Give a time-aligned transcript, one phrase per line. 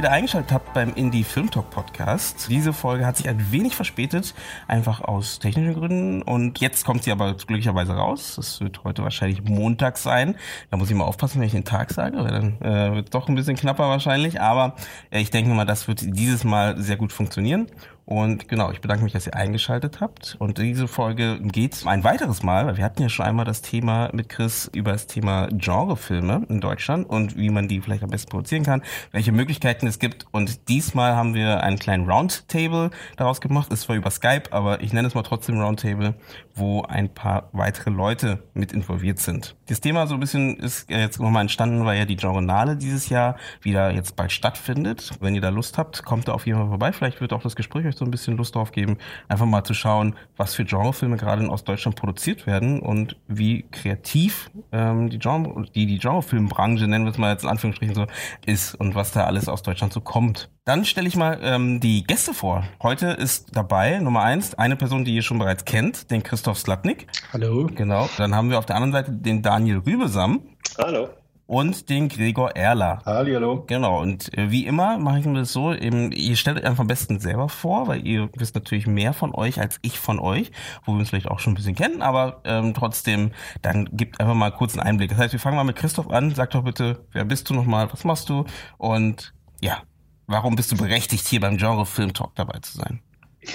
[0.00, 2.46] Wieder eingeschaltet habt beim Indie Film Talk Podcast.
[2.48, 4.34] Diese Folge hat sich ein wenig verspätet,
[4.66, 6.22] einfach aus technischen Gründen.
[6.22, 8.38] Und jetzt kommt sie aber glücklicherweise raus.
[8.38, 10.36] Es wird heute wahrscheinlich Montag sein.
[10.70, 13.28] Da muss ich mal aufpassen, wenn ich den Tag sage, weil dann äh, wird doch
[13.28, 14.40] ein bisschen knapper wahrscheinlich.
[14.40, 14.74] Aber
[15.10, 17.66] äh, ich denke mal, das wird dieses Mal sehr gut funktionieren.
[18.04, 20.36] Und genau, ich bedanke mich, dass ihr eingeschaltet habt.
[20.38, 24.10] Und diese Folge geht ein weiteres Mal, weil wir hatten ja schon einmal das Thema
[24.12, 28.30] mit Chris über das Thema Genrefilme in Deutschland und wie man die vielleicht am besten
[28.30, 28.82] produzieren kann,
[29.12, 30.26] welche Möglichkeiten es gibt.
[30.32, 33.72] Und diesmal haben wir einen kleinen Roundtable daraus gemacht.
[33.72, 36.14] Ist zwar über Skype, aber ich nenne es mal trotzdem Roundtable,
[36.54, 39.56] wo ein paar weitere Leute mit involviert sind.
[39.70, 43.36] Das Thema so ein bisschen ist jetzt nochmal entstanden, weil ja die Genrenale dieses Jahr
[43.62, 45.12] wieder jetzt bald stattfindet.
[45.20, 46.90] Wenn ihr da Lust habt, kommt da auf jeden Fall vorbei.
[46.90, 49.72] Vielleicht wird auch das Gespräch euch so ein bisschen Lust drauf geben, einfach mal zu
[49.72, 55.64] schauen, was für Genrefilme gerade in Ostdeutschland produziert werden und wie kreativ ähm, die Genre,
[55.72, 58.06] die, die Genrefilmbranche, nennen wir es mal jetzt in Anführungsstrichen so,
[58.46, 60.50] ist und was da alles aus Deutschland so kommt.
[60.64, 62.64] Dann stelle ich mal ähm, die Gäste vor.
[62.82, 67.06] Heute ist dabei Nummer eins eine Person, die ihr schon bereits kennt, den Christoph Slatnik.
[67.32, 67.68] Hallo.
[67.74, 68.08] Genau.
[68.18, 70.42] Dann haben wir auf der anderen Seite den Daniel Rübesam.
[70.76, 71.08] Hallo
[71.50, 73.02] und den Gregor Erler.
[73.04, 73.64] Hallo.
[73.66, 76.82] Genau, und äh, wie immer mache ich mir das so, eben, ihr stellt euch einfach
[76.82, 80.52] am besten selber vor, weil ihr wisst natürlich mehr von euch als ich von euch,
[80.84, 84.34] wo wir uns vielleicht auch schon ein bisschen kennen, aber ähm, trotzdem, dann gibt einfach
[84.34, 85.10] mal kurz einen Einblick.
[85.10, 86.32] Das heißt, wir fangen mal mit Christoph an.
[86.36, 88.44] Sag doch bitte, wer bist du nochmal, was machst du
[88.78, 89.82] und ja,
[90.30, 93.00] warum bist du berechtigt, hier beim Genre Film Talk dabei zu sein?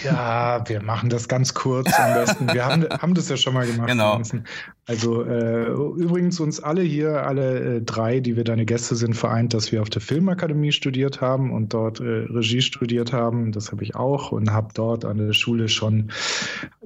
[0.04, 2.52] Ja, wir machen das ganz kurz am besten.
[2.52, 3.88] Wir haben, haben das ja schon mal gemacht.
[3.88, 4.20] Genau.
[4.88, 9.54] Also äh, übrigens uns alle hier, alle äh, drei, die wir deine Gäste sind, vereint,
[9.54, 13.52] dass wir auf der Filmakademie studiert haben und dort äh, Regie studiert haben.
[13.52, 16.12] Das habe ich auch und habe dort an der Schule schon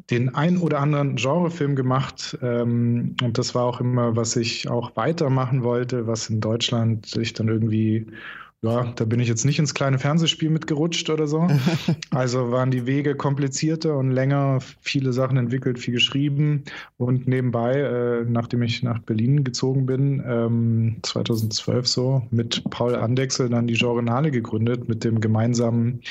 [0.10, 2.38] den ein oder anderen Genrefilm gemacht.
[2.42, 7.34] Ähm, und das war auch immer, was ich auch weitermachen wollte, was in Deutschland sich
[7.34, 8.08] dann irgendwie
[8.62, 11.48] ja, da bin ich jetzt nicht ins kleine Fernsehspiel mitgerutscht oder so.
[12.12, 16.64] Also waren die Wege komplizierter und länger, viele Sachen entwickelt, viel geschrieben.
[16.98, 23.50] Und nebenbei, äh, nachdem ich nach Berlin gezogen bin, ähm, 2012 so, mit Paul Andexel
[23.50, 26.02] dann die Genrenale gegründet, mit dem gemeinsamen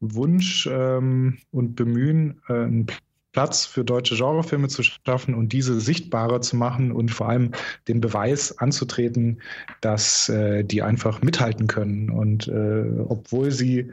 [0.00, 2.86] Wunsch ähm, und Bemühen, äh, einen
[3.32, 7.52] Platz für deutsche Genrefilme zu schaffen und diese sichtbarer zu machen und vor allem
[7.88, 9.40] den Beweis anzutreten,
[9.80, 12.10] dass äh, die einfach mithalten können.
[12.10, 13.90] Und äh, obwohl sie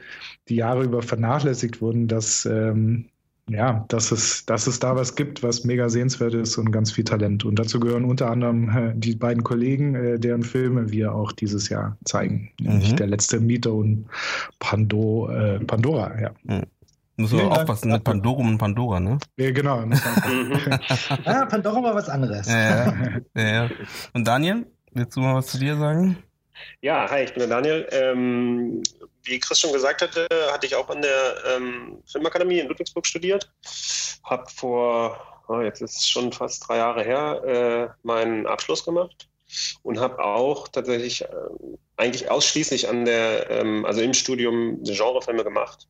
[0.49, 3.05] die Jahre über vernachlässigt wurden, dass, ähm,
[3.49, 7.05] ja, dass, es, dass es da was gibt, was mega sehenswert ist und ganz viel
[7.05, 7.45] Talent.
[7.45, 11.69] Und dazu gehören unter anderem äh, die beiden Kollegen, äh, deren Filme wir auch dieses
[11.69, 12.51] Jahr zeigen.
[12.59, 12.67] Mhm.
[12.67, 14.05] Nämlich Der letzte Mieter und
[14.59, 16.19] Pando, äh, Pandora.
[16.19, 16.31] Ja.
[16.43, 16.63] Mhm.
[17.19, 19.17] Muss man aufpassen mit Pandorum und Pandora, ne?
[19.35, 19.79] Ja, genau.
[21.25, 22.47] ah, Pandora war was anderes.
[22.47, 22.93] Ja,
[23.35, 23.69] ja, ja.
[24.13, 26.23] Und Daniel, willst du mal was zu dir sagen?
[26.79, 27.85] Ja, hi, ich bin der Daniel.
[27.91, 28.81] Ähm,
[29.23, 33.51] wie Chris schon gesagt hatte, hatte ich auch an der ähm, Filmakademie in Ludwigsburg studiert.
[34.23, 35.17] Hab vor,
[35.49, 39.27] oh, jetzt ist es schon fast drei Jahre her, äh, meinen Abschluss gemacht
[39.83, 41.27] und habe auch tatsächlich äh,
[41.97, 45.89] eigentlich ausschließlich an der, ähm, also im Studium Genrefilme gemacht.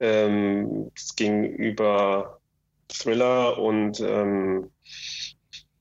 [0.00, 2.40] Ähm, es ging über
[2.88, 4.70] Thriller und ähm,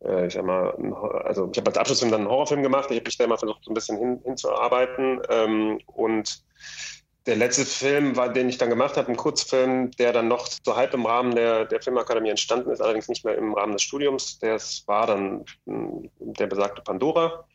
[0.03, 0.71] äh, ich sag mal,
[1.23, 2.89] also ich habe als Abschlussfilm dann einen Horrorfilm gemacht.
[2.89, 5.21] Ich habe mich da immer versucht, so ein bisschen hin, hinzuarbeiten.
[5.29, 6.43] Ähm, und
[7.25, 10.75] der letzte Film, war, den ich dann gemacht habe, ein Kurzfilm, der dann noch so
[10.77, 14.39] halb im Rahmen der, der Filmakademie entstanden ist, allerdings nicht mehr im Rahmen des Studiums.
[14.39, 17.45] Das war dann hm, der besagte Pandora,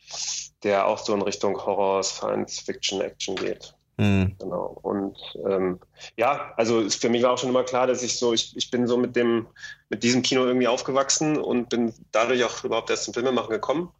[0.63, 3.75] der auch so in Richtung Horror, Science Fiction, Action geht.
[3.97, 4.35] Mhm.
[4.39, 4.79] Genau.
[4.81, 5.17] Und
[5.47, 5.79] ähm,
[6.17, 8.87] ja, also für mich war auch schon immer klar, dass ich so, ich, ich bin
[8.87, 9.47] so mit dem,
[9.89, 13.91] mit diesem Kino irgendwie aufgewachsen und bin dadurch auch überhaupt erst zum Filmemachen gekommen.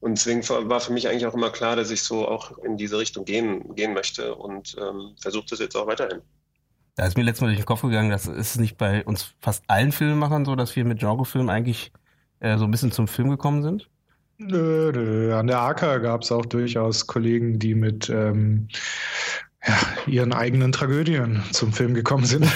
[0.00, 2.98] Und deswegen war für mich eigentlich auch immer klar, dass ich so auch in diese
[2.98, 6.22] Richtung gehen, gehen möchte und ähm, versuche das jetzt auch weiterhin.
[6.96, 9.64] Da ist mir letztes Mal durch den Kopf gegangen, das ist nicht bei uns fast
[9.68, 11.92] allen Filmemachern so, dass wir mit Genrefilmen eigentlich
[12.40, 13.90] äh, so ein bisschen zum Film gekommen sind.
[14.38, 15.34] Nö, nö.
[15.34, 18.68] An der AK gab es auch durchaus Kollegen, die mit ähm,
[19.66, 19.74] ja,
[20.06, 22.44] ihren eigenen Tragödien zum Film gekommen sind.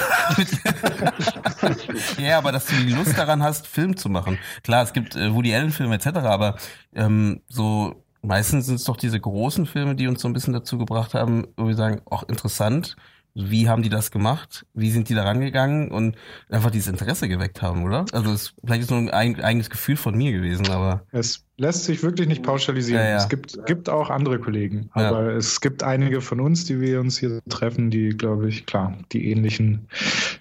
[2.18, 4.38] ja, aber dass du die Lust daran hast, Film zu machen.
[4.62, 6.56] Klar, es gibt äh, Woody Allen-Filme etc., aber
[6.94, 10.78] ähm, so meistens sind es doch diese großen Filme, die uns so ein bisschen dazu
[10.78, 12.96] gebracht haben, wo wir sagen, auch interessant,
[13.34, 14.66] wie haben die das gemacht?
[14.74, 15.90] Wie sind die da rangegangen?
[15.90, 16.16] Und
[16.48, 18.04] einfach dieses Interesse geweckt haben, oder?
[18.12, 21.06] Also es, vielleicht ist nur ein eigenes Gefühl von mir gewesen, aber.
[21.12, 23.02] Es lässt sich wirklich nicht pauschalisieren.
[23.02, 23.16] Ja, ja.
[23.18, 24.88] Es gibt, gibt auch andere Kollegen.
[24.92, 25.36] Aber ja.
[25.36, 29.30] es gibt einige von uns, die wir uns hier treffen, die, glaube ich, klar, die
[29.30, 29.86] ähnlichen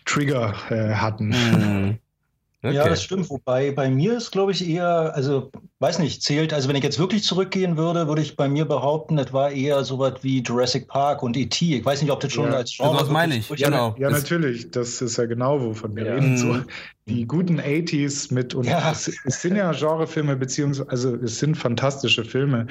[0.05, 1.29] Trigger äh, hatten.
[1.29, 1.97] Mhm.
[2.61, 2.75] Okay.
[2.75, 3.29] Ja, das stimmt.
[3.29, 5.49] Wobei bei mir ist, glaube ich, eher, also
[5.79, 9.15] weiß nicht, zählt, also wenn ich jetzt wirklich zurückgehen würde, würde ich bei mir behaupten,
[9.15, 11.77] das war eher so was wie Jurassic Park und E.T.
[11.77, 12.57] Ich weiß nicht, ob das schon ja.
[12.57, 12.91] als Genre...
[12.91, 13.95] Also, was meine ich, genau.
[13.97, 14.71] Ja, natürlich.
[14.71, 16.13] Das ist ja genau, wovon wir ja.
[16.15, 16.37] reden.
[16.37, 16.65] So, mhm.
[17.09, 18.91] Die guten 80s mit, und ja.
[18.91, 22.67] es, es, sind ja Genrefilme, beziehungsweise, also es sind fantastische Filme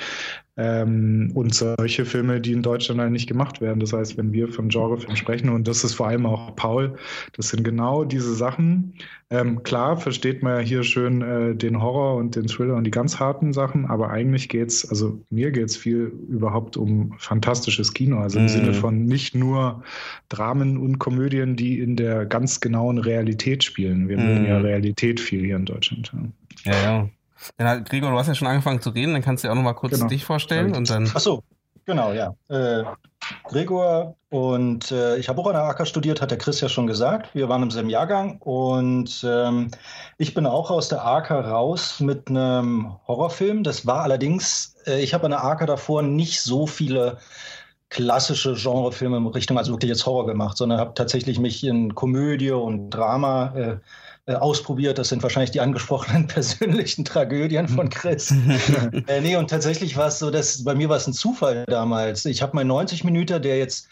[0.56, 3.80] ähm, und solche Filme, die in Deutschland eigentlich nicht gemacht werden.
[3.80, 6.96] Das heißt, wenn wir von Genrefilmen sprechen, und das ist vor allem auch Paul,
[7.36, 8.94] das sind genau diese Sachen.
[9.30, 12.90] Ähm, klar versteht man ja hier schön äh, den Horror und den Thriller und die
[12.90, 17.92] ganz harten Sachen, aber eigentlich geht es, also mir geht es viel überhaupt um fantastisches
[17.92, 18.48] Kino, also im mm.
[18.48, 19.82] Sinne von nicht nur
[20.30, 24.08] Dramen und Komödien, die in der ganz genauen Realität spielen.
[24.08, 26.12] Wir mögen ja Realität viel hier in Deutschland.
[26.64, 26.82] Ja, ja.
[26.82, 27.08] ja.
[27.56, 29.62] Dann, Gregor, du hast ja schon angefangen zu reden, dann kannst du ja auch noch
[29.62, 30.08] mal kurz genau.
[30.08, 31.10] dich vorstellen und dann.
[31.14, 31.42] Ach so,
[31.84, 32.34] genau, ja.
[32.48, 32.84] Äh,
[33.44, 36.86] Gregor und äh, ich habe auch an der AK studiert, hat der Chris ja schon
[36.86, 37.34] gesagt.
[37.34, 39.70] Wir waren im selben Jahrgang und ähm,
[40.18, 43.62] ich bin auch aus der AK raus mit einem Horrorfilm.
[43.62, 47.18] Das war allerdings, äh, ich habe an der AK davor nicht so viele
[47.90, 52.50] klassische Genrefilme in Richtung, also wirklich jetzt Horror gemacht, sondern habe tatsächlich mich in Komödie
[52.50, 53.76] und Drama äh,
[54.36, 54.98] ausprobiert.
[54.98, 58.32] Das sind wahrscheinlich die angesprochenen persönlichen Tragödien von Chris.
[59.06, 62.24] äh, nee, und tatsächlich war es so, dass bei mir war es ein Zufall damals.
[62.24, 63.88] Ich habe meinen 90 Minuten, der jetzt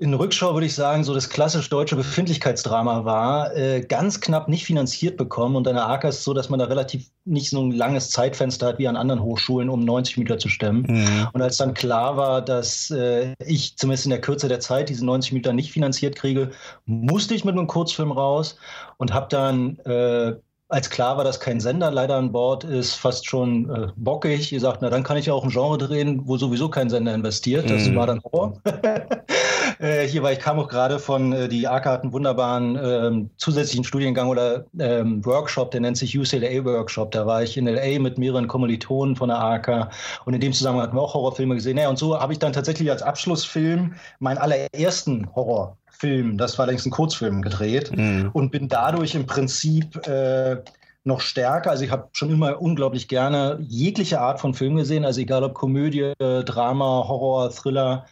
[0.00, 4.64] in Rückschau würde ich sagen, so das klassisch deutsche Befindlichkeitsdrama war, äh, ganz knapp nicht
[4.64, 5.56] finanziert bekommen.
[5.56, 8.08] Und an der AK ist es so, dass man da relativ nicht so ein langes
[8.08, 10.86] Zeitfenster hat wie an anderen Hochschulen, um 90 Meter zu stemmen.
[10.88, 11.28] Mhm.
[11.34, 15.04] Und als dann klar war, dass äh, ich zumindest in der Kürze der Zeit diese
[15.04, 16.50] 90 Meter nicht finanziert kriege,
[16.86, 18.56] musste ich mit einem Kurzfilm raus
[18.96, 20.32] und habe dann äh,
[20.70, 24.52] als klar war, dass kein Sender leider an Bord ist, fast schon äh, bockig.
[24.52, 27.12] Ihr sagt, na dann kann ich ja auch ein Genre drehen, wo sowieso kein Sender
[27.12, 27.68] investiert.
[27.68, 27.96] Das mm.
[27.96, 28.54] war dann Horror.
[29.80, 33.30] äh, hier war ich kam auch gerade von äh, die AK hat einen wunderbaren ähm,
[33.36, 37.10] zusätzlichen Studiengang oder ähm, Workshop, der nennt sich UCLA Workshop.
[37.10, 39.90] Da war ich in LA mit mehreren Kommilitonen von der AK
[40.24, 41.78] und in dem Zusammenhang hatten wir auch Horrorfilme gesehen.
[41.78, 46.66] Ja, und so habe ich dann tatsächlich als Abschlussfilm meinen allerersten Horror Film, das war
[46.66, 48.30] längst ein Kurzfilm gedreht mhm.
[48.32, 50.56] und bin dadurch im Prinzip äh,
[51.04, 51.70] noch stärker.
[51.70, 55.52] Also ich habe schon immer unglaublich gerne jegliche Art von Film gesehen, also egal ob
[55.52, 58.06] Komödie, Drama, Horror, Thriller.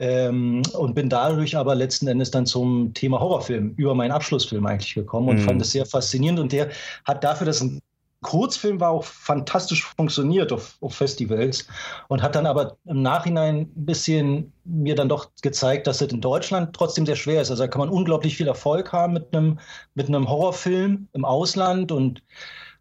[0.00, 4.94] Ähm, und bin dadurch aber letzten Endes dann zum Thema Horrorfilm über meinen Abschlussfilm eigentlich
[4.94, 5.40] gekommen und mhm.
[5.40, 6.38] fand es sehr faszinierend.
[6.38, 6.68] Und der
[7.04, 7.80] hat dafür, dass ein
[8.22, 11.68] Kurzfilm war auch fantastisch funktioniert auf, auf, Festivals
[12.08, 16.20] und hat dann aber im Nachhinein ein bisschen mir dann doch gezeigt, dass es in
[16.20, 17.50] Deutschland trotzdem sehr schwer ist.
[17.50, 19.60] Also da kann man unglaublich viel Erfolg haben mit einem,
[19.94, 22.22] mit einem Horrorfilm im Ausland und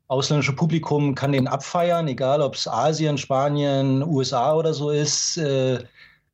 [0.08, 5.38] ausländische Publikum kann den abfeiern, egal ob es Asien, Spanien, USA oder so ist.
[5.38, 5.84] Äh,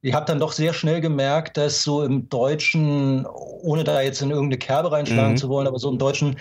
[0.04, 4.32] ich habe dann doch sehr schnell gemerkt, dass so im Deutschen, ohne da jetzt in
[4.32, 5.38] irgendeine Kerbe reinschlagen mhm.
[5.38, 6.36] zu wollen, aber so im deutschen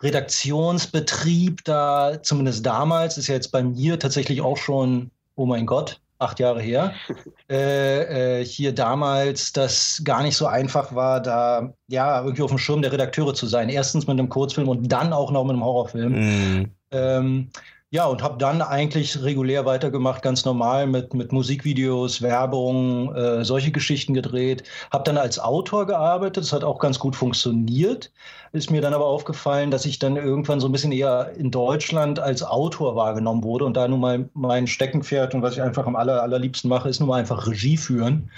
[0.00, 6.00] Redaktionsbetrieb da, zumindest damals, ist ja jetzt bei mir tatsächlich auch schon, oh mein Gott,
[6.20, 6.94] acht Jahre her,
[7.50, 12.58] äh, äh, hier damals das gar nicht so einfach war, da ja irgendwie auf dem
[12.58, 13.68] Schirm der Redakteure zu sein.
[13.68, 16.12] Erstens mit einem Kurzfilm und dann auch noch mit einem Horrorfilm.
[16.12, 16.70] Mhm.
[16.92, 17.50] Ähm,
[17.90, 23.70] ja, und habe dann eigentlich regulär weitergemacht, ganz normal mit, mit Musikvideos, Werbung, äh, solche
[23.70, 24.62] Geschichten gedreht.
[24.90, 28.12] Habe dann als Autor gearbeitet, das hat auch ganz gut funktioniert.
[28.52, 32.20] Ist mir dann aber aufgefallen, dass ich dann irgendwann so ein bisschen eher in Deutschland
[32.20, 35.96] als Autor wahrgenommen wurde und da nun mal mein Steckenpferd und was ich einfach am
[35.96, 38.30] aller, allerliebsten mache, ist nun mal einfach Regie führen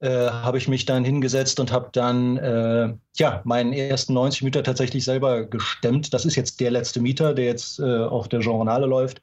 [0.00, 4.62] äh, habe ich mich dann hingesetzt und habe dann äh, ja meinen ersten 90 Meter
[4.62, 6.12] tatsächlich selber gestemmt.
[6.14, 9.20] Das ist jetzt der letzte Mieter, der jetzt äh, auf der Journale läuft.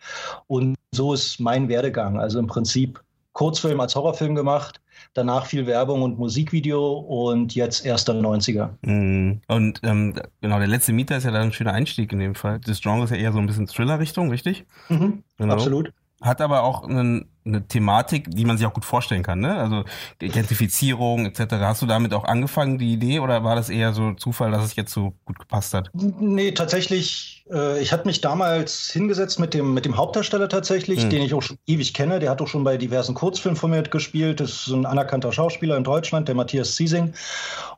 [0.48, 2.20] Und so ist mein Werdegang.
[2.20, 3.02] Also im Prinzip
[3.34, 4.82] Kurzfilm als Horrorfilm gemacht,
[5.14, 8.70] danach viel Werbung und Musikvideo und jetzt erster 90er.
[8.82, 9.42] Mhm.
[9.48, 12.60] Und ähm, genau, der letzte Mieter ist ja dann ein schöner Einstieg in dem Fall.
[12.66, 14.66] Das Genre ist ja eher so ein bisschen Thriller-Richtung, richtig?
[14.90, 15.54] Mhm, genau.
[15.54, 15.94] Absolut.
[16.22, 19.58] Hat aber auch einen eine Thematik, die man sich auch gut vorstellen kann, ne?
[19.58, 19.84] Also
[20.22, 21.56] Identifizierung etc.
[21.62, 24.76] Hast du damit auch angefangen, die Idee, oder war das eher so Zufall, dass es
[24.76, 25.90] jetzt so gut gepasst hat?
[25.94, 31.10] Nee, tatsächlich, äh, ich hatte mich damals hingesetzt mit dem, mit dem Hauptdarsteller tatsächlich, hm.
[31.10, 32.20] den ich auch schon ewig kenne.
[32.20, 34.40] Der hat auch schon bei diversen Kurzfilmen von mir gespielt.
[34.40, 37.14] Das ist ein anerkannter Schauspieler in Deutschland, der Matthias Ziesing.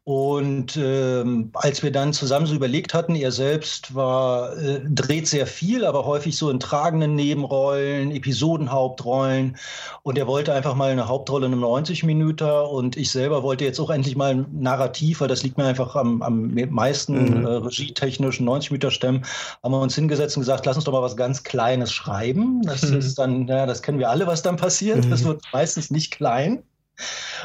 [0.09, 5.45] Und ähm, als wir dann zusammen so überlegt hatten, er selbst war, äh, dreht sehr
[5.45, 9.57] viel, aber häufig so in tragenden Nebenrollen, Episodenhauptrollen
[10.03, 13.65] und er wollte einfach mal eine Hauptrolle in einem 90 Minüter und ich selber wollte
[13.65, 17.45] jetzt auch endlich mal ein Narrativ, weil das liegt mir einfach am, am meisten mhm.
[17.45, 19.25] äh, regietechnischen 90 Minüter stemmen,
[19.63, 22.61] haben wir uns hingesetzt und gesagt, lass uns doch mal was ganz Kleines schreiben.
[22.63, 22.97] Das mhm.
[22.97, 25.05] ist dann, ja, das kennen wir alle, was dann passiert.
[25.05, 25.09] Mhm.
[25.09, 26.63] Das wird meistens nicht klein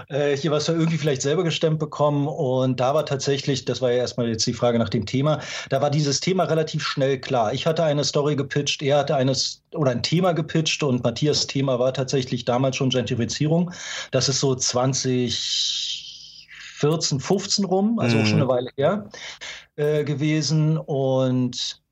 [0.09, 2.27] äh, hier was irgendwie vielleicht selber gestemmt bekommen.
[2.29, 5.81] Und da war tatsächlich, das war ja erstmal jetzt die Frage nach dem Thema, da
[5.81, 7.53] war dieses Thema relativ schnell klar.
[7.53, 11.79] Ich hatte eine Story gepitcht, er hatte eines oder ein Thema gepitcht und Matthias Thema
[11.79, 13.71] war tatsächlich damals schon Gentrifizierung.
[14.11, 18.23] Das ist so 2014, 15 rum, also mhm.
[18.23, 19.09] auch schon eine Weile her
[19.77, 20.79] äh, gewesen.
[20.79, 21.84] Und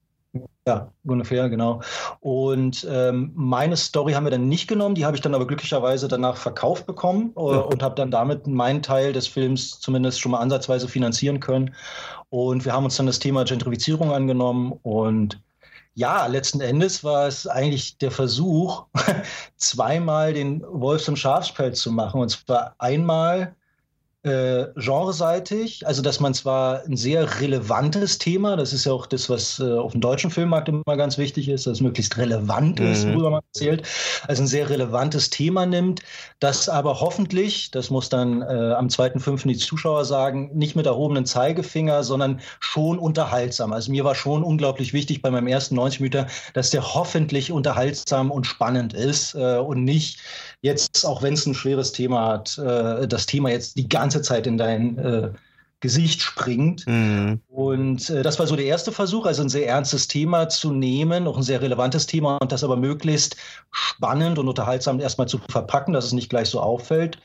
[0.66, 1.82] ja, ungefähr, genau.
[2.20, 6.08] Und ähm, meine Story haben wir dann nicht genommen, die habe ich dann aber glücklicherweise
[6.08, 10.38] danach verkauft bekommen äh, und habe dann damit meinen Teil des Films zumindest schon mal
[10.38, 11.74] ansatzweise finanzieren können.
[12.30, 15.42] Und wir haben uns dann das Thema Gentrifizierung angenommen und
[15.94, 18.86] ja, letzten Endes war es eigentlich der Versuch,
[19.56, 22.20] zweimal den Wolfs- und Schafspelz zu machen.
[22.22, 23.54] Und zwar einmal
[24.24, 29.28] äh, genreseitig, also dass man zwar ein sehr relevantes Thema, das ist ja auch das,
[29.28, 33.04] was äh, auf dem deutschen Filmmarkt immer ganz wichtig ist, dass es möglichst relevant ist,
[33.04, 33.14] mhm.
[33.14, 33.82] worüber man erzählt,
[34.28, 36.02] also ein sehr relevantes Thema nimmt,
[36.38, 39.48] das aber hoffentlich, das muss dann äh, am 2.5.
[39.48, 43.72] die Zuschauer sagen, nicht mit erhobenen Zeigefinger, sondern schon unterhaltsam.
[43.72, 48.30] Also mir war schon unglaublich wichtig bei meinem ersten 90 Meter, dass der hoffentlich unterhaltsam
[48.30, 50.20] und spannend ist äh, und nicht
[50.60, 54.46] jetzt, auch wenn es ein schweres Thema hat, äh, das Thema jetzt die ganze Zeit
[54.46, 55.30] in dein äh,
[55.82, 56.86] Gesicht springt.
[56.86, 57.40] Mhm.
[57.48, 61.26] Und äh, das war so der erste Versuch, also ein sehr ernstes Thema zu nehmen,
[61.26, 63.36] auch ein sehr relevantes Thema und das aber möglichst
[63.70, 67.18] spannend und unterhaltsam erstmal zu verpacken, dass es nicht gleich so auffällt.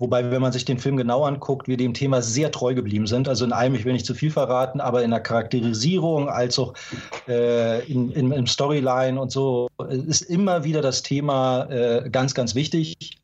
[0.00, 3.28] Wobei, wenn man sich den Film genau anguckt, wir dem Thema sehr treu geblieben sind.
[3.28, 6.74] Also in allem, ich will nicht zu viel verraten, aber in der Charakterisierung als auch
[7.26, 12.54] äh, in, in, im Storyline und so ist immer wieder das Thema äh, ganz, ganz
[12.54, 13.18] wichtig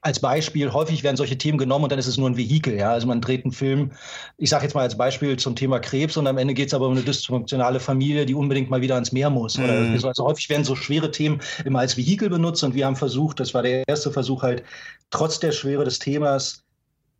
[0.00, 2.74] als Beispiel, häufig werden solche Themen genommen und dann ist es nur ein Vehikel.
[2.74, 2.92] Ja?
[2.92, 3.92] Also man dreht einen Film,
[4.38, 6.86] ich sage jetzt mal als Beispiel zum Thema Krebs und am Ende geht es aber
[6.86, 9.58] um eine dysfunktionale Familie, die unbedingt mal wieder ans Meer muss.
[9.58, 9.98] Mhm.
[10.02, 13.54] Also häufig werden so schwere Themen immer als Vehikel benutzt und wir haben versucht, das
[13.54, 14.62] war der erste Versuch halt,
[15.10, 16.64] trotz der Schwere des Themas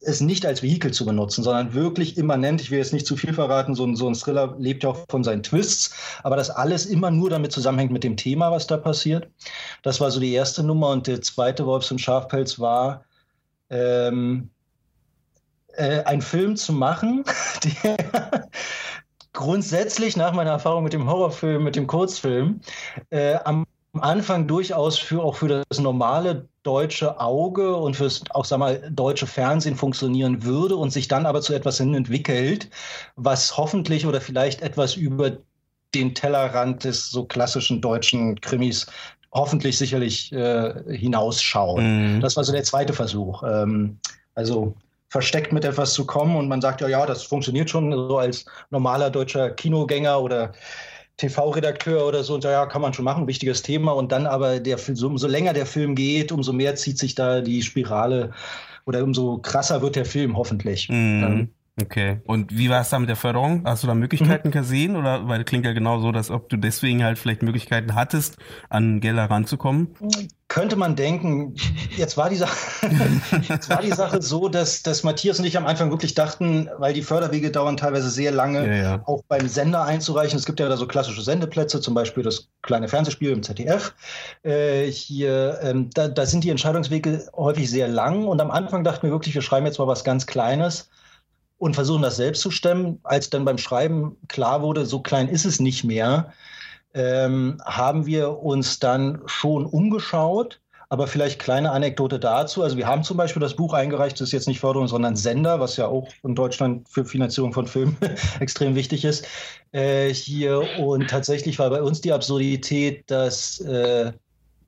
[0.05, 2.61] es nicht als Vehikel zu benutzen, sondern wirklich immanent.
[2.61, 5.05] Ich will jetzt nicht zu viel verraten, so ein, so ein Thriller lebt ja auch
[5.09, 8.77] von seinen Twists, aber das alles immer nur damit zusammenhängt mit dem Thema, was da
[8.77, 9.29] passiert.
[9.83, 13.05] Das war so die erste Nummer und der zweite Wolfs- und Schafpelz war
[13.71, 14.51] ähm,
[15.75, 17.25] äh, ein Film zu machen,
[17.85, 18.49] der
[19.33, 22.61] grundsätzlich nach meiner Erfahrung mit dem Horrorfilm, mit dem Kurzfilm,
[23.11, 28.59] äh, am Anfang durchaus für auch für das normale deutsche Auge und fürs auch sag
[28.59, 32.71] mal deutsche Fernsehen funktionieren würde und sich dann aber zu etwas hin entwickelt,
[33.17, 35.39] was hoffentlich oder vielleicht etwas über
[35.95, 38.87] den Tellerrand des so klassischen deutschen Krimis
[39.33, 41.81] hoffentlich sicherlich äh, hinausschaut.
[41.81, 42.21] Mhm.
[42.21, 43.43] Das war so der zweite Versuch.
[43.43, 43.99] Ähm,
[44.35, 44.75] also
[45.09, 48.47] versteckt mit etwas zu kommen und man sagt ja, ja, das funktioniert schon so als
[48.71, 50.53] normaler deutscher Kinogänger oder
[51.19, 53.93] TV-Redakteur oder so und ja, kann man schon machen, wichtiges Thema.
[53.93, 57.41] Und dann aber der so, umso länger der Film geht, umso mehr zieht sich da
[57.41, 58.33] die Spirale
[58.87, 60.89] oder umso krasser wird der Film hoffentlich.
[60.89, 61.51] Mhm.
[61.81, 62.21] Okay.
[62.27, 63.63] Und wie war es da mit der Förderung?
[63.65, 64.53] Hast du da Möglichkeiten mhm.
[64.53, 64.95] gesehen?
[64.95, 68.37] Oder weil klingt ja genau so, dass ob du deswegen halt vielleicht Möglichkeiten hattest,
[68.69, 69.95] an Gelder ranzukommen?
[70.49, 71.55] Könnte man denken.
[71.97, 72.57] Jetzt war die Sache,
[73.49, 76.93] jetzt war die Sache so, dass, dass Matthias und ich am Anfang wirklich dachten, weil
[76.93, 79.03] die Förderwege dauern teilweise sehr lange, ja, ja.
[79.07, 80.39] auch beim Sender einzureichen.
[80.39, 83.95] Es gibt ja da so klassische Sendeplätze, zum Beispiel das kleine Fernsehspiel im ZDF.
[84.43, 88.27] Äh, hier, ähm, da, da sind die Entscheidungswege häufig sehr lang.
[88.27, 90.91] Und am Anfang dachten wir wirklich, wir schreiben jetzt mal was ganz Kleines
[91.63, 92.99] und versuchen das selbst zu stemmen.
[93.05, 96.33] Als dann beim Schreiben klar wurde, so klein ist es nicht mehr,
[96.93, 100.59] ähm, haben wir uns dann schon umgeschaut.
[100.89, 102.65] Aber vielleicht kleine Anekdote dazu.
[102.65, 105.61] Also wir haben zum Beispiel das Buch eingereicht, das ist jetzt nicht Förderung, sondern Sender,
[105.61, 107.97] was ja auch in Deutschland für Finanzierung von Filmen
[108.41, 109.25] extrem wichtig ist.
[109.71, 114.13] Äh, hier und tatsächlich war bei uns die Absurdität, dass äh,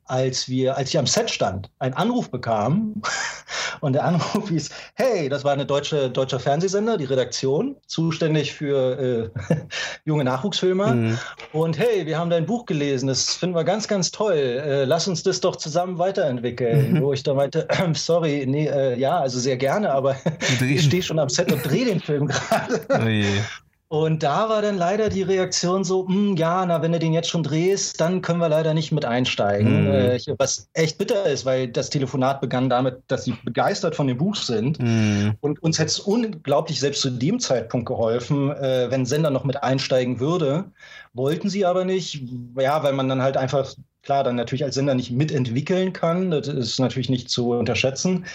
[0.07, 3.03] als wir, als ich am Set stand, einen Anruf bekam
[3.81, 9.33] und der Anruf hieß, hey, das war eine deutsche, deutscher Fernsehsender, die Redaktion, zuständig für
[9.49, 9.57] äh,
[10.05, 10.95] junge Nachwuchsfilmer.
[10.95, 11.19] Mhm.
[11.53, 14.35] Und hey, wir haben dein Buch gelesen, das finden wir ganz, ganz toll.
[14.35, 16.95] Äh, lass uns das doch zusammen weiterentwickeln.
[16.95, 17.03] Mhm.
[17.03, 20.17] Wo ich da meinte, äh, sorry, nee, äh, ja, also sehr gerne, aber
[20.61, 22.81] ich stehe schon am Set und drehe den Film gerade.
[22.91, 23.64] Oh
[23.95, 27.29] Und da war dann leider die Reaktion so, hm, ja, na, wenn du den jetzt
[27.29, 29.85] schon drehst, dann können wir leider nicht mit einsteigen.
[29.85, 29.91] Mhm.
[29.93, 34.19] Äh, was echt bitter ist, weil das Telefonat begann damit, dass sie begeistert von dem
[34.19, 34.83] Buch sind.
[34.83, 35.35] Mhm.
[35.41, 39.63] Und uns hätte es unglaublich selbst zu dem Zeitpunkt geholfen, äh, wenn Sender noch mit
[39.63, 40.65] einsteigen würde.
[41.13, 42.21] Wollten sie aber nicht,
[42.59, 46.33] ja, weil man dann halt einfach klar dann natürlich als Sender nicht mitentwickeln kann.
[46.33, 48.27] Das ist natürlich nicht zu unterschätzen.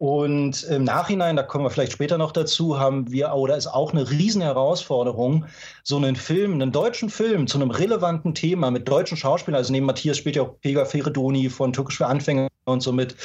[0.00, 3.92] Und im Nachhinein, da kommen wir vielleicht später noch dazu, haben wir, oder ist auch
[3.92, 5.44] eine Riesenherausforderung,
[5.82, 9.84] so einen Film, einen deutschen Film zu einem relevanten Thema mit deutschen Schauspielern, also neben
[9.84, 13.16] Matthias spielt ja auch Pega Feridoni von Türkisch für Anfänger und somit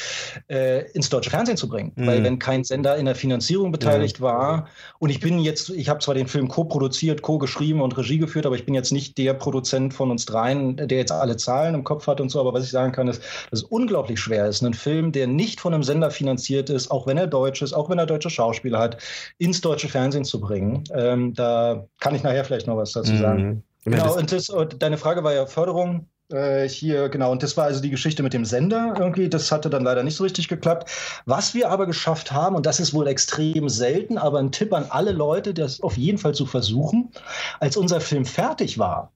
[0.48, 1.92] äh, ins deutsche Fernsehen zu bringen.
[1.96, 2.08] Mhm.
[2.08, 4.24] Weil wenn kein Sender in der Finanzierung beteiligt ja.
[4.24, 4.68] war
[5.00, 8.56] und ich bin jetzt, ich habe zwar den Film co-produziert, co-geschrieben und Regie geführt, aber
[8.56, 12.08] ich bin jetzt nicht der Produzent von uns dreien, der jetzt alle Zahlen im Kopf
[12.08, 13.22] hat und so, aber was ich sagen kann, ist,
[13.52, 17.08] dass es unglaublich schwer ist, einen Film, der nicht von einem Sender finanziert ist, auch
[17.08, 18.98] wenn er deutsch ist, auch wenn er deutsche Schauspieler hat,
[19.38, 20.84] ins deutsche Fernsehen zu bringen.
[20.94, 23.18] Ähm, da kann ich nachher vielleicht noch was dazu mhm.
[23.20, 23.64] sagen.
[23.86, 26.08] Genau, und, das, und deine Frage war ja Förderung.
[26.32, 29.30] Äh, hier, genau, und das war also die Geschichte mit dem Sender irgendwie.
[29.30, 30.90] Das hatte dann leider nicht so richtig geklappt.
[31.26, 34.88] Was wir aber geschafft haben, und das ist wohl extrem selten, aber ein Tipp an
[34.90, 37.12] alle Leute, das auf jeden Fall zu versuchen,
[37.60, 39.12] als unser Film fertig war,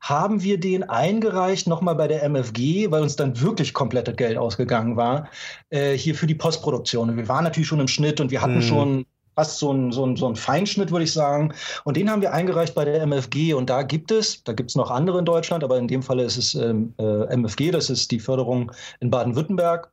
[0.00, 4.96] haben wir den eingereicht, nochmal bei der MFG, weil uns dann wirklich komplettes Geld ausgegangen
[4.96, 5.28] war,
[5.70, 7.10] äh, hier für die Postproduktion.
[7.10, 8.62] Und wir waren natürlich schon im Schnitt und wir hatten mhm.
[8.62, 11.52] schon fast so ein, so ein, so ein Feinschnitt, würde ich sagen.
[11.84, 13.54] Und den haben wir eingereicht bei der MFG.
[13.54, 16.24] Und da gibt es, da gibt es noch andere in Deutschland, aber in dem Falle
[16.24, 19.90] ist es ähm, äh, MFG, das ist die Förderung in Baden-Württemberg.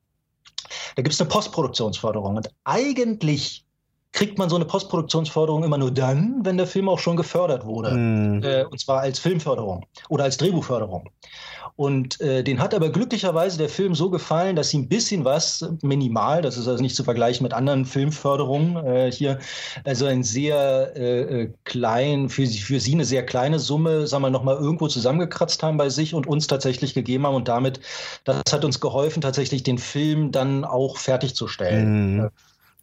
[0.95, 2.37] Da gibt es eine Postproduktionsförderung.
[2.37, 3.65] Und eigentlich
[4.11, 7.91] kriegt man so eine Postproduktionsförderung immer nur dann, wenn der Film auch schon gefördert wurde.
[7.91, 8.43] Mm.
[8.43, 11.09] Äh, und zwar als Filmförderung oder als Drehbuchförderung.
[11.79, 15.65] Und äh, den hat aber glücklicherweise der Film so gefallen, dass sie ein bisschen was,
[15.81, 19.39] minimal, das ist also nicht zu vergleichen mit anderen Filmförderungen äh, hier,
[19.85, 24.23] also ein sehr äh, äh klein, für sie, für sie eine sehr kleine Summe, sagen
[24.23, 27.35] wir nochmal, irgendwo zusammengekratzt haben bei sich und uns tatsächlich gegeben haben.
[27.35, 27.79] Und damit,
[28.25, 32.17] das hat uns geholfen, tatsächlich den Film dann auch fertigzustellen.
[32.17, 32.29] Mm.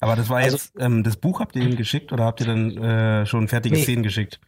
[0.00, 2.46] Aber das war also, jetzt, ähm, das Buch habt ihr ihm geschickt oder habt ihr
[2.46, 3.82] dann äh, schon fertige nee.
[3.82, 4.40] Szenen geschickt?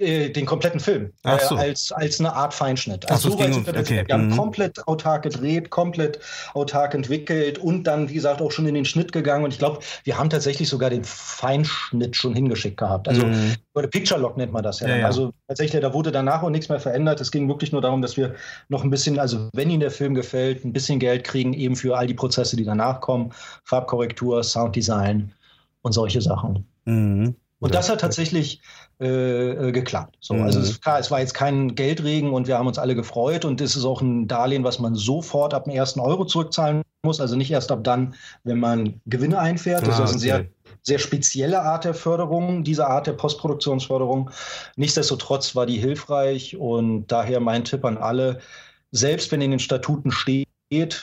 [0.00, 1.56] Äh, den kompletten Film Ach so.
[1.56, 3.10] äh, als, als eine Art Feinschnitt.
[3.10, 4.04] Also so, so wir, okay.
[4.06, 4.36] wir haben mhm.
[4.36, 6.20] komplett autark gedreht, komplett
[6.54, 9.44] autark entwickelt und dann, wie gesagt, auch schon in den Schnitt gegangen.
[9.44, 13.08] Und ich glaube, wir haben tatsächlich sogar den Feinschnitt schon hingeschickt gehabt.
[13.08, 13.56] Also mhm.
[13.74, 14.88] oder Picture Lock nennt man das ja.
[14.88, 15.06] ja, ja.
[15.06, 17.20] Also tatsächlich, da wurde danach auch nichts mehr verändert.
[17.20, 18.36] Es ging wirklich nur darum, dass wir
[18.68, 21.96] noch ein bisschen, also wenn Ihnen der Film gefällt, ein bisschen Geld kriegen, eben für
[21.96, 23.32] all die Prozesse, die danach kommen.
[23.64, 25.32] Farbkorrektur, Sounddesign
[25.82, 26.68] und solche Sachen.
[26.84, 27.34] Mhm.
[27.60, 28.60] Und das hat tatsächlich
[29.00, 30.16] äh, äh, geklappt.
[30.18, 30.42] So, mhm.
[30.42, 33.60] Also es, klar, es war jetzt kein Geldregen und wir haben uns alle gefreut und
[33.60, 37.36] es ist auch ein Darlehen, was man sofort ab dem ersten Euro zurückzahlen muss, also
[37.36, 39.86] nicht erst ab dann, wenn man Gewinne einfährt.
[39.86, 40.46] Das ah, ist eine sehr,
[40.82, 44.32] sehr spezielle Art der Förderung, diese Art der Postproduktionsförderung.
[44.74, 48.40] Nichtsdestotrotz war die hilfreich und daher mein Tipp an alle,
[48.90, 50.48] selbst wenn in den Statuten steht,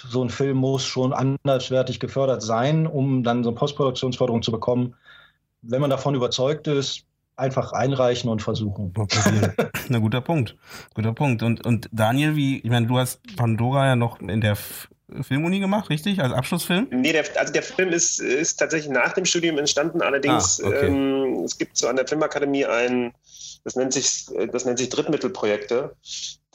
[0.10, 4.95] so ein Film muss schon anderswertig gefördert sein, um dann so eine Postproduktionsförderung zu bekommen
[5.67, 7.04] wenn man davon überzeugt ist,
[7.36, 8.93] einfach einreichen und versuchen.
[9.89, 10.56] Na, guter Punkt.
[10.93, 11.43] Guter Punkt.
[11.43, 14.58] Und, und Daniel, wie, ich meine, du hast Pandora ja noch in der
[15.21, 16.21] Filmuni gemacht, richtig?
[16.21, 16.88] Als Abschlussfilm?
[16.91, 20.02] Nee, der, also der Film ist, ist tatsächlich nach dem Studium entstanden.
[20.02, 20.88] Allerdings, ah, okay.
[20.88, 23.13] ähm, es gibt so an der Filmakademie ein,
[23.63, 25.95] das nennt sich, das nennt sich Drittmittelprojekte.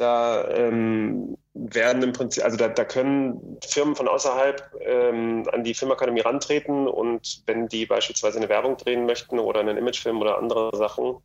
[0.01, 5.75] Da ähm, werden im Prinzip, also da, da können Firmen von außerhalb ähm, an die
[5.75, 10.75] Filmakademie rantreten und wenn die beispielsweise eine Werbung drehen möchten oder einen Imagefilm oder andere
[10.75, 11.17] Sachen,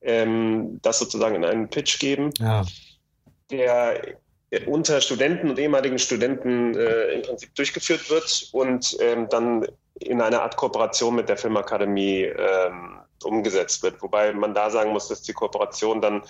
[0.00, 2.32] ähm, das sozusagen in einen Pitch geben.
[2.40, 2.64] Ja.
[3.52, 4.00] Der
[4.66, 9.68] unter Studenten und ehemaligen Studenten äh, im Prinzip durchgeführt wird und ähm, dann
[10.00, 14.02] in einer Art Kooperation mit der Filmakademie ähm, umgesetzt wird.
[14.02, 16.22] Wobei man da sagen muss, dass die Kooperation dann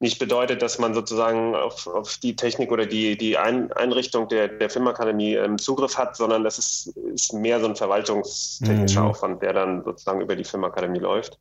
[0.00, 4.48] nicht bedeutet, dass man sozusagen auf, auf die Technik oder die, die Ein Einrichtung der,
[4.48, 9.08] der Filmakademie ähm, Zugriff hat, sondern das ist, ist mehr so ein verwaltungstechnischer mhm.
[9.08, 11.38] Aufwand, der dann sozusagen über die Filmakademie läuft.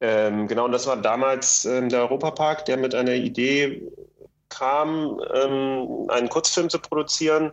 [0.00, 3.82] Ähm, genau, und das war damals ähm, der Europapark, der mit einer Idee
[4.48, 7.52] kam, ähm, einen Kurzfilm zu produzieren,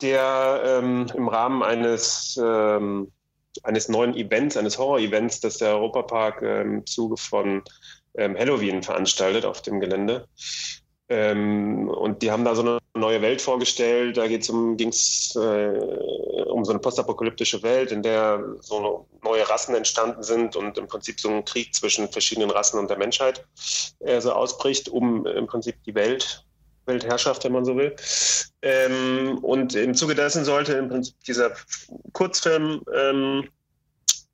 [0.00, 3.12] der ähm, im Rahmen eines ähm,
[3.62, 7.62] eines neuen Events, eines Horror-Events, das der Europapark äh, im Zuge von
[8.14, 10.26] ähm, Halloween veranstaltet auf dem Gelände.
[11.08, 14.16] Ähm, und die haben da so eine neue Welt vorgestellt.
[14.16, 15.78] Da um, ging's äh,
[16.46, 21.20] um so eine postapokalyptische Welt, in der so neue Rassen entstanden sind und im Prinzip
[21.20, 23.46] so ein Krieg zwischen verschiedenen Rassen und der Menschheit
[24.00, 26.44] äh, so ausbricht, um im Prinzip die Welt
[26.86, 27.94] Weltherrschaft, wenn man so will.
[28.62, 31.52] Ähm, und im Zuge dessen sollte im Prinzip dieser
[32.12, 33.48] Kurzfilm ähm,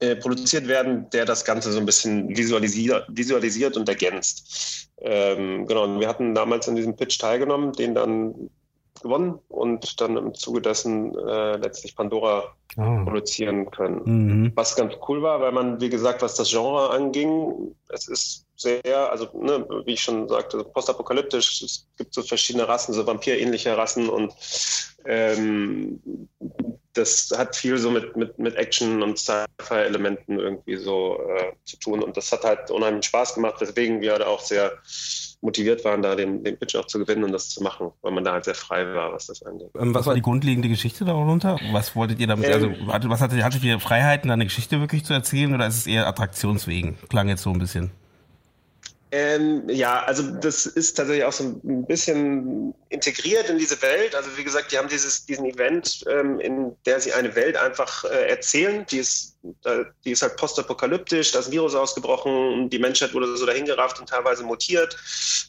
[0.00, 4.90] äh, produziert werden, der das Ganze so ein bisschen visualisiert, visualisiert und ergänzt.
[5.00, 8.50] Ähm, genau, und wir hatten damals an diesem Pitch teilgenommen, den dann
[9.00, 12.44] gewonnen und dann im Zuge dessen äh, letztlich Pandora
[12.76, 13.04] oh.
[13.04, 14.02] produzieren können.
[14.04, 14.52] Mhm.
[14.54, 19.10] Was ganz cool war, weil man, wie gesagt, was das Genre anging, es ist sehr,
[19.10, 21.62] also ne, wie ich schon sagte, postapokalyptisch.
[21.62, 24.32] Es gibt so verschiedene Rassen, so vampirähnliche Rassen und
[25.04, 26.00] ähm,
[26.98, 32.02] das hat viel so mit, mit, mit Action und Sci-Fi-Elementen irgendwie so äh, zu tun.
[32.02, 34.72] Und das hat halt unheimlich Spaß gemacht, weswegen wir da auch sehr
[35.40, 38.24] motiviert waren, da den, den Pitch auch zu gewinnen und das zu machen, weil man
[38.24, 39.70] da halt sehr frei war, was das angeht.
[39.78, 41.58] Ähm, was war die grundlegende Geschichte darunter?
[41.72, 45.12] Was wolltet ihr damit, ähm, also was hattet, hattet ihr Freiheiten, eine Geschichte wirklich zu
[45.12, 46.98] erzählen oder ist es eher Attraktionswegen?
[47.08, 47.92] Klang jetzt so ein bisschen.
[49.10, 54.14] Ähm, ja, also das ist tatsächlich auch so ein bisschen integriert in diese Welt.
[54.14, 58.04] Also wie gesagt, die haben dieses, diesen Event, ähm, in der sie eine Welt einfach
[58.04, 59.37] äh, erzählen, die ist
[60.04, 64.08] die ist halt postapokalyptisch, da ist ein Virus ausgebrochen, die Menschheit wurde so dahingerafft und
[64.08, 64.96] teilweise mutiert.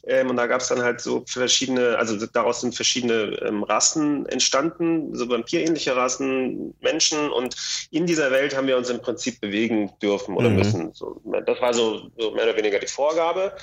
[0.06, 4.26] Ähm, und da gab es dann halt so verschiedene, also daraus sind verschiedene ähm, Rassen
[4.26, 7.30] entstanden, so vampirähnliche Rassen, Menschen.
[7.30, 7.56] Und
[7.90, 10.56] in dieser Welt haben wir uns im Prinzip bewegen dürfen oder mhm.
[10.56, 10.92] müssen.
[10.94, 13.54] So, das war so, so mehr oder weniger die Vorgabe.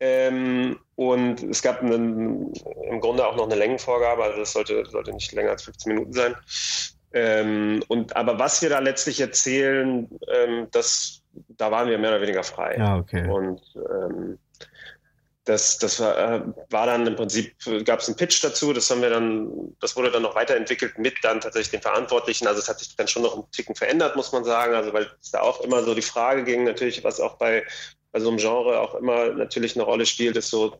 [0.00, 2.52] Ähm, und es gab einen,
[2.90, 6.12] im Grunde auch noch eine Längenvorgabe, also das sollte, sollte nicht länger als 15 Minuten
[6.12, 6.36] sein.
[7.14, 12.20] Ähm, und, aber was wir da letztlich erzählen, ähm, das, da waren wir mehr oder
[12.20, 12.74] weniger frei.
[12.76, 13.28] Ja, okay.
[13.28, 14.38] Und ähm,
[15.44, 19.00] das, das war, äh, war, dann im Prinzip, gab es einen Pitch dazu, das haben
[19.00, 22.48] wir dann, das wurde dann noch weiterentwickelt mit dann tatsächlich den Verantwortlichen.
[22.48, 24.74] Also es hat sich dann schon noch ein Ticken verändert, muss man sagen.
[24.74, 27.64] Also weil es da auch immer so die Frage ging, natürlich, was auch bei,
[28.10, 30.78] bei so einem Genre auch immer natürlich eine Rolle spielt, ist so,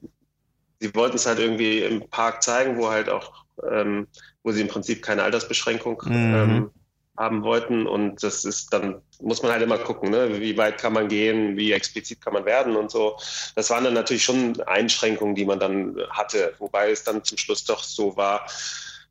[0.80, 4.08] sie wollten es halt irgendwie im Park zeigen, wo halt auch ähm,
[4.44, 6.12] wo sie im Prinzip keine Altersbeschränkung mhm.
[6.12, 6.70] ähm,
[7.16, 7.86] haben wollten.
[7.86, 10.40] Und das ist dann, muss man halt immer gucken, ne?
[10.40, 13.16] wie weit kann man gehen, wie explizit kann man werden und so.
[13.56, 17.64] Das waren dann natürlich schon Einschränkungen, die man dann hatte, wobei es dann zum Schluss
[17.64, 18.46] doch so war,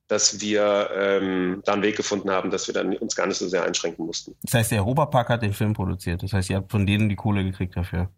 [0.07, 3.47] dass wir ähm, da einen Weg gefunden haben, dass wir dann uns gar nicht so
[3.47, 4.35] sehr einschränken mussten.
[4.43, 6.21] Das heißt, der Europapark hat den Film produziert.
[6.21, 8.09] Das heißt, ihr habt von denen die Kohle gekriegt dafür.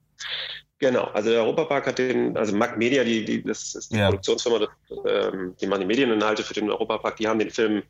[0.79, 4.07] Genau, also der Europapark hat den, also Mac Media, die, die, das ist die ja.
[4.07, 4.67] Produktionsfirma,
[5.07, 7.83] ähm, die machen die Medieninhalte für den Europapark, die haben den Film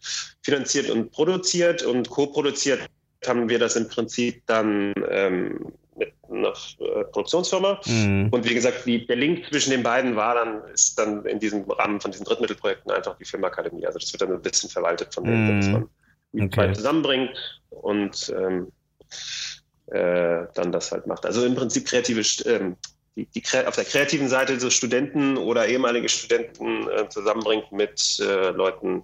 [0.43, 2.81] finanziert und produziert und co-produziert
[3.25, 7.81] haben wir das im Prinzip dann ähm, mit einer äh, Produktionsfirma.
[7.87, 8.29] Mhm.
[8.31, 11.63] Und wie gesagt, die, der Link zwischen den beiden war dann, ist dann in diesem
[11.63, 13.85] Rahmen von diesen Drittmittelprojekten einfach die Filmakademie.
[13.87, 15.59] Also das wird dann ein bisschen verwaltet von denen, mhm.
[15.59, 15.89] dass man
[16.33, 16.73] die okay.
[16.73, 18.67] zusammenbringt und ähm,
[19.87, 21.25] äh, dann das halt macht.
[21.25, 22.75] Also im Prinzip kreative, ähm,
[23.15, 28.49] die, die, auf der kreativen Seite so Studenten oder ehemalige Studenten äh, zusammenbringt mit äh,
[28.49, 29.03] Leuten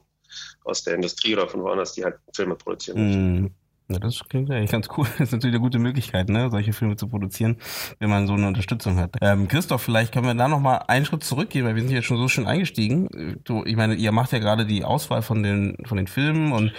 [0.63, 3.43] aus der Industrie oder von woanders, die halt Filme produzieren.
[3.43, 3.55] Mm.
[3.91, 5.05] Ja, das klingt eigentlich ganz cool.
[5.17, 7.57] Das ist natürlich eine gute Möglichkeit, ne, solche Filme zu produzieren,
[7.99, 9.15] wenn man so eine Unterstützung hat.
[9.21, 12.17] Ähm, Christoph, vielleicht können wir da nochmal einen Schritt zurückgehen, weil wir sind jetzt schon
[12.17, 13.39] so schön eingestiegen.
[13.43, 16.73] Du, ich meine, ihr macht ja gerade die Auswahl von den von den Filmen und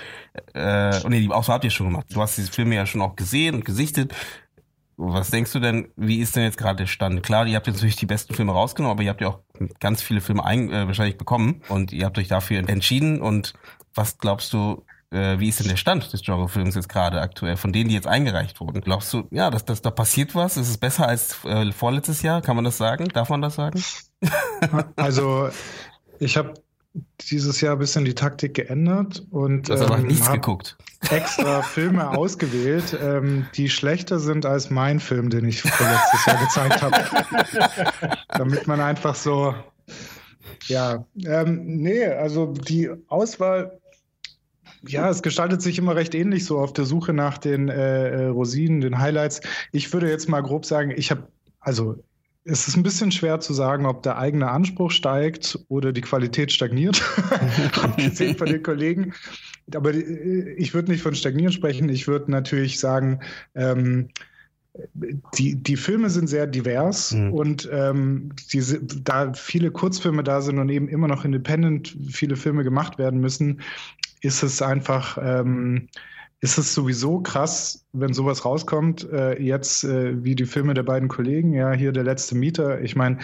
[0.55, 2.07] äh, und nee, die Auswahl habt ihr schon gemacht.
[2.11, 4.15] Du hast diese Filme ja schon auch gesehen und gesichtet.
[4.97, 7.23] Was denkst du denn, wie ist denn jetzt gerade der Stand?
[7.23, 9.41] Klar, ihr habt jetzt natürlich die besten Filme rausgenommen, aber ihr habt ja auch
[9.81, 13.21] ganz viele Filme ein, äh, wahrscheinlich bekommen und ihr habt euch dafür entschieden.
[13.21, 13.55] Und
[13.95, 17.73] was glaubst du, äh, wie ist denn der Stand des Genrefilms jetzt gerade aktuell, von
[17.73, 18.81] denen, die jetzt eingereicht wurden?
[18.81, 20.57] Glaubst du, ja, dass, dass da passiert was?
[20.57, 22.43] Ist es besser als äh, vorletztes Jahr?
[22.43, 23.09] Kann man das sagen?
[23.09, 23.83] Darf man das sagen?
[24.95, 25.51] Also,
[26.21, 26.55] ich habe
[27.31, 30.77] dieses Jahr ein bisschen die Taktik geändert und ähm, geguckt.
[31.11, 36.83] extra Filme ausgewählt, ähm, die schlechter sind als mein Film, den ich vorletztes Jahr gezeigt
[36.83, 38.17] habe.
[38.29, 39.55] Damit man einfach so,
[40.67, 43.81] ja, ähm, nee, also die Auswahl
[44.87, 48.27] ja, es gestaltet sich immer recht ähnlich so auf der Suche nach den äh, äh
[48.27, 49.41] Rosinen, den Highlights.
[49.73, 51.29] Ich würde jetzt mal grob sagen, ich habe,
[51.61, 52.03] also
[52.45, 56.51] es ist ein bisschen schwer zu sagen, ob der eigene Anspruch steigt oder die Qualität
[56.51, 57.03] stagniert,
[57.83, 59.15] abgesehen von den Kollegen.
[59.75, 61.89] Aber äh, ich würde nicht von stagnieren sprechen.
[61.89, 63.21] Ich würde natürlich sagen,
[63.55, 64.09] ähm,
[65.37, 67.33] die, die Filme sind sehr divers mhm.
[67.33, 72.65] und ähm, diese, da viele Kurzfilme da sind und eben immer noch independent viele Filme
[72.65, 73.61] gemacht werden müssen,
[74.23, 75.89] ist es einfach, ähm,
[76.41, 81.09] ist es sowieso krass, wenn sowas rauskommt, äh, jetzt äh, wie die Filme der beiden
[81.09, 82.81] Kollegen, ja, hier der letzte Mieter.
[82.81, 83.19] Ich meine,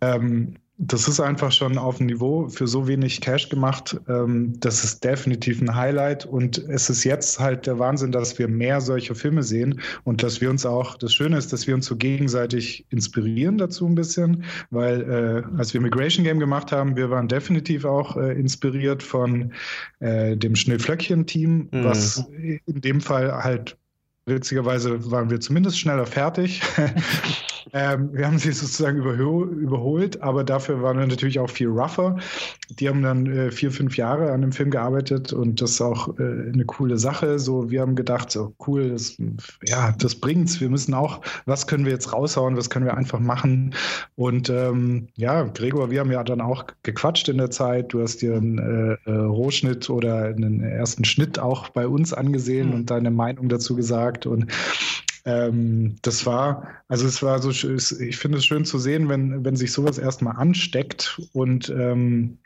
[0.00, 3.96] ähm, das ist einfach schon auf dem Niveau für so wenig Cash gemacht.
[4.08, 6.26] Ähm, das ist definitiv ein Highlight.
[6.26, 10.40] Und es ist jetzt halt der Wahnsinn, dass wir mehr solche Filme sehen und dass
[10.40, 14.44] wir uns auch, das Schöne ist, dass wir uns so gegenseitig inspirieren dazu ein bisschen,
[14.70, 19.52] weil äh, als wir Migration Game gemacht haben, wir waren definitiv auch äh, inspiriert von
[20.00, 21.84] äh, dem Schneeflöckchen-Team, mhm.
[21.84, 22.24] was
[22.66, 23.76] in dem Fall halt
[24.26, 26.62] witzigerweise waren wir zumindest schneller fertig.
[27.72, 32.16] ähm, wir haben sie sozusagen überholt, aber dafür waren wir natürlich auch viel rougher.
[32.70, 36.18] Die haben dann äh, vier, fünf Jahre an dem Film gearbeitet und das ist auch
[36.18, 37.38] äh, eine coole Sache.
[37.38, 39.16] So, wir haben gedacht, so cool, das,
[39.66, 40.60] ja, das bringt's.
[40.60, 43.74] Wir müssen auch, was können wir jetzt raushauen, was können wir einfach machen.
[44.16, 47.92] Und ähm, ja, Gregor, wir haben ja dann auch gequatscht in der Zeit.
[47.92, 52.68] Du hast dir einen äh, äh Rohschnitt oder einen ersten Schnitt auch bei uns angesehen
[52.68, 52.74] mhm.
[52.74, 54.26] und deine Meinung dazu gesagt.
[54.26, 54.46] Und
[55.24, 59.56] ähm, das war, also es war so, ich finde es schön zu sehen, wenn, wenn
[59.56, 62.38] sich sowas erstmal ansteckt und ähm,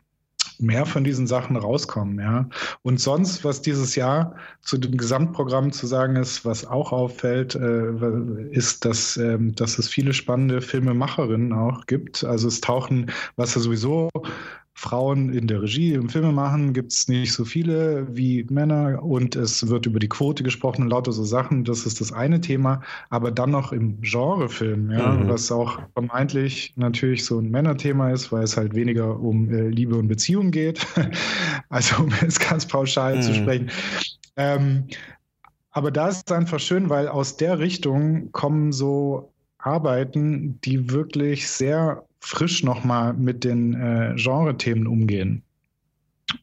[0.58, 2.48] mehr von diesen Sachen rauskommen, ja.
[2.82, 7.92] Und sonst, was dieses Jahr zu dem Gesamtprogramm zu sagen ist, was auch auffällt, äh,
[8.50, 12.24] ist, dass, äh, dass es viele spannende Filmemacherinnen auch gibt.
[12.24, 14.10] Also es tauchen, was ja sowieso
[14.78, 19.68] Frauen in der Regie, im Filmemachen gibt es nicht so viele wie Männer und es
[19.68, 21.64] wird über die Quote gesprochen und lauter so Sachen.
[21.64, 22.80] Das ist das eine Thema.
[23.10, 25.28] Aber dann noch im Genrefilm, ja, mhm.
[25.28, 29.96] was auch vermeintlich natürlich so ein Männerthema ist, weil es halt weniger um äh, Liebe
[29.96, 30.86] und Beziehung geht.
[31.70, 33.22] also um es ganz pauschal mhm.
[33.22, 33.70] zu sprechen.
[34.36, 34.84] Ähm,
[35.72, 41.48] aber da ist es einfach schön, weil aus der Richtung kommen so Arbeiten, die wirklich
[41.48, 45.42] sehr frisch nochmal mit den äh, Genre-Themen umgehen.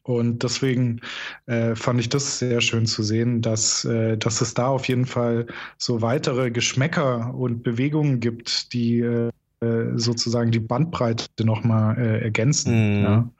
[0.02, 1.00] Und deswegen
[1.46, 5.06] äh, fand ich das sehr schön zu sehen, dass, äh, dass es da auf jeden
[5.06, 5.46] Fall
[5.78, 9.30] so weitere Geschmäcker und Bewegungen gibt, die äh,
[9.94, 13.00] sozusagen die Bandbreite nochmal äh, ergänzen.
[13.00, 13.04] Mm.
[13.04, 13.30] Ja.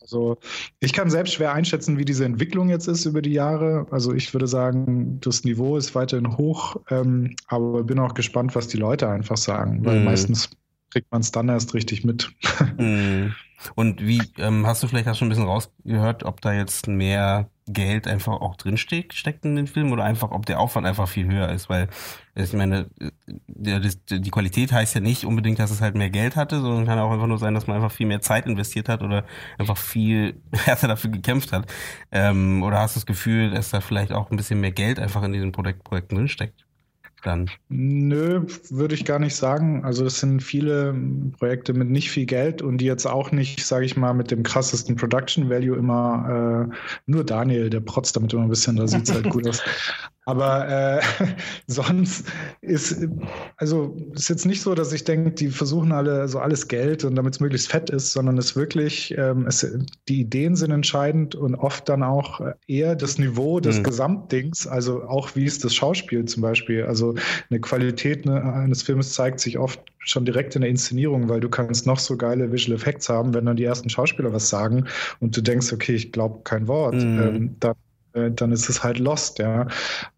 [0.00, 0.38] Also
[0.80, 3.86] ich kann selbst schwer einschätzen, wie diese Entwicklung jetzt ist über die Jahre.
[3.90, 8.68] Also ich würde sagen, das Niveau ist weiterhin hoch, ähm, aber bin auch gespannt, was
[8.68, 10.04] die Leute einfach sagen, weil mm.
[10.04, 10.50] meistens
[10.90, 12.30] kriegt man es dann erst richtig mit.
[12.76, 13.34] Mhm.
[13.74, 17.50] Und wie, ähm, hast du vielleicht auch schon ein bisschen rausgehört, ob da jetzt mehr
[17.66, 21.26] Geld einfach auch drinsteckt steckt in den Film oder einfach, ob der Aufwand einfach viel
[21.26, 21.88] höher ist, weil
[22.34, 22.88] ich meine,
[23.48, 26.98] die, die Qualität heißt ja nicht unbedingt, dass es halt mehr Geld hatte, sondern kann
[26.98, 29.24] auch einfach nur sein, dass man einfach viel mehr Zeit investiert hat oder
[29.58, 31.70] einfach viel härter dafür gekämpft hat.
[32.12, 35.22] Ähm, oder hast du das Gefühl, dass da vielleicht auch ein bisschen mehr Geld einfach
[35.24, 36.67] in diesen Projekt, Projekten drinsteckt?
[37.22, 37.50] Dann?
[37.68, 39.84] Nö, würde ich gar nicht sagen.
[39.84, 40.94] Also es sind viele
[41.38, 44.42] Projekte mit nicht viel Geld und die jetzt auch nicht, sage ich mal, mit dem
[44.42, 46.76] krassesten Production Value immer äh,
[47.06, 49.62] nur Daniel, der protzt damit immer ein bisschen, da sieht es halt gut aus.
[50.28, 51.00] Aber äh,
[51.66, 52.26] sonst
[52.60, 53.08] ist,
[53.56, 57.14] also ist jetzt nicht so, dass ich denke, die versuchen alle so alles Geld und
[57.14, 59.66] damit es möglichst fett ist, sondern es wirklich, ähm, es,
[60.06, 63.84] die Ideen sind entscheidend und oft dann auch eher das Niveau des mhm.
[63.84, 66.84] Gesamtdings, also auch wie ist das Schauspiel zum Beispiel.
[66.84, 67.14] Also
[67.48, 71.48] eine Qualität ne, eines Films zeigt sich oft schon direkt in der Inszenierung, weil du
[71.48, 74.84] kannst noch so geile Visual Effects haben, wenn dann die ersten Schauspieler was sagen
[75.20, 77.18] und du denkst, okay, ich glaube kein Wort, mhm.
[77.18, 77.74] ähm, dann
[78.30, 79.66] dann ist es halt lost, ja.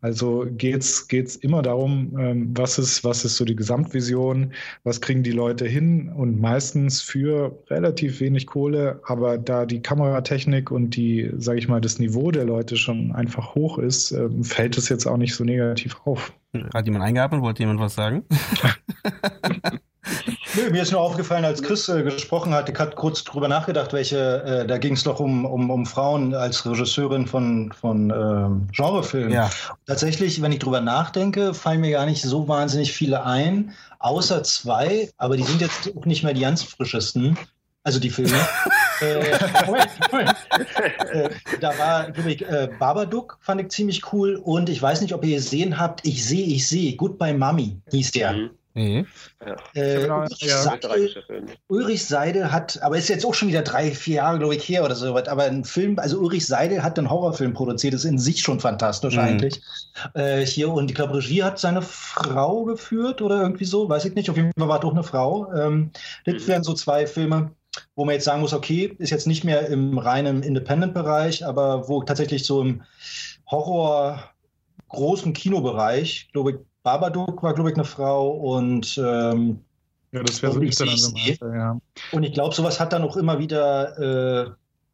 [0.00, 4.52] Also geht's geht's immer darum, ähm, was ist was ist so die Gesamtvision,
[4.84, 10.70] was kriegen die Leute hin und meistens für relativ wenig Kohle, aber da die Kameratechnik
[10.70, 14.76] und die, sage ich mal, das Niveau der Leute schon einfach hoch ist, ähm, fällt
[14.78, 16.32] es jetzt auch nicht so negativ auf.
[16.74, 17.42] Hat jemand eingeatmet?
[17.42, 18.24] Wollte jemand was sagen?
[20.56, 23.92] Nö, mir ist nur aufgefallen, als Chris äh, gesprochen hat, ich hatte kurz drüber nachgedacht,
[23.92, 28.68] welche, äh, da ging es doch um, um, um Frauen als Regisseurin von, von ähm,
[28.72, 29.32] Genrefilmen.
[29.32, 29.50] Ja.
[29.86, 35.10] Tatsächlich, wenn ich drüber nachdenke, fallen mir gar nicht so wahnsinnig viele ein, außer zwei,
[35.18, 37.38] aber die sind jetzt auch nicht mehr die ganz frischesten.
[37.82, 38.36] Also die Filme.
[39.00, 39.30] äh,
[41.12, 45.24] äh, da war, ich, äh, Babadook fand ich ziemlich cool und ich weiß nicht, ob
[45.24, 48.32] ihr gesehen habt, ich sehe, ich sehe, Goodbye Mummy hieß der.
[48.32, 48.50] Mhm.
[48.74, 49.06] Mhm.
[49.44, 49.56] Ja.
[49.74, 50.58] Äh, Ulrich, ja.
[50.58, 51.14] Seidel,
[51.66, 54.84] Ulrich, Seidel, hat, aber ist jetzt auch schon wieder drei, vier Jahre, glaube ich, her
[54.84, 58.18] oder so, aber ein Film, also Ulrich Seidel hat einen Horrorfilm produziert, das ist in
[58.18, 59.20] sich schon fantastisch mhm.
[59.20, 59.60] eigentlich.
[60.14, 64.14] Äh, hier, und ich glaube, Regie hat seine Frau geführt oder irgendwie so, weiß ich
[64.14, 65.52] nicht, auf jeden Fall war doch eine Frau.
[65.52, 65.90] Ähm,
[66.24, 66.46] das mhm.
[66.46, 67.50] wären so zwei Filme,
[67.96, 72.02] wo man jetzt sagen muss, okay, ist jetzt nicht mehr im reinen Independent-Bereich, aber wo
[72.02, 72.82] tatsächlich so im
[73.50, 74.30] Horror
[74.88, 79.60] großen Kinobereich, glaube ich, Babadook war, glaube ich, eine Frau und ähm,
[80.12, 81.12] ja, das wäre so ich dann so
[81.46, 81.78] ja.
[82.12, 84.50] Und ich glaube, sowas hat dann auch immer wieder, äh,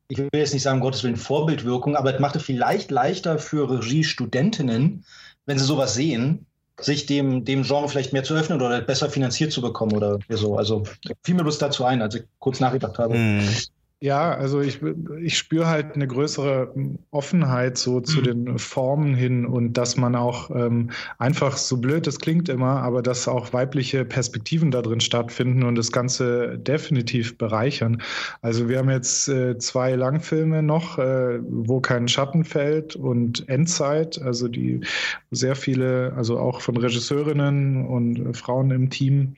[0.08, 3.70] ich will jetzt nicht sagen, Gottes Willen, Vorbildwirkung, aber es macht es vielleicht leichter für
[3.70, 5.04] Regiestudentinnen,
[5.46, 6.46] wenn sie sowas sehen,
[6.78, 10.58] sich dem, dem Genre vielleicht mehr zu öffnen oder besser finanziert zu bekommen oder so.
[10.58, 10.82] Also
[11.22, 13.16] fiel mir bloß dazu ein, als ich kurz nachgedacht habe.
[13.16, 13.48] Mm.
[13.98, 14.80] Ja, also ich,
[15.22, 16.74] ich spüre halt eine größere
[17.12, 18.24] Offenheit so zu mhm.
[18.24, 23.00] den Formen hin und dass man auch ähm, einfach, so blöd das klingt immer, aber
[23.00, 28.02] dass auch weibliche Perspektiven da drin stattfinden und das Ganze definitiv bereichern.
[28.42, 34.20] Also wir haben jetzt äh, zwei Langfilme noch, äh, wo kein Schatten fällt und Endzeit,
[34.20, 34.82] also die
[35.30, 39.36] sehr viele, also auch von Regisseurinnen und Frauen im Team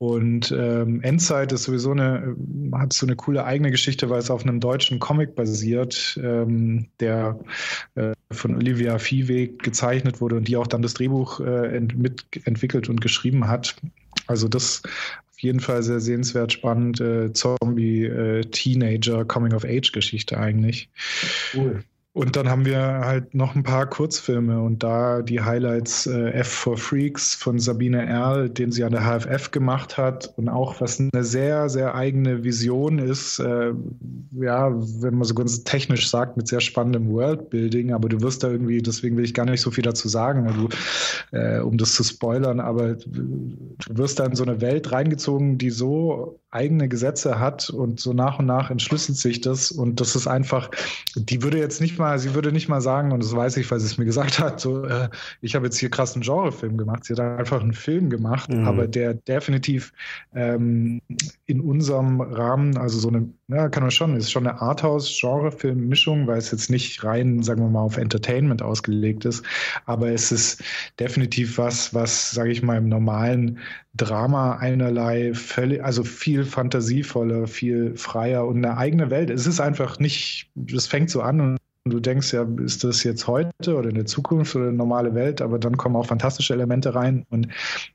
[0.00, 2.34] und ähm, Endzeit ist sowieso eine,
[2.72, 7.38] hat so eine coole eigene Geschichte, weil es auf einem deutschen Comic basiert, ähm, der
[7.96, 12.88] äh, von Olivia Viehweg gezeichnet wurde und die auch dann das Drehbuch äh, ent mitentwickelt
[12.88, 13.76] und geschrieben hat.
[14.26, 14.80] Also das
[15.32, 18.40] auf jeden Fall sehr sehenswert, spannend, äh, Zombie, äh,
[20.32, 20.88] eigentlich.
[21.52, 21.84] Cool.
[22.12, 26.48] Und dann haben wir halt noch ein paar Kurzfilme und da die Highlights äh, F
[26.48, 30.98] for Freaks von Sabine Erl, den sie an der HFF gemacht hat und auch was
[30.98, 33.72] eine sehr, sehr eigene Vision ist, äh,
[34.32, 38.50] ja, wenn man so ganz technisch sagt, mit sehr spannendem Worldbuilding, aber du wirst da
[38.50, 42.02] irgendwie, deswegen will ich gar nicht so viel dazu sagen, du, äh, um das zu
[42.02, 43.56] spoilern, aber du
[43.88, 48.40] wirst da in so eine Welt reingezogen, die so eigene Gesetze hat und so nach
[48.40, 50.70] und nach entschlüsselt sich das und das ist einfach,
[51.14, 53.78] die würde jetzt nicht mal, sie würde nicht mal sagen, und das weiß ich, weil
[53.78, 55.08] sie es mir gesagt hat, so, äh,
[55.40, 57.04] ich habe jetzt hier krass einen Genrefilm gemacht.
[57.04, 58.66] Sie hat einfach einen Film gemacht, mhm.
[58.66, 59.92] aber der definitiv
[60.34, 61.00] ähm,
[61.46, 66.38] in unserem Rahmen, also so eine, ja, kann man schon, ist schon eine Arthouse-Genrefilm-Mischung, weil
[66.38, 69.44] es jetzt nicht rein, sagen wir mal, auf Entertainment ausgelegt ist,
[69.86, 70.64] aber es ist
[70.98, 73.58] definitiv was, was, sage ich mal, im normalen
[73.94, 79.30] Drama einerlei, völlig, also viel fantasievoller, viel freier und eine eigene Welt.
[79.30, 83.26] Es ist einfach nicht, das fängt so an und du denkst ja, ist das jetzt
[83.26, 86.94] heute oder in der Zukunft oder eine normale Welt, aber dann kommen auch fantastische Elemente
[86.94, 87.48] rein und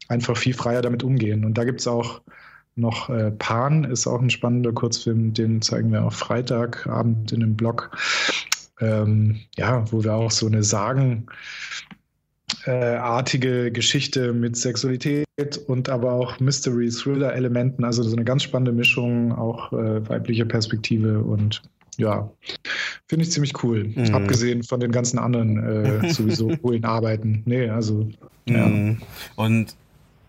[0.09, 1.45] einfach viel freier damit umgehen.
[1.45, 2.21] Und da gibt es auch
[2.75, 7.55] noch äh, Pan, ist auch ein spannender Kurzfilm, den zeigen wir auch Freitagabend in dem
[7.55, 7.97] Blog.
[8.81, 11.27] Ähm, ja, wo wir auch so eine Sagen,
[12.71, 15.25] artige Geschichte mit Sexualität
[15.67, 21.19] und aber auch Mystery, Thriller-Elementen, also so eine ganz spannende Mischung, auch äh, weibliche Perspektive
[21.19, 21.61] und
[21.97, 22.29] ja,
[23.07, 23.91] finde ich ziemlich cool.
[23.95, 24.13] Mhm.
[24.13, 27.43] Abgesehen von den ganzen anderen äh, sowieso coolen Arbeiten.
[27.45, 28.09] Nee, also.
[28.47, 28.65] Ja.
[28.65, 29.01] Mhm.
[29.35, 29.75] Und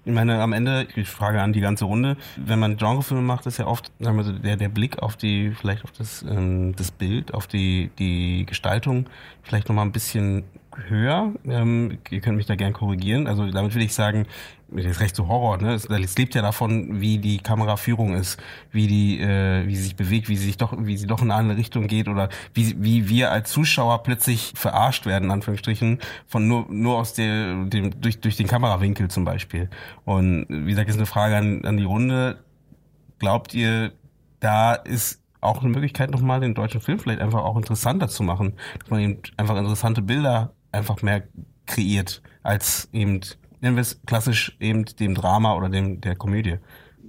[0.04, 3.58] ich meine, am Ende, ich frage an die ganze Runde, wenn man Genrefilme macht, ist
[3.58, 6.92] ja oft, sagen wir so, der, der Blick auf die, vielleicht auf das, ähm, das
[6.92, 9.06] Bild, auf die, die Gestaltung,
[9.42, 10.44] vielleicht nochmal ein bisschen
[10.88, 11.32] höher.
[11.44, 13.26] Ähm, ihr könnt mich da gern korrigieren.
[13.26, 14.26] Also damit will ich sagen,
[14.68, 15.74] das ist recht so Horror, ne?
[15.74, 18.40] Es, es lebt ja davon, wie die Kameraführung ist,
[18.72, 21.30] wie die, äh, wie sie sich bewegt, wie sie sich doch, wie sie doch in
[21.30, 25.98] eine andere Richtung geht oder wie, wie wir als Zuschauer plötzlich verarscht werden, in Anführungsstrichen,
[26.26, 29.70] von nur, nur aus der, dem, durch, durch den Kamerawinkel zum Beispiel.
[30.04, 32.38] Und wie gesagt, ist eine Frage an, an die Runde.
[33.18, 33.92] Glaubt ihr,
[34.40, 38.54] da ist auch eine Möglichkeit, nochmal den deutschen Film vielleicht einfach auch interessanter zu machen,
[38.80, 41.24] dass man eben einfach interessante Bilder einfach mehr
[41.66, 43.20] kreiert, als eben,
[43.60, 46.58] nennen wir es klassisch eben dem Drama oder dem der Komödie.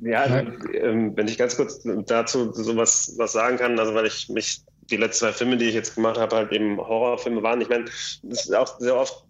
[0.01, 4.05] Ja, also, ähm, wenn ich ganz kurz dazu so was, was sagen kann, also weil
[4.05, 7.61] ich mich die letzten zwei Filme, die ich jetzt gemacht habe, halt eben Horrorfilme waren.
[7.61, 9.25] Ich meine, das ist auch sehr oft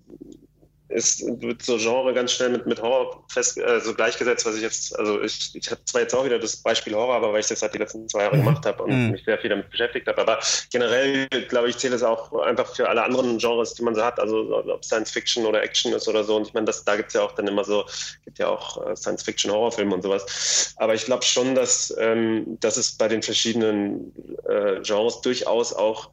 [0.89, 4.61] ist, wird so Genre ganz schnell mit, mit Horror fest, äh, so gleichgesetzt, was ich
[4.61, 7.47] jetzt, also ich, ich habe zwar jetzt auch wieder das Beispiel Horror, aber weil ich
[7.47, 8.45] das halt die letzten zwei Jahre mhm.
[8.45, 9.11] gemacht habe und mhm.
[9.11, 10.21] mich sehr viel damit beschäftigt habe.
[10.21, 10.39] Aber
[10.71, 14.19] generell, glaube ich, zählt es auch einfach für alle anderen Genres, die man so hat,
[14.19, 16.37] also ob Science Fiction oder Action ist oder so.
[16.37, 17.85] Und ich meine, das, da gibt es ja auch dann immer so,
[18.23, 20.73] gibt ja auch äh, Science Fiction Horrorfilme und sowas.
[20.77, 24.13] Aber ich glaube schon, dass, ähm, dass es bei den verschiedenen
[24.47, 26.11] äh, Genres durchaus auch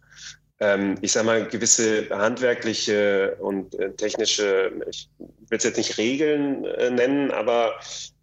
[0.64, 6.64] ähm, ich sage mal, gewisse handwerkliche und äh, technische, ich will es jetzt nicht Regeln
[6.64, 7.74] äh, nennen, aber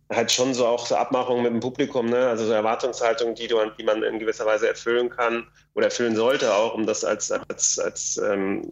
[0.10, 2.27] halt schon so auch so Abmachungen mit dem Publikum, ne?
[2.27, 6.54] also so Erwartungshaltungen, die, du, die man in gewisser Weise erfüllen kann oder erfüllen sollte,
[6.54, 8.63] auch um das als, als, als, ähm,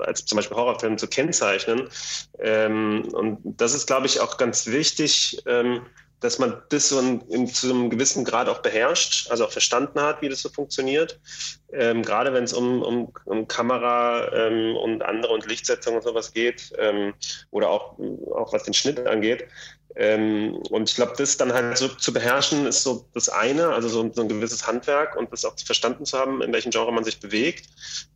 [0.00, 1.88] als zum Beispiel Horrorfilm zu kennzeichnen.
[2.40, 5.82] Ähm, und das ist, glaube ich, auch ganz wichtig, ähm,
[6.20, 10.20] dass man das so in, zu einem gewissen Grad auch beherrscht, also auch verstanden hat,
[10.22, 11.20] wie das so funktioniert.
[11.72, 16.32] Ähm, gerade wenn es um, um, um Kamera ähm, und andere und Lichtsetzung und sowas
[16.32, 17.14] geht ähm,
[17.50, 17.98] oder auch,
[18.34, 19.44] auch was den Schnitt angeht.
[19.96, 23.88] Ähm, und ich glaube, das dann halt so zu beherrschen, ist so das eine, also
[23.88, 27.04] so, so, ein gewisses Handwerk und das auch verstanden zu haben, in welchem Genre man
[27.04, 27.66] sich bewegt.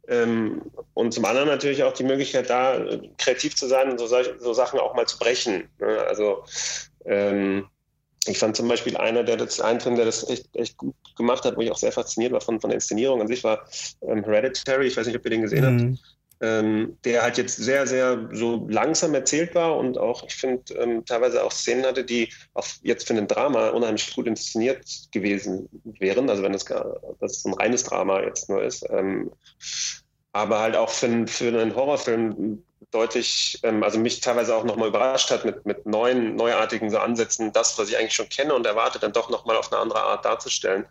[0.06, 0.62] Ähm,
[0.94, 2.84] und zum anderen natürlich auch die Möglichkeit, da
[3.18, 5.68] kreativ zu sein und so, so Sachen auch mal zu brechen.
[5.80, 5.98] Ne?
[6.06, 6.44] Also
[7.04, 7.68] ähm,
[8.26, 11.44] ich fand zum Beispiel einer, der das, ein Film, der das echt, echt gut gemacht
[11.44, 13.66] hat, wo ich auch sehr fasziniert war von, von der Inszenierung an sich, war
[14.02, 14.86] ähm, Hereditary.
[14.86, 15.90] Ich weiß nicht, ob ihr den gesehen mhm.
[15.92, 15.98] habt.
[16.40, 21.04] ähm, der halt jetzt sehr, sehr so langsam erzählt war und auch, ich finde, ähm,
[21.04, 26.30] teilweise auch Szenen hatte, die auch jetzt für ein Drama unheimlich gut inszeniert gewesen wären.
[26.30, 28.84] Also wenn es gar, das ein reines Drama jetzt nur ist.
[28.90, 29.32] Ähm,
[30.32, 32.62] aber halt auch für, für einen Horrorfilm
[32.92, 37.52] deutlich, ähm, also mich teilweise auch nochmal überrascht hat mit, mit neuen, neuartigen so Ansätzen,
[37.52, 40.24] das, was ich eigentlich schon kenne und erwarte, dann doch nochmal auf eine andere Art
[40.24, 40.86] darzustellen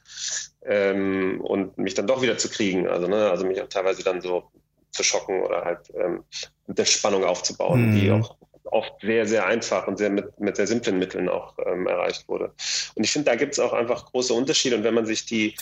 [0.66, 2.88] ähm, und mich dann doch wieder zu kriegen.
[2.88, 4.52] Also, ne, also mich auch teilweise dann so
[4.92, 6.24] zu schocken oder halt ähm,
[6.68, 8.00] mit der Spannung aufzubauen, mhm.
[8.00, 8.36] die auch
[8.66, 12.54] oft sehr, sehr einfach und sehr mit, mit sehr simplen Mitteln auch ähm, erreicht wurde.
[12.96, 14.76] Und ich finde, da gibt es auch einfach große Unterschiede.
[14.78, 15.56] Und wenn man sich die,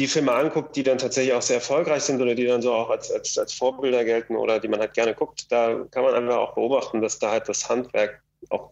[0.00, 2.88] die Filme anguckt, die dann tatsächlich auch sehr erfolgreich sind oder die dann so auch
[2.88, 6.38] als, als, als Vorbilder gelten oder die man halt gerne guckt, da kann man einfach
[6.38, 8.70] auch beobachten, dass da halt das Handwerk auch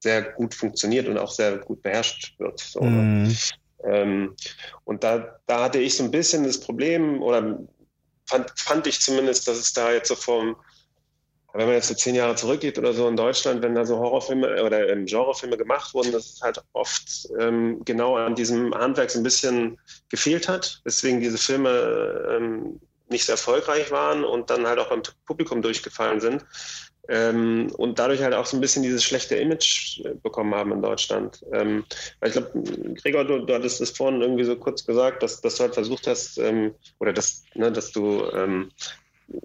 [0.00, 2.58] sehr gut funktioniert und auch sehr gut beherrscht wird.
[2.58, 3.36] So, mm.
[3.84, 4.34] ähm,
[4.84, 7.58] und da, da hatte ich so ein bisschen das Problem oder
[8.24, 10.56] fand, fand ich zumindest, dass es da jetzt so vom,
[11.54, 14.62] wenn man jetzt so zehn Jahre zurückgeht oder so in Deutschland, wenn da so Horrorfilme
[14.64, 19.20] oder ähm, Genrefilme gemacht wurden, dass es halt oft ähm, genau an diesem Handwerk so
[19.20, 19.78] ein bisschen
[20.08, 25.02] gefehlt hat, weswegen diese Filme ähm, nicht so erfolgreich waren und dann halt auch beim
[25.26, 26.44] Publikum durchgefallen sind
[27.08, 30.82] ähm, und dadurch halt auch so ein bisschen dieses schlechte Image äh, bekommen haben in
[30.82, 31.44] Deutschland.
[31.52, 31.84] Ähm,
[32.20, 32.62] weil ich glaube,
[32.94, 36.06] Gregor, du, du, hattest das vorhin irgendwie so kurz gesagt, dass, dass du halt versucht
[36.06, 38.24] hast, ähm, oder dass, ne, dass du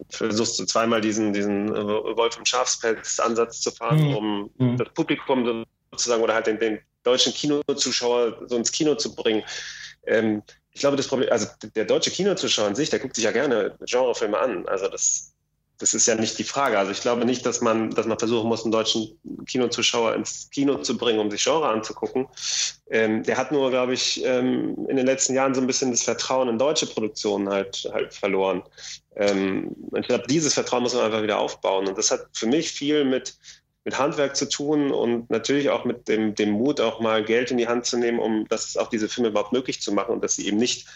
[0.09, 4.15] versuchst du zweimal diesen, diesen Wolf- und Schafspelz-Ansatz zu fahren, mhm.
[4.15, 4.77] um mhm.
[4.77, 9.41] das Publikum sozusagen oder halt den, den, deutschen Kinozuschauer so ins Kino zu bringen.
[10.05, 13.31] Ähm, ich glaube, das Problem, also der deutsche Kinozuschauer an sich, der guckt sich ja
[13.31, 14.67] gerne Genrefilme an.
[14.67, 15.33] Also das,
[15.79, 16.79] das ist ja nicht die Frage.
[16.79, 20.77] Also ich glaube nicht, dass man, dass man versuchen muss, einen deutschen Kinozuschauer ins Kino
[20.79, 22.27] zu bringen, um sich Genre anzugucken.
[22.89, 26.03] Ähm, der hat nur, glaube ich, ähm, in den letzten Jahren so ein bisschen das
[26.03, 28.63] Vertrauen in deutsche Produktionen halt, halt verloren.
[29.15, 31.87] Ähm, ich glaube, dieses Vertrauen muss man einfach wieder aufbauen.
[31.87, 33.37] Und das hat für mich viel mit,
[33.83, 37.57] mit Handwerk zu tun und natürlich auch mit dem, dem Mut, auch mal Geld in
[37.57, 40.35] die Hand zu nehmen, um das auch diese Filme überhaupt möglich zu machen und dass
[40.35, 40.87] sie eben nicht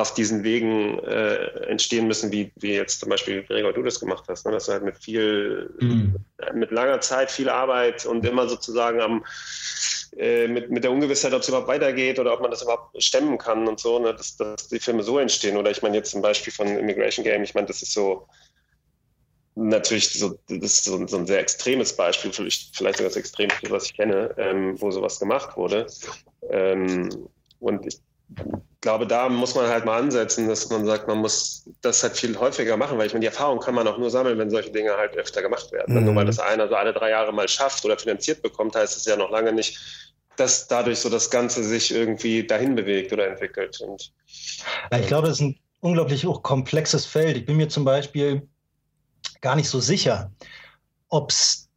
[0.00, 1.34] auf diesen Wegen äh,
[1.68, 4.52] entstehen müssen, wie, wie jetzt zum Beispiel, Gregor, du das gemacht hast, ne?
[4.52, 6.16] dass du halt mit viel, mhm.
[6.54, 9.24] mit langer Zeit, viel Arbeit und immer sozusagen am,
[10.16, 13.38] äh, mit, mit der Ungewissheit, ob es überhaupt weitergeht oder ob man das überhaupt stemmen
[13.38, 14.14] kann und so, ne?
[14.14, 15.56] dass, dass die Filme so entstehen.
[15.56, 18.26] Oder ich meine jetzt zum Beispiel von Immigration Game, ich meine, das ist so,
[19.54, 23.70] natürlich so, das ist so, so, ein sehr extremes Beispiel, vielleicht, vielleicht sogar das Extremste,
[23.70, 25.86] was ich kenne, ähm, wo sowas gemacht wurde.
[26.48, 27.28] Ähm,
[27.58, 27.98] und ich
[28.80, 32.38] glaube, da muss man halt mal ansetzen, dass man sagt, man muss das halt viel
[32.38, 34.96] häufiger machen, weil ich meine, die Erfahrung kann man auch nur sammeln, wenn solche Dinge
[34.96, 35.96] halt öfter gemacht werden.
[35.96, 36.04] Mhm.
[36.06, 39.04] Nur weil das einer so alle drei Jahre mal schafft oder finanziert bekommt, heißt es
[39.04, 39.78] ja noch lange nicht,
[40.36, 43.78] dass dadurch so das Ganze sich irgendwie dahin bewegt oder entwickelt.
[43.80, 47.36] Und, ich glaube, es ist ein unglaublich auch komplexes Feld.
[47.36, 48.48] Ich bin mir zum Beispiel
[49.42, 50.32] gar nicht so sicher,
[51.08, 51.69] ob es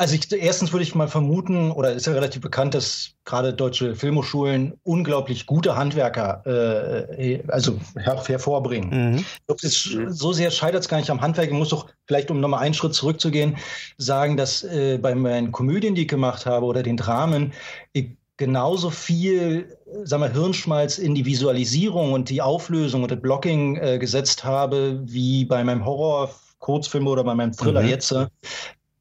[0.00, 3.94] also ich, erstens würde ich mal vermuten, oder ist ja relativ bekannt, dass gerade deutsche
[3.94, 9.16] Filmhochschulen unglaublich gute Handwerker äh, äh also her hervorbringen.
[9.16, 9.24] Mhm.
[9.60, 11.48] Ist, so sehr scheitert es gar nicht am Handwerk.
[11.48, 13.58] Ich muss doch vielleicht, um nochmal einen Schritt zurückzugehen,
[13.98, 17.52] sagen, dass äh, bei meinen Komödien, die ich gemacht habe, oder den Dramen,
[17.92, 23.76] ich genauso viel sagen wir, Hirnschmalz in die Visualisierung und die Auflösung und das Blocking
[23.76, 27.88] äh, gesetzt habe, wie bei meinem Horror Kurzfilm oder bei meinem Thriller mhm.
[27.88, 28.14] jetzt,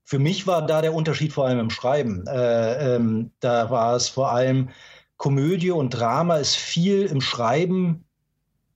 [0.10, 2.26] für mich war da der Unterschied vor allem im Schreiben.
[2.26, 4.70] Äh, ähm, da war es vor allem
[5.18, 8.06] Komödie und Drama ist viel im Schreiben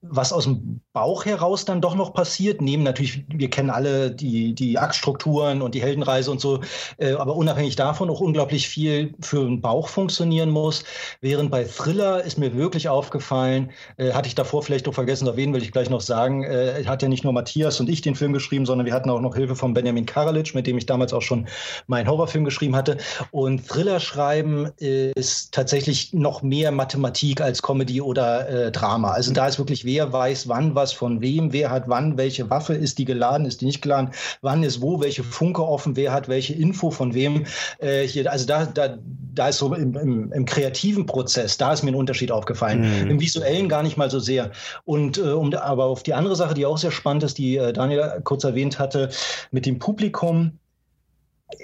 [0.04, 4.54] was aus dem Bauch heraus dann doch noch passiert, neben natürlich, wir kennen alle die,
[4.54, 6.62] die Aktstrukturen und die Heldenreise und so,
[7.00, 10.84] äh, aber unabhängig davon auch unglaublich viel für den Bauch funktionieren muss.
[11.20, 15.52] Während bei Thriller ist mir wirklich aufgefallen, äh, hatte ich davor vielleicht noch vergessen erwähnen,
[15.56, 18.32] will ich gleich noch sagen, äh, hat ja nicht nur Matthias und ich den Film
[18.32, 21.24] geschrieben, sondern wir hatten auch noch Hilfe von Benjamin Karalic, mit dem ich damals auch
[21.24, 21.48] schon
[21.88, 22.98] meinen Horrorfilm geschrieben hatte.
[23.32, 29.10] Und Thriller schreiben ist tatsächlich noch mehr Mathematik als Comedy oder äh, Drama.
[29.10, 32.74] Also da ist wirklich wer weiß wann was von wem, wer hat wann welche Waffe,
[32.74, 34.12] ist die geladen, ist die nicht geladen,
[34.42, 37.46] wann ist wo, welche Funke offen, wer hat welche Info von wem.
[37.80, 38.98] Äh, hier, also da, da,
[39.34, 43.04] da ist so im, im, im kreativen Prozess, da ist mir ein Unterschied aufgefallen.
[43.04, 43.12] Mhm.
[43.12, 44.52] Im visuellen gar nicht mal so sehr.
[44.84, 47.74] Und äh, um aber auf die andere Sache, die auch sehr spannend ist, die äh,
[47.74, 49.10] Daniel kurz erwähnt hatte,
[49.52, 50.60] mit dem Publikum,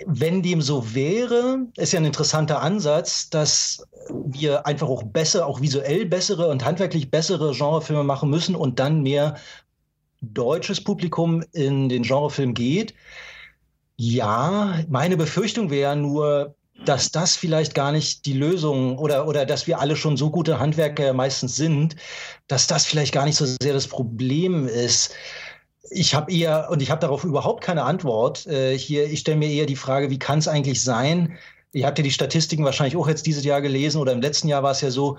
[0.06, 5.62] wenn dem so wäre, ist ja ein interessanter Ansatz, dass wir einfach auch besser, auch
[5.62, 9.36] visuell bessere und handwerklich bessere Genrefilme machen müssen und dann mehr
[10.22, 12.94] deutsches Publikum in den Genrefilm geht.
[13.98, 19.68] Ja, meine Befürchtung wäre nur, dass das vielleicht gar nicht die Lösung oder, oder dass
[19.68, 21.96] wir alle schon so gute Handwerker meistens sind,
[22.48, 25.14] dass das vielleicht gar nicht so sehr das Problem ist
[25.90, 28.46] ich habe eher, und ich habe darauf überhaupt keine Antwort.
[28.48, 31.38] Äh, hier, ich stelle mir eher die Frage, wie kann es eigentlich sein?
[31.72, 34.64] Ihr habt ja die Statistiken wahrscheinlich auch jetzt dieses Jahr gelesen oder im letzten Jahr
[34.64, 35.18] war es ja so,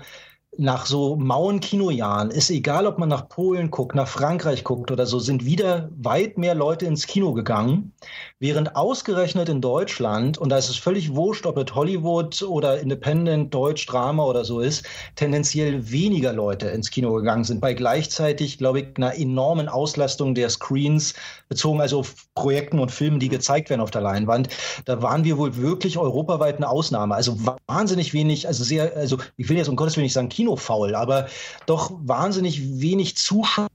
[0.57, 5.05] nach so mauen Kinojahren ist egal, ob man nach Polen guckt, nach Frankreich guckt oder
[5.05, 7.93] so, sind wieder weit mehr Leute ins Kino gegangen,
[8.39, 13.53] während ausgerechnet in Deutschland, und da ist es völlig wurscht, ob es Hollywood oder Independent,
[13.53, 14.85] Deutsch, Drama oder so ist,
[15.15, 20.49] tendenziell weniger Leute ins Kino gegangen sind, bei gleichzeitig, glaube ich, einer enormen Auslastung der
[20.49, 21.13] Screens,
[21.47, 24.49] bezogen also auf Projekten und Filmen, die gezeigt werden auf der Leinwand.
[24.85, 27.15] Da waren wir wohl wirklich europaweit eine Ausnahme.
[27.15, 27.37] Also
[27.67, 31.27] wahnsinnig wenig, also sehr, also ich will jetzt um Gottes Willen nicht sagen, kinofaul, aber
[31.65, 33.67] doch wahnsinnig wenig Zuschauer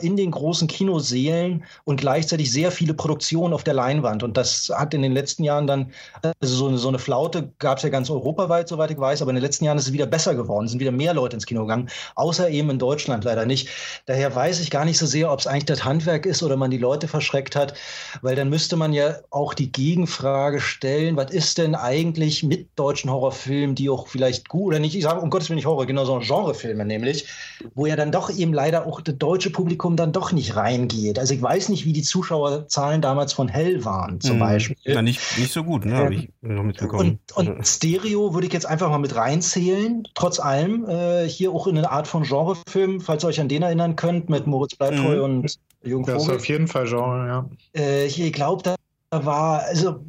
[0.00, 4.22] in den großen Kinosälen und gleichzeitig sehr viele Produktionen auf der Leinwand.
[4.22, 5.92] Und das hat in den letzten Jahren dann,
[6.40, 9.30] also so eine, so eine Flaute gab es ja ganz europaweit, soweit ich weiß, aber
[9.30, 11.62] in den letzten Jahren ist es wieder besser geworden, sind wieder mehr Leute ins Kino
[11.62, 13.68] gegangen, außer eben in Deutschland leider nicht.
[14.06, 16.70] Daher weiß ich gar nicht so sehr, ob es eigentlich das Handwerk ist oder man
[16.70, 17.74] die Leute verschreckt hat,
[18.22, 23.10] weil dann müsste man ja auch die Gegenfrage stellen, was ist denn eigentlich mit deutschen
[23.10, 26.04] Horrorfilmen, die auch vielleicht gut oder nicht, ich sage um Gottes Willen nicht Horror, genau
[26.04, 27.26] so Genrefilme nämlich,
[27.74, 31.18] wo ja dann doch eben leider auch das deutsche Publikum Publikum dann doch nicht reingeht.
[31.18, 34.40] Also ich weiß nicht, wie die Zuschauerzahlen damals von Hell waren, zum mhm.
[34.40, 34.76] Beispiel.
[34.84, 36.02] Ja, nicht, nicht so gut, ne?
[36.02, 37.18] Ähm, ich noch mitbekommen.
[37.34, 40.88] Und, und Stereo würde ich jetzt einfach mal mit reinzählen, trotz allem.
[40.88, 44.30] Äh, hier auch in eine Art von Genrefilm, falls ihr euch an den erinnern könnt,
[44.30, 45.22] mit Moritz Bleibtreu mhm.
[45.24, 46.14] und Jürgen Vogel.
[46.14, 47.50] Das ist auf jeden Fall Genre, ja.
[47.72, 48.76] Äh, hier, ich glaube, da
[49.10, 50.04] war, also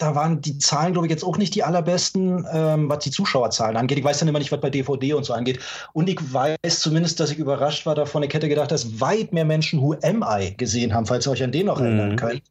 [0.00, 3.76] da waren die Zahlen, glaube ich, jetzt auch nicht die allerbesten, ähm, was die Zuschauerzahlen
[3.76, 3.98] angeht.
[3.98, 5.60] Ich weiß dann immer nicht, was bei DVD und so angeht.
[5.92, 8.22] Und ich weiß zumindest, dass ich überrascht war davon.
[8.22, 11.42] Ich hätte gedacht, dass weit mehr Menschen Who Am I gesehen haben, falls ihr euch
[11.42, 11.86] an den noch mhm.
[11.86, 12.42] erinnern könnt.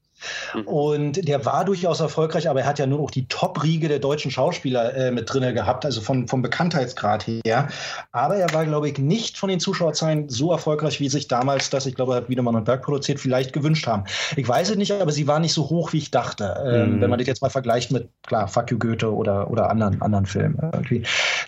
[0.53, 0.61] Mhm.
[0.61, 4.31] Und der war durchaus erfolgreich, aber er hat ja nur noch die Top-Riege der deutschen
[4.31, 7.67] Schauspieler äh, mit drin gehabt, also von, vom Bekanntheitsgrad her.
[8.11, 11.85] Aber er war, glaube ich, nicht von den Zuschauerzahlen so erfolgreich, wie sich damals das,
[11.85, 14.03] ich glaube, hat Wiedemann und Berg produziert, vielleicht gewünscht haben.
[14.35, 16.63] Ich weiß es nicht, aber sie war nicht so hoch, wie ich dachte.
[16.65, 17.01] Ähm, mhm.
[17.01, 20.25] Wenn man das jetzt mal vergleicht mit, klar, Fuck You Goethe oder, oder anderen, anderen
[20.25, 20.59] Filmen.
[20.61, 21.03] Irgendwie.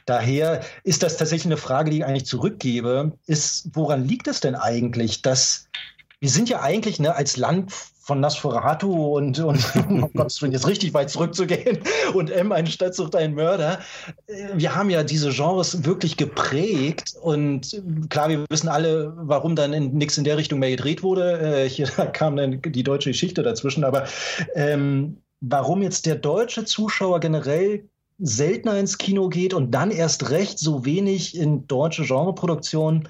[0.06, 4.56] Daher ist das tatsächlich eine Frage, die ich eigentlich zurückgebe, ist, woran liegt es denn
[4.56, 5.68] eigentlich, dass
[6.20, 7.74] wir sind ja eigentlich ne, als Land
[8.12, 11.80] von Nosferatu und, und um Gottes Willen, jetzt richtig weit zurückzugehen
[12.14, 13.80] und M, ein Stadt sucht einen Mörder.
[14.54, 20.18] Wir haben ja diese Genres wirklich geprägt und klar, wir wissen alle, warum dann nichts
[20.18, 21.64] in der Richtung mehr gedreht wurde.
[21.64, 24.04] Äh, hier kam dann die deutsche Geschichte dazwischen, aber
[24.56, 27.86] ähm, warum jetzt der deutsche Zuschauer generell
[28.20, 33.08] seltener ins Kino geht und dann erst recht so wenig in deutsche Genreproduktionen,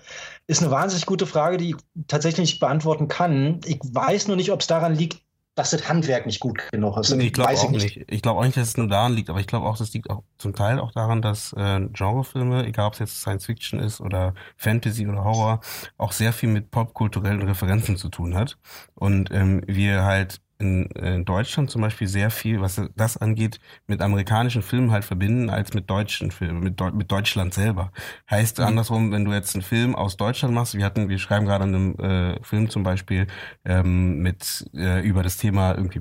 [0.52, 1.76] ist eine wahnsinnig gute Frage, die ich
[2.08, 3.62] tatsächlich nicht beantworten kann.
[3.66, 5.22] Ich weiß nur nicht, ob es daran liegt,
[5.56, 7.14] dass das Handwerk nicht gut genug ist.
[7.16, 7.96] Nee, ich glaube auch nicht.
[7.96, 8.12] nicht.
[8.12, 10.10] Ich glaube auch nicht, dass es nur daran liegt, aber ich glaube auch, das liegt
[10.10, 14.02] auch zum Teil auch daran, dass äh, Genrefilme, egal ob es jetzt Science Fiction ist
[14.02, 15.62] oder Fantasy oder Horror,
[15.98, 18.58] auch sehr viel mit popkulturellen Referenzen zu tun hat.
[18.96, 24.02] Und ähm, wir halt in, in Deutschland zum Beispiel sehr viel, was das angeht, mit
[24.02, 27.92] amerikanischen Filmen halt verbinden als mit deutschen Filmen, mit, Deu mit Deutschland selber.
[28.30, 28.66] Heißt mhm.
[28.66, 32.00] andersrum, wenn du jetzt einen Film aus Deutschland machst, wir hatten, wir schreiben gerade einen
[32.00, 33.28] äh, Film zum Beispiel
[33.66, 36.00] ähm, mit äh, über das Thema irgendwie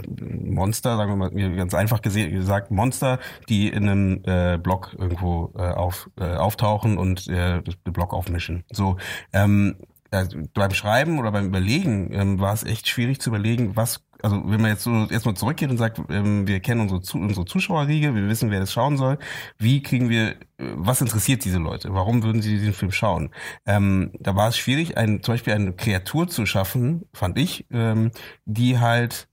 [0.51, 5.63] Monster, sagen wir mal ganz einfach gesagt Monster, die in einem äh, Blog irgendwo äh,
[5.63, 8.65] auf, äh, auftauchen und äh, das Blog aufmischen.
[8.71, 8.99] So
[9.33, 9.77] ähm,
[10.11, 14.43] also beim Schreiben oder beim Überlegen ähm, war es echt schwierig zu überlegen, was also
[14.47, 18.29] wenn man jetzt so erstmal zurückgeht und sagt, ähm, wir kennen unsere, unsere Zuschauerriege, wir
[18.29, 19.19] wissen, wer das schauen soll,
[19.59, 21.93] wie kriegen wir, äh, was interessiert diese Leute?
[21.95, 23.31] Warum würden sie diesen Film schauen?
[23.67, 28.11] Ähm, da war es schwierig, ein, zum Beispiel eine Kreatur zu schaffen, fand ich, ähm,
[28.45, 29.29] die halt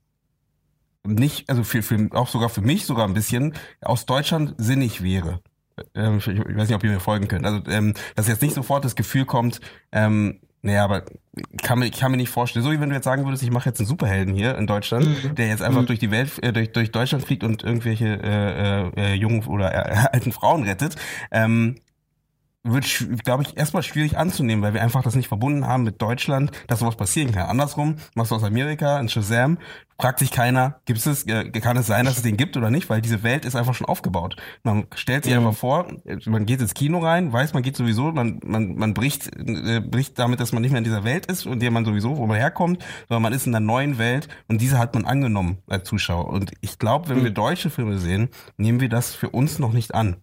[1.04, 5.40] nicht, also für, für, auch sogar für mich sogar ein bisschen aus Deutschland sinnig wäre.
[5.94, 7.46] Ähm, ich, ich weiß nicht, ob ihr mir folgen könnt.
[7.46, 9.60] Also, ähm, dass jetzt nicht sofort das Gefühl kommt,
[9.92, 11.04] ähm, naja, aber
[11.62, 13.50] kann mir, ich kann mir nicht vorstellen, so wie wenn du jetzt sagen würdest, ich
[13.50, 15.34] mache jetzt einen Superhelden hier in Deutschland, mhm.
[15.34, 15.86] der jetzt einfach mhm.
[15.86, 19.74] durch die Welt, äh, durch, durch Deutschland fliegt und irgendwelche äh, äh, äh jungen oder
[19.74, 20.96] äh, alten Frauen rettet.
[21.30, 21.76] Ähm,
[22.72, 26.50] wird, glaube ich, erstmal schwierig anzunehmen, weil wir einfach das nicht verbunden haben mit Deutschland,
[26.66, 27.48] dass sowas passieren kann.
[27.48, 29.58] Andersrum, machst du aus Amerika in Shazam,
[30.00, 32.88] fragt sich keiner, gibt es, äh, kann es sein, dass es den gibt oder nicht,
[32.88, 34.36] weil diese Welt ist einfach schon aufgebaut.
[34.62, 35.40] Man stellt sich mhm.
[35.40, 35.88] einfach vor,
[36.26, 40.18] man geht ins Kino rein, weiß, man geht sowieso, man, man, man bricht, äh, bricht
[40.18, 42.36] damit, dass man nicht mehr in dieser Welt ist, und der man sowieso, wo man
[42.36, 46.28] herkommt, sondern man ist in einer neuen Welt und diese hat man angenommen als Zuschauer.
[46.28, 47.24] Und ich glaube, wenn mhm.
[47.24, 50.16] wir deutsche Filme sehen, nehmen wir das für uns noch nicht an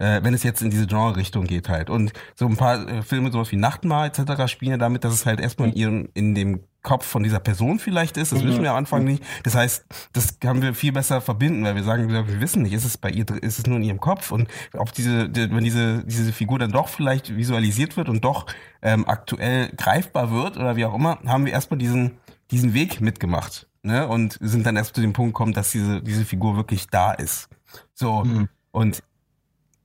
[0.00, 1.90] äh, wenn es jetzt in diese Genre-Richtung geht halt.
[1.90, 4.50] Und so ein paar äh, Filme, sowas wie Nachtmahl etc.
[4.50, 7.78] spielen ja damit, dass es halt erstmal in ihrem, in dem Kopf von dieser Person
[7.78, 8.32] vielleicht ist.
[8.32, 8.48] Das mhm.
[8.48, 9.22] wissen wir am Anfang nicht.
[9.42, 9.84] Das heißt,
[10.14, 13.10] das können wir viel besser verbinden, weil wir sagen, wir wissen nicht, ist es bei
[13.10, 16.72] ihr, ist es nur in ihrem Kopf und ob diese, wenn diese, diese Figur dann
[16.72, 18.46] doch vielleicht visualisiert wird und doch
[18.80, 22.12] ähm, aktuell greifbar wird oder wie auch immer, haben wir erstmal diesen,
[22.50, 23.66] diesen Weg mitgemacht.
[23.82, 24.08] Ne?
[24.08, 27.50] Und sind dann erst zu dem Punkt gekommen, dass diese, diese Figur wirklich da ist.
[27.94, 28.24] So.
[28.24, 28.48] Mhm.
[28.72, 29.02] Und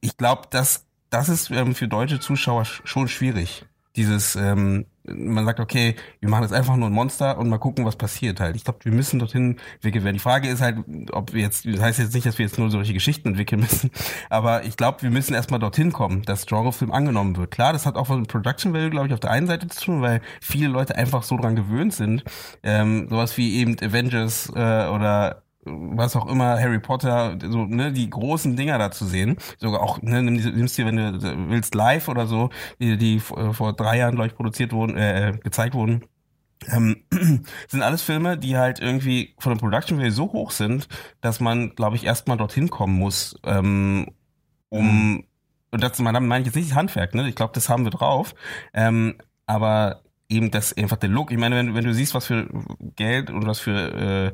[0.06, 3.66] ich glaube, dass das ist ähm, für deutsche Zuschauer schon schwierig.
[3.95, 7.86] Dieses, ähm, man sagt, okay, wir machen jetzt einfach nur ein Monster und mal gucken,
[7.86, 8.58] was passiert halt.
[8.58, 10.18] Ich glaube, wir müssen dorthin entwickeln werden.
[10.18, 10.80] Die Frage ist halt,
[11.14, 13.91] ob wir jetzt, das heißt jetzt nicht, dass wir jetzt nur solche Geschichten entwickeln müssen,
[14.30, 17.51] aber ich glaube, wir müssen erstmal dorthin kommen, dass Genrefilm angenommen wird.
[17.51, 19.86] Klar, das hat auch was mit Production Value, glaube ich, auf der einen Seite zu
[19.86, 22.26] tun, weil viele Leute einfach so dran gewöhnt sind,
[22.64, 28.09] ähm, sowas wie eben Avengers äh, oder was auch immer, Harry Potter, so, ne, die
[28.09, 29.38] großen Dinger da zu sehen.
[29.57, 32.49] Sogar auch, ne, nimmst dir, wenn du willst, live oder so,
[32.80, 36.05] die, die vor drei Jahren, glaube ich, produziert wurden, äh, gezeigt wurden.
[36.68, 37.03] Ähm,
[37.68, 40.88] sind alles Filme, die halt irgendwie von der Production Value so hoch sind,
[41.22, 44.07] dass man, glaube ich, erstmal dorthin kommen muss, ähm,
[44.70, 45.24] um, mhm.
[45.72, 47.28] und das meine ich jetzt nicht das Handwerk, ne?
[47.30, 48.34] Ich glaube, das haben wir drauf.
[48.74, 51.32] Ähm, aber eben das einfach der Look.
[51.32, 52.48] Ich meine, wenn, wenn du siehst, was für
[52.96, 54.34] Geld und was für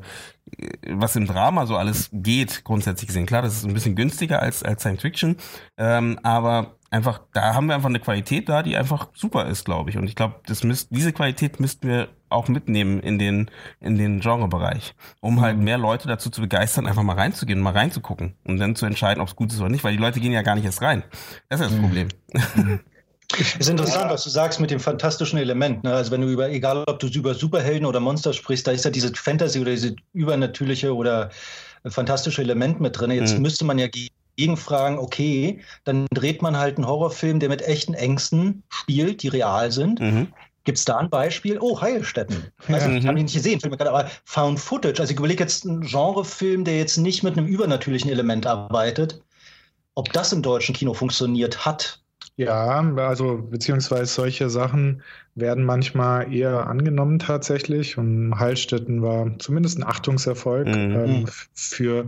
[0.88, 3.26] was im Drama so alles geht, grundsätzlich gesehen.
[3.26, 5.36] Klar, das ist ein bisschen günstiger als, als Science Fiction,
[5.78, 9.90] ähm, aber einfach, da haben wir einfach eine Qualität da, die einfach super ist, glaube
[9.90, 9.96] ich.
[9.96, 14.20] Und ich glaube, das müsst, diese Qualität müssten wir auch mitnehmen in den, in den
[14.20, 15.64] Genrebereich, um halt mhm.
[15.64, 19.28] mehr Leute dazu zu begeistern, einfach mal reinzugehen, mal reinzugucken und dann zu entscheiden, ob
[19.28, 21.02] es gut ist oder nicht, weil die Leute gehen ja gar nicht erst rein.
[21.48, 21.82] Das ist das mhm.
[21.82, 22.08] Problem.
[22.54, 22.80] Mhm.
[23.38, 25.84] Ist interessant, was du sagst mit dem fantastischen Element.
[25.84, 25.92] Ne?
[25.92, 28.90] Also wenn du über, egal ob du über Superhelden oder Monster sprichst, da ist ja
[28.90, 31.30] diese Fantasy oder diese übernatürliche oder
[31.86, 33.10] fantastische Element mit drin.
[33.10, 33.42] Jetzt mhm.
[33.42, 33.88] müsste man ja
[34.36, 39.72] gegenfragen, okay, dann dreht man halt einen Horrorfilm, der mit echten Ängsten spielt, die real
[39.72, 40.00] sind.
[40.00, 40.28] Mhm.
[40.64, 41.58] Gibt es da ein Beispiel?
[41.60, 42.52] Oh, Heilstätten.
[42.68, 42.96] Also, ja.
[42.96, 45.00] Ich habe ihn nicht gesehen, aber Found Footage.
[45.00, 49.20] Also ich überlege jetzt einen Genrefilm, der jetzt nicht mit einem übernatürlichen Element arbeitet.
[49.94, 52.01] Ob das im deutschen Kino funktioniert hat,
[52.44, 55.02] ja, also beziehungsweise solche Sachen
[55.34, 60.94] werden manchmal eher angenommen tatsächlich und Heilstätten war zumindest ein Achtungserfolg mhm.
[60.94, 62.06] ähm, für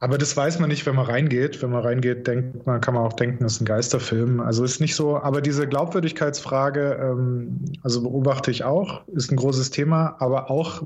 [0.00, 1.62] aber das weiß man nicht, wenn man reingeht.
[1.62, 4.40] Wenn man reingeht, denkt man, kann man auch denken, das ist ein Geisterfilm.
[4.40, 9.70] Also ist nicht so, aber diese Glaubwürdigkeitsfrage, ähm, also beobachte ich auch, ist ein großes
[9.70, 10.82] Thema, aber auch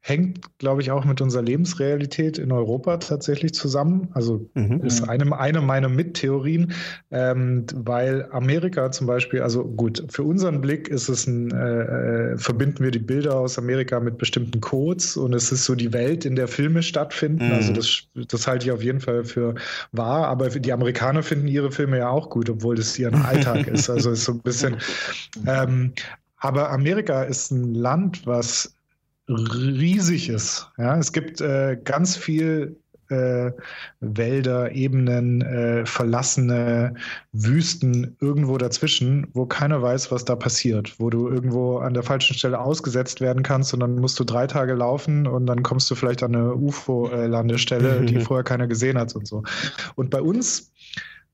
[0.00, 4.08] hängt, glaube ich, auch mit unserer Lebensrealität in Europa tatsächlich zusammen.
[4.12, 4.82] Also mhm.
[4.84, 6.72] ist eine, eine meiner Mittheorien,
[7.10, 12.38] ähm, weil Amerika zum Beispiel, also gut, für unseren Blick ist es ein, äh, äh
[12.38, 16.24] verbinden wir die Bilder aus Amerika mit bestimmten Codes und es ist so die Welt,
[16.24, 17.46] in der Filme stattfinden.
[17.46, 17.52] Mhm.
[17.52, 19.54] Also das, das halte ich auf jeden Fall für
[19.92, 20.28] wahr.
[20.28, 23.88] Aber die Amerikaner finden ihre Filme ja auch gut, obwohl das ihr Alltag ist.
[23.88, 24.76] Also ist so ein bisschen.
[25.46, 25.92] Ähm,
[26.36, 28.74] aber Amerika ist ein Land, was
[29.28, 30.68] riesig ist.
[30.78, 32.76] Ja, es gibt äh, ganz viel
[33.10, 33.52] äh,
[34.00, 36.94] Wälder, Ebenen, äh, verlassene
[37.32, 42.34] Wüsten irgendwo dazwischen, wo keiner weiß, was da passiert, wo du irgendwo an der falschen
[42.34, 45.94] Stelle ausgesetzt werden kannst und dann musst du drei Tage laufen und dann kommst du
[45.94, 49.42] vielleicht an eine UFO-Landestelle, die vorher keiner gesehen hat und so.
[49.96, 50.70] Und bei uns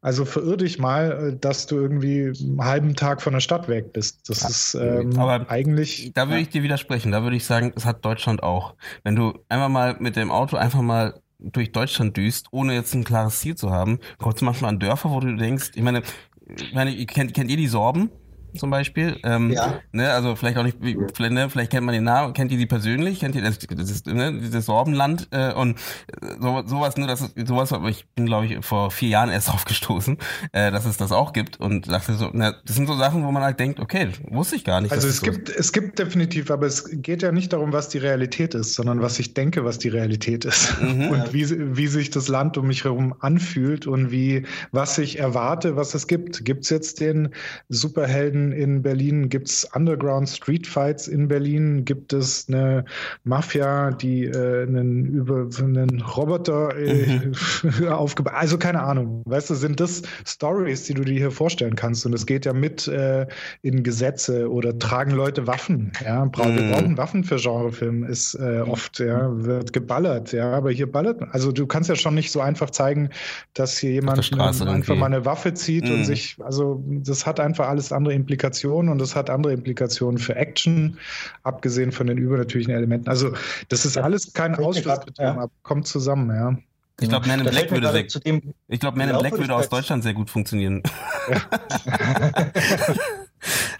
[0.06, 3.92] also verirr dich mal, äh, dass du irgendwie einen halben Tag von der Stadt weg
[3.92, 4.28] bist.
[4.28, 6.12] Das ist ähm, aber eigentlich.
[6.14, 7.10] Da würde ich dir widersprechen.
[7.10, 8.74] Da würde ich sagen, es hat Deutschland auch.
[9.02, 13.04] Wenn du einmal mal mit dem Auto einfach mal durch Deutschland düst, ohne jetzt ein
[13.04, 16.02] klares Ziel zu haben, kommst du manchmal an Dörfer, wo du denkst, ich meine,
[16.48, 18.10] ich meine, kennt, kennt ihr die Sorben?
[18.58, 19.18] Zum Beispiel.
[19.24, 19.80] Ähm, ja.
[19.92, 20.78] Ne, also vielleicht auch nicht,
[21.14, 24.04] vielleicht, ne, vielleicht kennt man den Namen, kennt ihr die persönlich, kennt ihr das, das,
[24.06, 25.78] ne, dieses Sorbenland äh, und
[26.40, 29.50] so, sowas, ne, das ist sowas, aber ich bin, glaube ich, vor vier Jahren erst
[29.54, 30.18] aufgestoßen,
[30.52, 33.30] äh, dass es das auch gibt und dachte so, ne, das sind so Sachen, wo
[33.30, 34.92] man halt denkt, okay, wusste ich gar nicht.
[34.92, 37.98] Also es gibt, so es gibt definitiv, aber es geht ja nicht darum, was die
[37.98, 41.08] Realität ist, sondern was ich denke, was die Realität ist mhm.
[41.08, 45.76] und wie, wie sich das Land um mich herum anfühlt und wie, was ich erwarte,
[45.76, 46.44] was es gibt.
[46.44, 47.30] Gibt es jetzt den
[47.68, 49.28] Superhelden in Berlin?
[49.28, 51.84] Gibt es Underground Street Fights in Berlin?
[51.84, 52.84] Gibt es eine
[53.24, 57.30] Mafia, die äh, einen, über, einen Roboter äh,
[57.62, 57.88] mhm.
[57.88, 59.22] aufgebaut Also keine Ahnung.
[59.26, 62.06] Weißt du, sind das Stories, die du dir hier vorstellen kannst?
[62.06, 63.26] Und es geht ja mit äh,
[63.62, 65.92] in Gesetze oder tragen Leute Waffen.
[66.04, 66.56] Ja, Bra mhm.
[66.56, 71.20] wir brauchen Waffen für Genrefilme, ist äh, oft, ja, wird geballert, ja, aber hier ballert
[71.20, 71.30] man.
[71.30, 73.10] Also du kannst ja schon nicht so einfach zeigen,
[73.54, 75.94] dass hier jemand einfach mal eine Waffe zieht mhm.
[75.94, 80.18] und sich, also das hat einfach alles andere Implikationen Implikationen und das hat andere Implikationen
[80.18, 80.98] für Action,
[81.42, 83.08] abgesehen von den übernatürlichen Elementen.
[83.08, 83.32] Also
[83.68, 85.46] das ist alles kein Ausschlussbetrieb, ja.
[85.62, 86.56] kommt zusammen, ja.
[87.00, 90.02] Ich glaube, Man in Black würde sehr, ich glaube, Man in Black würde aus Deutschland
[90.02, 90.82] sehr gut funktionieren.
[91.30, 91.40] Ja.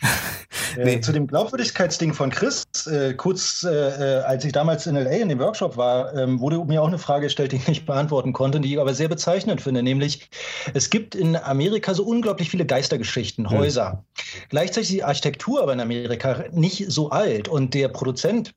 [0.77, 1.01] Nee.
[1.01, 5.29] Zu dem Glaubwürdigkeitsding von Chris, äh, kurz äh, äh als ich damals in LA in
[5.29, 8.61] dem Workshop war, ähm, wurde mir auch eine Frage gestellt, die ich nicht beantworten konnte,
[8.61, 10.29] die ich aber sehr bezeichnend finde, nämlich
[10.75, 14.05] es gibt in Amerika so unglaublich viele Geistergeschichten, Häuser.
[14.17, 14.23] Mhm.
[14.51, 18.53] Gleichzeitig ist die Architektur aber in Amerika nicht so alt und der Produzent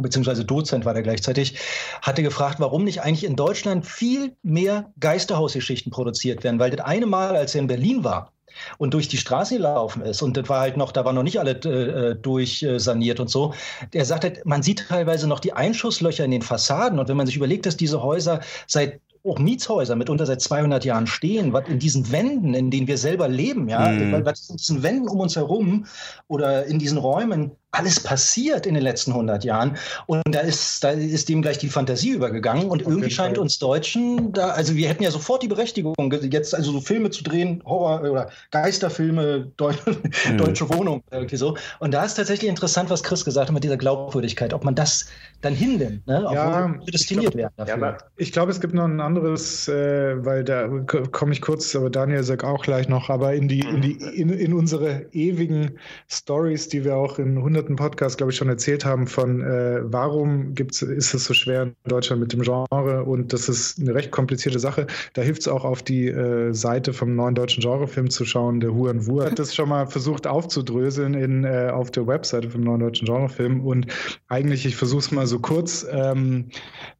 [0.00, 1.58] beziehungsweise Dozent war der gleichzeitig,
[2.02, 6.60] hatte gefragt, warum nicht eigentlich in Deutschland viel mehr Geisterhausgeschichten produziert werden.
[6.60, 8.32] Weil das eine Mal, als er in Berlin war,
[8.78, 11.38] und durch die Straße gelaufen ist und das war halt noch, da war noch nicht
[11.40, 13.54] alle äh, durchsaniert und so.
[13.92, 17.36] Er sagte, man sieht teilweise noch die Einschusslöcher in den Fassaden und wenn man sich
[17.36, 22.10] überlegt, dass diese Häuser seit auch Mietshäuser mitunter seit 200 Jahren stehen, was in diesen
[22.12, 24.24] Wänden, in denen wir selber leben, ja, mm.
[24.24, 25.86] was in diesen Wänden um uns herum
[26.28, 29.76] oder in diesen Räumen alles passiert in den letzten 100 Jahren.
[30.06, 32.70] Und da ist, da ist dem gleich die Fantasie übergegangen.
[32.70, 35.94] Und irgendwie scheint uns Deutschen da, also wir hätten ja sofort die Berechtigung,
[36.30, 39.72] jetzt also so Filme zu drehen, Horror- oder Geisterfilme, Deu
[40.28, 40.38] mhm.
[40.38, 41.56] deutsche Wohnung, irgendwie so.
[41.78, 45.06] Und da ist tatsächlich interessant, was Chris gesagt hat mit dieser Glaubwürdigkeit, ob man das
[45.42, 46.26] dann hinnimmt, ne?
[46.32, 47.78] ja, prädestiniert werden dafür.
[47.78, 50.68] Ja, ich glaube, es gibt noch ein anderes, äh, weil da
[51.12, 54.30] komme ich kurz, aber Daniel sagt auch gleich noch, aber in die, in die, in,
[54.30, 58.84] in unsere ewigen Stories, die wir auch in 100 hunderten Podcast, glaube ich, schon erzählt
[58.84, 63.32] haben von, äh, warum gibt's, ist es so schwer in Deutschland mit dem Genre und
[63.32, 64.86] das ist eine recht komplizierte Sache.
[65.14, 68.60] Da hilft es auch auf die äh, Seite vom neuen deutschen Genrefilm zu schauen.
[68.60, 72.60] Der Huan Wu hat das schon mal versucht aufzudröseln in, äh, auf der Webseite vom
[72.60, 73.88] neuen deutschen Genrefilm und
[74.28, 76.50] eigentlich, ich versuche es mal so kurz, ähm,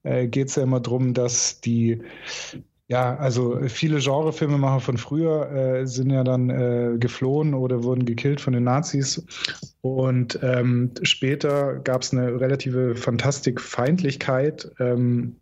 [0.03, 2.03] äh, geht es ja immer darum, dass die
[2.89, 8.41] ja, also viele Genrefilmemacher von früher äh, sind ja dann äh, geflohen oder wurden gekillt
[8.41, 9.23] von den Nazis.
[9.83, 14.71] Und ähm, später gab es eine relative Fantastikfeindlichkeit.
[14.81, 15.37] Ähm,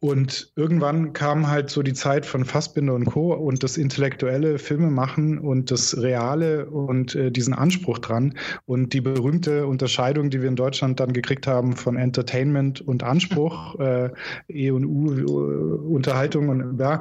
[0.00, 3.34] und irgendwann kam halt so die Zeit von Fassbinder und Co.
[3.34, 8.34] und das intellektuelle Filmemachen und das Reale und äh, diesen Anspruch dran.
[8.64, 13.74] Und die berühmte Unterscheidung, die wir in Deutschland dann gekriegt haben von Entertainment und Anspruch,
[13.80, 14.10] äh,
[14.48, 17.00] E und U, äh, Unterhaltung und ja.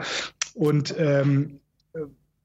[0.55, 1.59] Und ähm,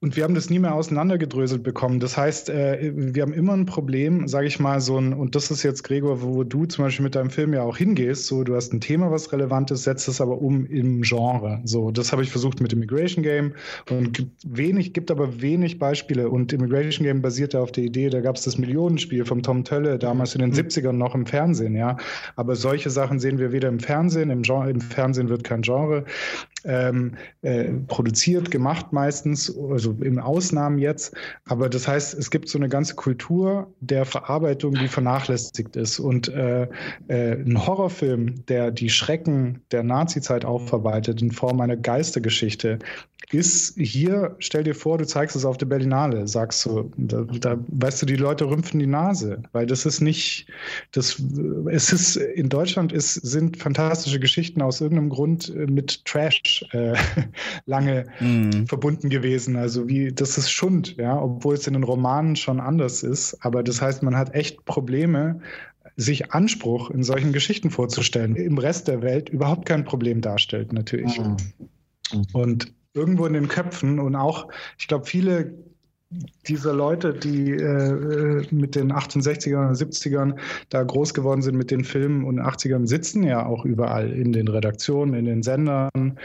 [0.03, 2.01] und wir haben das nie mehr auseinandergedröselt bekommen.
[2.01, 5.53] Das heißt, äh, wir haben immer ein Problem, sage ich mal, so ein, und das
[5.53, 8.57] ist jetzt, Gregor, wo du zum Beispiel mit deinem Film ja auch hingehst, so du
[8.57, 11.61] hast ein Thema, was relevant ist, setzt es aber um im Genre.
[11.65, 13.53] So, das habe ich versucht mit Immigration Game
[13.91, 16.29] und gibt wenig, gibt aber wenig Beispiele.
[16.29, 19.63] Und Immigration Game basiert ja auf der Idee, da gab es das Millionenspiel vom Tom
[19.63, 20.99] Tölle, damals in den 70ern mhm.
[20.99, 21.97] noch im Fernsehen, ja.
[22.35, 26.05] Aber solche Sachen sehen wir weder im Fernsehen, im, Genre, im Fernsehen wird kein Genre
[26.65, 31.15] ähm, äh, produziert, gemacht meistens, also im Ausnahmen jetzt.
[31.45, 35.99] Aber das heißt, es gibt so eine ganze Kultur der Verarbeitung, die vernachlässigt ist.
[35.99, 36.69] Und äh,
[37.09, 42.79] äh, ein Horrorfilm, der die Schrecken der Nazizeit aufarbeitet in Form einer Geistergeschichte,
[43.33, 47.59] ist hier, stell dir vor, du zeigst es auf der Berlinale, sagst du, da, da,
[47.69, 50.47] weißt du, die Leute rümpfen die Nase, weil das ist nicht,
[50.93, 51.23] das,
[51.71, 56.95] es ist, in Deutschland ist, sind fantastische Geschichten aus irgendeinem Grund mit Trash äh,
[57.67, 58.67] lange mm.
[58.67, 59.57] verbunden gewesen.
[59.57, 63.37] Also wie, das ist Schund, ja, obwohl es in den Romanen schon anders ist.
[63.41, 65.41] Aber das heißt, man hat echt Probleme,
[65.97, 68.37] sich Anspruch in solchen Geschichten vorzustellen.
[68.37, 71.19] Im Rest der Welt überhaupt kein Problem darstellt, natürlich.
[71.19, 71.37] Mm.
[72.33, 73.99] Und irgendwo in den Köpfen.
[73.99, 75.55] Und auch, ich glaube, viele
[76.47, 80.39] dieser Leute, die äh, mit den 68ern und 70ern
[80.69, 84.49] da groß geworden sind mit den Filmen und 80ern, sitzen ja auch überall in den
[84.49, 86.19] Redaktionen, in den Sendern,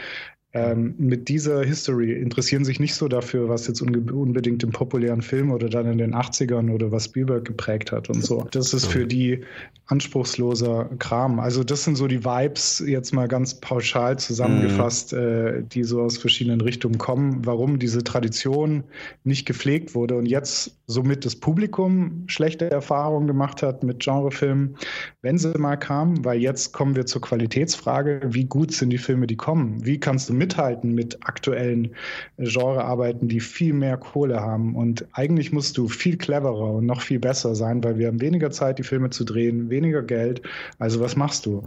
[0.58, 5.50] ähm, mit dieser History interessieren sich nicht so dafür, was jetzt unbedingt im populären Film
[5.50, 8.46] oder dann in den 80ern oder was Spielberg geprägt hat und so.
[8.50, 9.40] Das ist für die
[9.86, 11.40] anspruchsloser Kram.
[11.40, 15.18] Also das sind so die Vibes, jetzt mal ganz pauschal zusammengefasst, mhm.
[15.18, 18.84] äh, die so aus verschiedenen Richtungen kommen, warum diese Tradition
[19.24, 24.76] nicht gepflegt wurde und jetzt somit das Publikum schlechte Erfahrungen gemacht hat mit Genrefilmen,
[25.22, 29.26] wenn sie mal kamen, weil jetzt kommen wir zur Qualitätsfrage, wie gut sind die Filme,
[29.26, 29.84] die kommen?
[29.84, 31.94] Wie kannst du mithalten mit aktuellen
[32.38, 34.74] Genrearbeiten, die viel mehr Kohle haben.
[34.74, 38.50] Und eigentlich musst du viel cleverer und noch viel besser sein, weil wir haben weniger
[38.50, 40.42] Zeit, die Filme zu drehen, weniger Geld.
[40.78, 41.62] Also was machst du?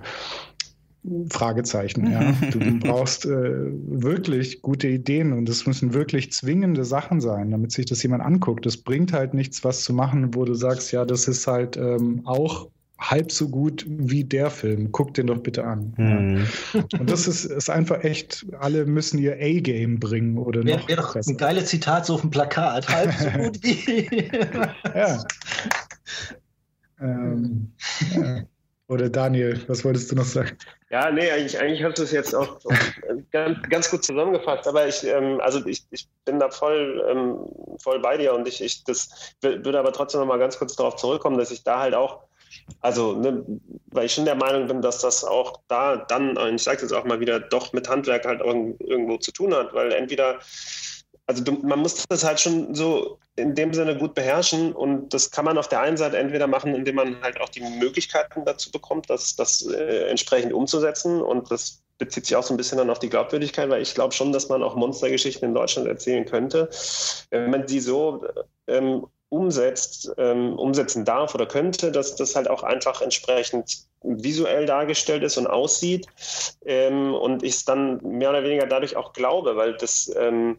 [1.29, 2.33] Fragezeichen, ja.
[2.51, 7.87] Du brauchst äh, wirklich gute Ideen und es müssen wirklich zwingende Sachen sein, damit sich
[7.87, 8.65] das jemand anguckt.
[8.67, 12.21] Es bringt halt nichts, was zu machen, wo du sagst, ja, das ist halt ähm,
[12.25, 12.67] auch
[13.01, 14.91] halb so gut wie der Film.
[14.91, 15.93] Guck den doch bitte an.
[15.97, 16.47] Mhm.
[16.73, 16.99] Ja.
[16.99, 20.87] Und das ist, ist einfach echt, alle müssen ihr A-Game bringen oder noch.
[20.87, 22.87] Wäre doch ein geiles Zitat so auf dem Plakat.
[22.87, 24.29] Halb so gut wie.
[24.95, 25.23] ja.
[27.01, 27.71] Ähm,
[28.15, 28.43] ja.
[28.87, 30.57] Oder Daniel, was wolltest du noch sagen?
[30.89, 32.59] Ja, nee, eigentlich, eigentlich hast du es jetzt auch
[33.31, 34.67] ganz, ganz gut zusammengefasst.
[34.67, 37.37] Aber ich, ähm, also ich, ich bin da voll, ähm,
[37.81, 40.97] voll bei dir und ich, ich das würde aber trotzdem noch mal ganz kurz darauf
[40.97, 42.23] zurückkommen, dass ich da halt auch,
[42.81, 43.43] also, ne,
[43.87, 47.05] weil ich schon der Meinung bin, dass das auch da dann, ich sage jetzt auch
[47.05, 50.39] mal wieder, doch mit Handwerk halt irgendwo zu tun hat, weil entweder
[51.31, 55.31] also du, man muss das halt schon so in dem Sinne gut beherrschen und das
[55.31, 58.69] kann man auf der einen Seite entweder machen, indem man halt auch die Möglichkeiten dazu
[58.69, 62.89] bekommt, das, das äh, entsprechend umzusetzen und das bezieht sich auch so ein bisschen dann
[62.89, 66.69] auf die Glaubwürdigkeit, weil ich glaube schon, dass man auch Monstergeschichten in Deutschland erzählen könnte,
[67.29, 68.25] wenn man die so
[68.67, 75.23] ähm, umsetzt, ähm, umsetzen darf oder könnte, dass das halt auch einfach entsprechend visuell dargestellt
[75.23, 76.05] ist und aussieht
[76.65, 80.57] ähm, und ich es dann mehr oder weniger dadurch auch glaube, weil das ähm,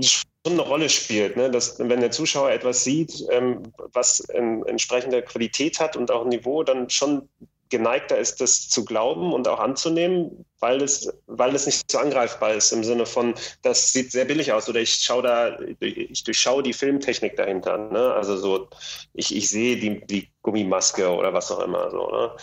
[0.00, 1.50] schon eine Rolle spielt, ne?
[1.50, 6.62] dass wenn der Zuschauer etwas sieht, ähm, was ähm, entsprechende Qualität hat und auch Niveau,
[6.62, 7.28] dann schon
[7.70, 12.54] geneigter ist, das zu glauben und auch anzunehmen, weil es, weil es nicht so angreifbar
[12.54, 16.62] ist im Sinne von, das sieht sehr billig aus oder ich schaue da, ich durchschaue
[16.62, 17.78] die Filmtechnik dahinter.
[17.78, 18.12] Ne?
[18.12, 18.68] Also so,
[19.14, 21.90] ich, ich sehe die, die Gummimaske oder was auch immer.
[21.90, 22.36] So, ne?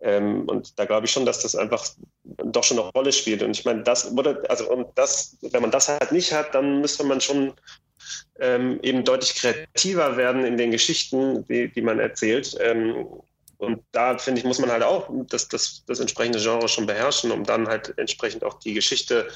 [0.00, 1.86] Ähm, und da glaube ich schon, dass das einfach
[2.24, 3.42] doch schon eine Rolle spielt.
[3.42, 6.82] Und ich meine, das wurde, also um das, wenn man das halt nicht hat, dann
[6.82, 7.54] müsste man schon
[8.38, 12.54] ähm, eben deutlich kreativer werden in den Geschichten, die, die man erzählt.
[12.60, 13.06] Ähm,
[13.64, 17.30] und da finde ich, muss man halt auch das, das, das entsprechende Genre schon beherrschen,
[17.30, 19.28] um dann halt entsprechend auch die Geschichte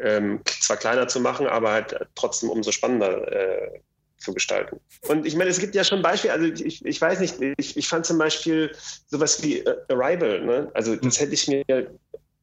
[0.00, 3.80] ähm, zwar kleiner zu machen, aber halt trotzdem umso spannender äh,
[4.20, 4.78] zu gestalten.
[5.08, 7.88] Und ich meine, es gibt ja schon Beispiele, also ich, ich weiß nicht, ich, ich
[7.88, 8.74] fand zum Beispiel
[9.08, 10.70] sowas wie äh, Arrival, ne?
[10.74, 11.64] also das hätte ich mir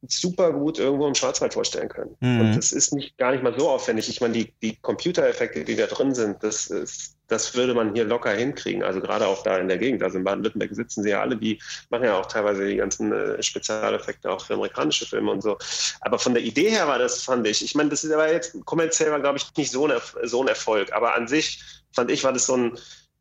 [0.06, 2.16] super gut irgendwo im Schwarzwald vorstellen können.
[2.20, 2.40] Mhm.
[2.40, 4.08] Und das ist nicht gar nicht mal so aufwendig.
[4.08, 8.04] Ich meine, die, die Computereffekte, die da drin sind, das ist, das würde man hier
[8.04, 8.82] locker hinkriegen.
[8.82, 10.02] Also gerade auch da in der Gegend.
[10.02, 13.42] Also in Baden-Württemberg sitzen sie ja alle, die machen ja auch teilweise die ganzen äh,
[13.42, 15.58] Spezialeffekte auch für amerikanische Filme und so.
[16.02, 17.64] Aber von der Idee her war das, fand ich.
[17.64, 20.48] Ich meine, das ist aber jetzt kommerziell war, glaube ich, nicht so ein, so ein
[20.48, 20.92] Erfolg.
[20.92, 22.78] Aber an sich fand ich, war das so ein,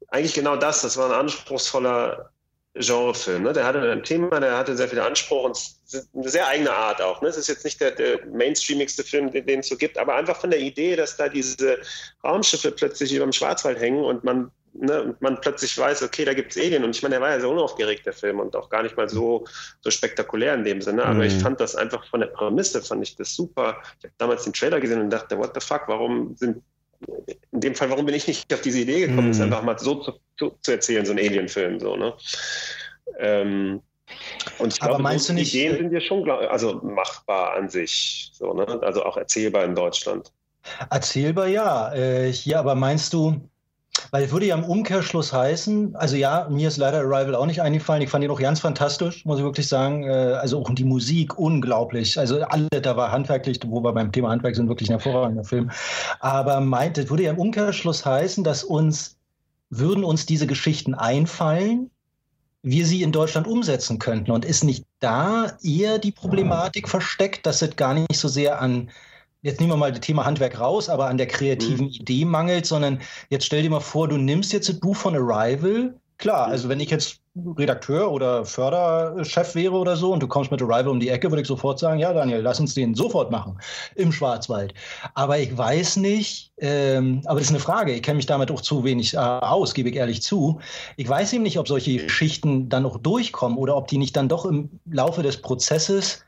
[0.10, 0.84] eigentlich genau das.
[0.84, 2.32] Das war ein anspruchsvoller
[2.80, 3.44] Genrefilm.
[3.44, 3.54] Ne?
[3.54, 5.58] Der hatte ein Thema, der hatte sehr viel Anspruch und
[6.14, 7.22] eine sehr eigene Art auch.
[7.22, 7.30] Ne?
[7.30, 10.40] Es ist jetzt nicht der, der mainstreamigste Film, den, den, es so gibt, aber einfach
[10.40, 11.80] von der Idee, dass da diese
[12.24, 16.34] Raumschiffe plötzlich über dem Schwarzwald hängen und man, ne, und man plötzlich weiß, okay, da
[16.34, 16.84] gibt es Alien.
[16.84, 19.10] Und ich meine, der war ja sehr unaufgeregt, der Film, und auch gar nicht mal
[19.10, 19.46] so,
[19.82, 21.06] so spektakulär in dem Sinne.
[21.06, 21.22] Aber mhm.
[21.22, 23.82] ich fand das einfach von der Prämisse, fand ich das super.
[24.00, 26.62] Ich habe damals den Trailer gesehen und dachte, what the fuck, warum sind
[27.52, 29.44] in dem Fall, warum bin ich nicht auf diese Idee gekommen, es mm.
[29.44, 32.14] einfach mal so zu, zu, zu, erzählen, so ein Alien-Film, so, ne?
[33.20, 33.82] Ähm,
[34.60, 38.32] und ich glaube, meinst du nicht, Ideen äh, sind ja schon also machbar an sich,
[38.34, 38.80] so, ne?
[38.82, 40.32] Also auch erzählbar in Deutschland.
[40.90, 41.94] Erzählbar, ja.
[41.94, 43.42] Äh, hier, aber meinst du,
[44.12, 47.62] weil es würde ja im Umkehrschluss heißen, also ja, mir ist leider Arrival auch nicht
[47.62, 48.02] eingefallen.
[48.02, 50.04] Ich fand ihn auch ganz fantastisch, muss ich wirklich sagen.
[50.04, 52.18] Äh, also auch die Musik unglaublich.
[52.18, 55.72] Also alle, da war handwerklich, wo wir beim Thema Handwerk sind, wirklich ein hervorragender Film.
[56.20, 59.18] Aber meint, es würde ja im Umkehrschluss heißen, dass uns,
[59.70, 61.90] würden uns diese Geschichten einfallen,
[62.64, 64.32] wir sie in Deutschland umsetzen könnten.
[64.32, 68.90] Und ist nicht da eher die Problematik versteckt, dass es gar nicht so sehr an
[69.48, 71.92] jetzt nehmen wir mal das Thema Handwerk raus, aber an der kreativen mhm.
[71.92, 75.96] Idee mangelt, sondern jetzt stell dir mal vor, du nimmst jetzt das Buch von Arrival.
[76.18, 76.52] Klar, mhm.
[76.52, 77.22] also wenn ich jetzt
[77.56, 81.44] Redakteur oder Förderchef wäre oder so und du kommst mit Arrival um die Ecke, würde
[81.44, 83.58] ich sofort sagen, ja Daniel, lass uns den sofort machen
[83.96, 84.74] im Schwarzwald.
[85.14, 88.62] Aber ich weiß nicht, ähm, aber das ist eine Frage, ich kenne mich damit auch
[88.62, 90.60] zu wenig äh, aus, gebe ich ehrlich zu.
[90.98, 94.28] Ich weiß eben nicht, ob solche Geschichten dann noch durchkommen oder ob die nicht dann
[94.28, 96.24] doch im Laufe des Prozesses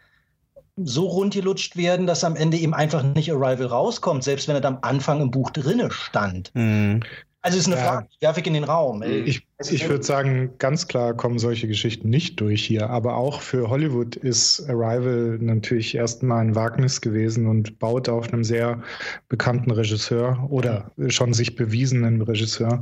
[0.83, 4.79] so rundgelutscht werden, dass am Ende eben einfach nicht Arrival rauskommt, selbst wenn er am
[4.81, 6.51] Anfang im Buch drinne stand.
[6.53, 7.01] Mhm.
[7.41, 7.83] Also ist eine ja.
[7.83, 9.01] Frage, die werfe ich in den Raum.
[9.01, 12.89] Ich, ich würde sagen, ganz klar kommen solche Geschichten nicht durch hier.
[12.89, 18.43] Aber auch für Hollywood ist Arrival natürlich erstmal ein Wagnis gewesen und baut auf einem
[18.43, 18.83] sehr
[19.29, 22.81] bekannten Regisseur oder schon sich bewiesenen Regisseur.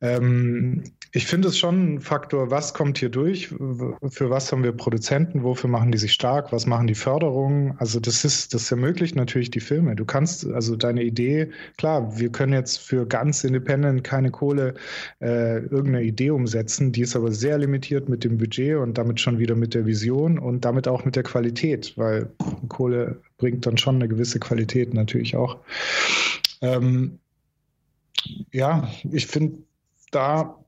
[0.00, 4.72] Ähm, ich finde es schon ein Faktor, was kommt hier durch, für was haben wir
[4.72, 7.74] Produzenten, wofür machen die sich stark, was machen die Förderungen.
[7.78, 9.96] Also das ist, das ermöglicht natürlich die Filme.
[9.96, 14.74] Du kannst, also deine Idee, klar, wir können jetzt für ganz independent keine Kohle
[15.20, 19.38] äh, irgendeine Idee umsetzen, die ist aber sehr limitiert mit dem Budget und damit schon
[19.38, 22.30] wieder mit der Vision und damit auch mit der Qualität, weil
[22.68, 25.56] Kohle bringt dann schon eine gewisse Qualität natürlich auch.
[26.60, 27.18] Ähm,
[28.52, 29.58] ja, ich finde,
[30.10, 30.58] da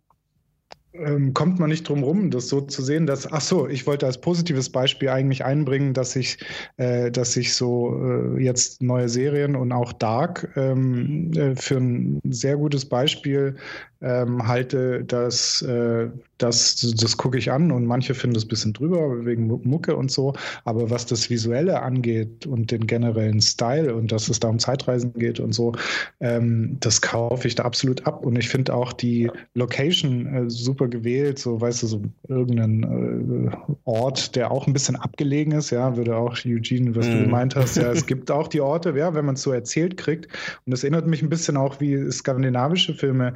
[0.93, 4.07] ähm, kommt man nicht drum rum, das so zu sehen, dass, ach so, ich wollte
[4.07, 6.39] als positives Beispiel eigentlich einbringen, dass ich,
[6.79, 12.21] äh, dass ich so äh, jetzt neue Serien und auch Dark ähm, äh, für ein
[12.25, 13.57] sehr gutes Beispiel
[14.03, 18.73] ähm, halte, dass äh, das, das gucke ich an und manche finden das ein bisschen
[18.73, 20.35] drüber wegen Mucke und so.
[20.65, 25.13] Aber was das Visuelle angeht und den generellen Style und dass es da um Zeitreisen
[25.15, 25.73] geht und so,
[26.21, 28.25] ähm, das kaufe ich da absolut ab.
[28.25, 33.75] Und ich finde auch die Location äh, super gewählt, so weißt du, so irgendein äh,
[33.85, 37.11] Ort, der auch ein bisschen abgelegen ist, ja, würde auch Eugene, was mm.
[37.11, 37.25] du mhm.
[37.25, 40.27] gemeint hast, ja, es gibt auch die Orte, ja, wenn man es so erzählt kriegt.
[40.65, 43.35] Und das erinnert mich ein bisschen auch, wie skandinavische Filme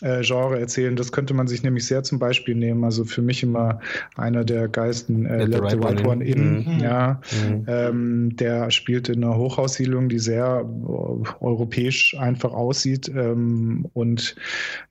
[0.00, 0.96] äh, Genre erzählen.
[0.96, 2.84] Das könnte man sich nämlich sehr zum Beispiel nehmen.
[2.84, 3.80] Also für mich immer
[4.16, 6.80] einer der geilsten äh, Let, Let the Right, One, In, mhm.
[6.80, 7.20] ja.
[7.48, 7.64] Mhm.
[7.66, 13.08] Ähm, der spielt in einer Hochhaussiedlung, die sehr äh, europäisch einfach aussieht.
[13.14, 14.34] Ähm, und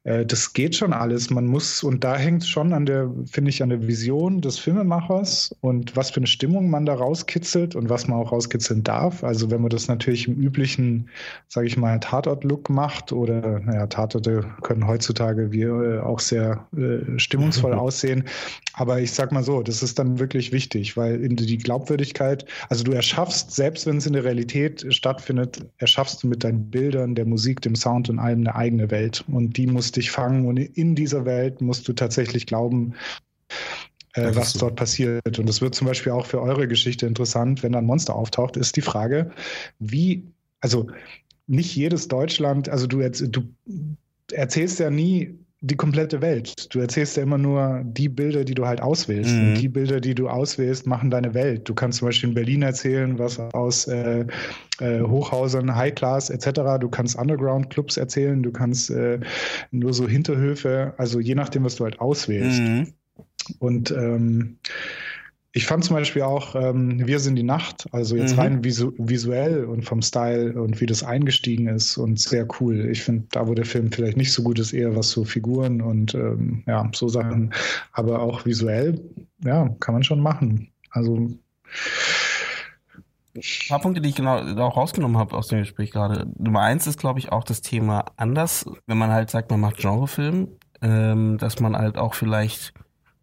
[0.06, 1.30] äh, das geht schon alles.
[1.30, 4.58] Man muss, und da hängt es schon an der, finde ich, an der Vision des
[4.60, 9.24] Filmemachers und was für eine Stimmung man da rauskitzelt und was man auch rauskitzeln darf.
[9.24, 11.10] Also wenn man das natürlich im üblichen,
[11.50, 17.20] sage ich mal, Tatort-Look macht oder, naja, Tatorte können heutzutage wie äh, auch sehr äh,
[17.20, 18.24] stimmungsvoll aussehen.
[18.74, 22.94] Aber ich sag mal so, das ist dann wirklich wichtig, weil die Glaubwürdigkeit, also du
[22.94, 27.62] erschaffst, selbst wenn es in der Realität stattfindet, erschaffst du mit deinen Bildern, der Musik,
[27.62, 29.24] dem Sound und allem eine eigene Welt.
[29.28, 30.48] Und die muss dich fangen.
[30.48, 32.94] Und in dieser Welt musst du tatsächlich glauben,
[34.14, 35.38] äh, was dort passiert.
[35.38, 38.58] Und das wird zum Beispiel auch für eure Geschichte interessant, wenn da ein Monster auftaucht,
[38.58, 39.32] ist die Frage,
[39.80, 40.24] wie,
[40.62, 40.88] also
[41.46, 43.44] nicht jedes Deutschland, also du, du
[44.32, 46.74] erzählst ja nie die komplette Welt.
[46.76, 49.34] Du erzählst ja immer nur die Bilder, die du halt auswählst.
[49.34, 49.48] Mhm.
[49.48, 51.70] Und die Bilder, die du auswählst, machen deine Welt.
[51.70, 54.26] Du kannst zum Beispiel in Berlin erzählen, was aus äh,
[54.82, 56.80] äh, Hochhäusern, High Class etc.
[56.82, 59.22] Du kannst Underground-Clubs erzählen, du kannst äh,
[59.72, 62.60] nur so Hinterhöfe, also je nachdem, was du halt auswählst.
[62.60, 62.94] Mhm.
[63.60, 64.58] Und ähm,
[65.56, 68.40] ich fand zum Beispiel auch ähm, Wir sind die Nacht, also jetzt mhm.
[68.40, 72.90] rein visu visuell und vom Style und wie das eingestiegen ist und sehr cool.
[72.90, 75.82] Ich finde, da wo der Film vielleicht nicht so gut ist, eher was so Figuren
[75.82, 77.54] und ähm, ja, so Sachen.
[77.92, 79.00] Aber auch visuell,
[79.44, 80.72] ja, kann man schon machen.
[80.90, 81.30] Also
[83.36, 86.28] ein paar Punkte, die ich genau auch rausgenommen habe aus dem Gespräch gerade.
[86.38, 89.78] Nummer eins ist, glaube ich, auch das Thema anders, wenn man halt sagt, man macht
[89.78, 90.48] Genrefilm,
[90.82, 92.74] ähm, dass man halt auch vielleicht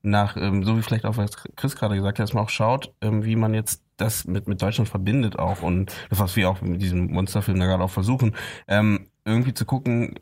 [0.02, 2.94] nach, ähm, so wie vielleicht auch was Chris gerade gesagt hat, dass man auch schaut,
[3.00, 6.60] ähm, wie man jetzt das mit, mit Deutschland verbindet auch und das, was wir auch
[6.62, 8.34] mit diesem Monsterfilm da gerade auch versuchen,
[8.66, 10.14] ähm, irgendwie zu gucken,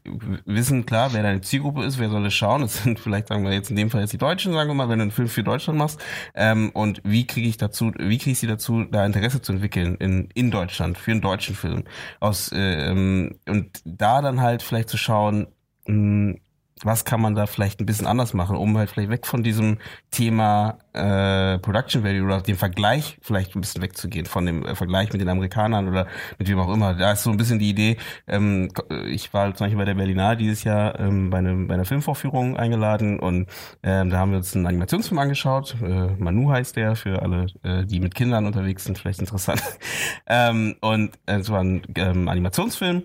[0.44, 2.62] wissen klar, wer deine Zielgruppe ist, wer soll es schauen.
[2.62, 4.88] Das sind vielleicht, sagen wir jetzt in dem Fall jetzt die Deutschen, sagen wir mal,
[4.88, 6.00] wenn du einen Film für Deutschland machst.
[6.34, 9.96] Ähm, und wie kriege ich dazu, wie kriege ich sie dazu, da Interesse zu entwickeln
[9.96, 11.84] in, in Deutschland, für einen deutschen Film.
[12.18, 15.46] Aus, äh, ähm, und da dann halt vielleicht zu schauen,
[15.86, 16.38] mh,
[16.84, 19.78] was kann man da vielleicht ein bisschen anders machen, um halt vielleicht weg von diesem
[20.10, 25.12] Thema äh, Production Value oder dem Vergleich vielleicht ein bisschen wegzugehen, von dem äh, Vergleich
[25.12, 26.06] mit den Amerikanern oder
[26.38, 26.94] mit wem auch immer.
[26.94, 28.70] Da ist so ein bisschen die Idee, ähm,
[29.06, 32.56] ich war zum Beispiel bei der Berlinale dieses Jahr ähm, bei, einem, bei einer Filmvorführung
[32.56, 33.48] eingeladen und
[33.82, 35.76] ähm, da haben wir uns einen Animationsfilm angeschaut.
[35.82, 39.62] Äh, Manu heißt der, für alle, äh, die mit Kindern unterwegs sind, vielleicht interessant.
[40.26, 43.04] ähm, und äh, es war ein ähm, Animationsfilm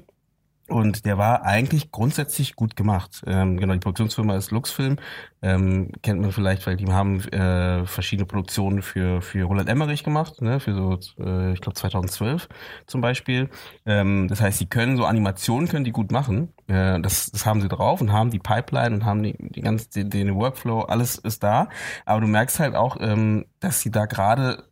[0.73, 3.21] und der war eigentlich grundsätzlich gut gemacht.
[3.27, 4.97] Ähm, genau, die Produktionsfirma ist Luxfilm.
[5.43, 10.41] Ähm, kennt man vielleicht, weil die haben äh, verschiedene Produktionen für, für Roland Emmerich gemacht,
[10.41, 12.49] ne, für so, äh, ich glaube 2012
[12.87, 13.49] zum Beispiel.
[13.85, 16.51] Ähm, das heißt, sie können so Animationen, können die gut machen.
[16.67, 19.91] Äh, das, das haben sie drauf und haben die Pipeline und haben die, die ganze,
[19.91, 21.69] den, den Workflow, alles ist da.
[22.05, 24.63] Aber du merkst halt auch, ähm, dass sie da gerade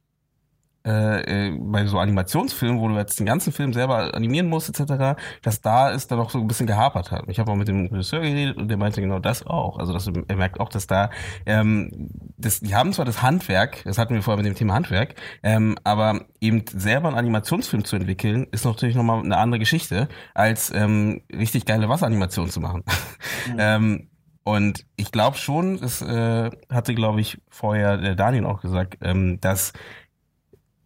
[0.86, 5.20] äh, äh, bei so Animationsfilmen, wo du jetzt den ganzen Film selber animieren musst, etc.,
[5.42, 7.26] dass da ist dann noch so ein bisschen gehapert hat.
[7.28, 9.78] Ich habe auch mit dem Regisseur geredet und der meinte genau das auch.
[9.78, 11.10] Also dass, er merkt auch, dass da
[11.46, 15.16] ähm, das, die haben zwar das Handwerk, das hatten wir vorher mit dem Thema Handwerk,
[15.44, 20.72] ähm, aber eben selber einen Animationsfilm zu entwickeln, ist natürlich nochmal eine andere Geschichte, als
[20.74, 22.84] ähm, richtig geile Wasseranimationen zu machen.
[23.48, 23.56] Mhm.
[23.60, 24.08] ähm,
[24.44, 29.40] und ich glaube schon, das äh, hatte, glaube ich, vorher der Daniel auch gesagt, ähm,
[29.40, 29.72] dass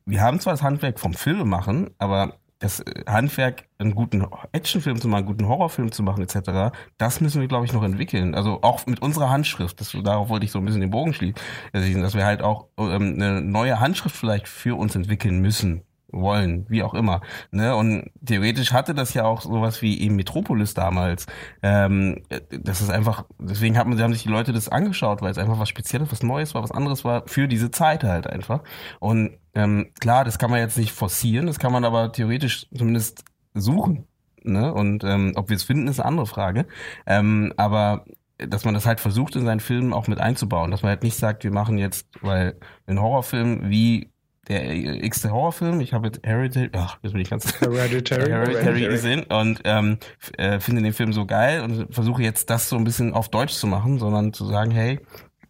[0.06, 5.00] wir haben zwar das Handwerk vom Film machen, aber das äh, Handwerk, einen guten Actionfilm
[5.02, 8.36] zu machen, einen guten Horrorfilm zu machen, etc., das müssen wir, glaube ich, noch entwickeln.
[8.36, 11.36] Also auch mit unserer Handschrift, das, darauf wollte ich so ein bisschen den Bogen schließen,
[11.74, 15.84] dass wir halt auch ähm, eine neue Handschrift vielleicht für uns entwickeln müssen
[16.16, 17.22] wollen, wie auch immer.
[17.52, 17.76] Ne?
[17.76, 21.28] Und theoretisch hatte das ja auch sowas wie eben Metropolis damals.
[21.62, 25.60] Ähm, das ist einfach, deswegen haben, haben sich die Leute das angeschaut, weil es einfach
[25.60, 28.64] was Spezielles, was Neues war, was anderes war, für diese Zeit halt einfach.
[29.00, 33.24] Und ähm, klar, das kann man jetzt nicht forcieren, das kann man aber theoretisch zumindest
[33.54, 34.08] suchen.
[34.44, 34.74] Ne?
[34.74, 36.66] Und ähm, ob wir es finden, ist eine andere Frage.
[37.06, 38.06] Ähm, aber
[38.38, 41.16] dass man das halt versucht in seinen Filmen auch mit einzubauen, dass man halt nicht
[41.16, 44.12] sagt, wir machen jetzt, weil ein Horrorfilm wie
[44.48, 45.82] der x-te Horrorfilm.
[45.82, 49.98] Ich habe jetzt Hereditary, ach, jetzt bin ich ganz Hereditary, Hereditary gesehen und ähm,
[50.38, 53.54] äh, finde den Film so geil und versuche jetzt das so ein bisschen auf Deutsch
[53.54, 55.00] zu machen, sondern zu sagen, hey,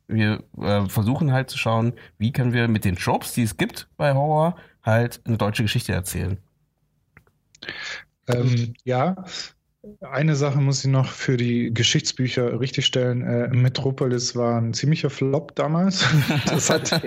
[0.08, 3.88] wir äh, versuchen halt zu schauen, wie können wir mit den Tropes, die es gibt
[3.98, 6.38] bei Horror, halt eine deutsche Geschichte erzählen.
[8.28, 9.26] Ähm, ja,
[10.02, 13.22] eine Sache muss ich noch für die Geschichtsbücher richtigstellen.
[13.22, 16.06] Äh, Metropolis war ein ziemlicher Flop damals.
[16.46, 17.02] Das hat,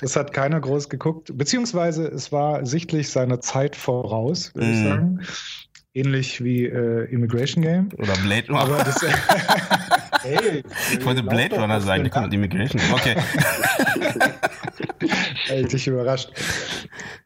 [0.00, 1.36] das hat keiner groß geguckt.
[1.36, 4.72] Beziehungsweise es war sichtlich seiner Zeit voraus, würde mm.
[4.72, 4.84] ich mhm.
[4.84, 5.20] sagen.
[5.94, 7.90] Ähnlich wie äh, Immigration Game.
[7.98, 8.60] Oder Blade Runner.
[8.60, 9.02] Aber das,
[10.22, 10.62] hey,
[10.92, 12.94] ich wollte Blade Runner sagen, die kommt mit Immigration Game.
[12.94, 13.16] Okay.
[15.60, 16.30] dich überrascht.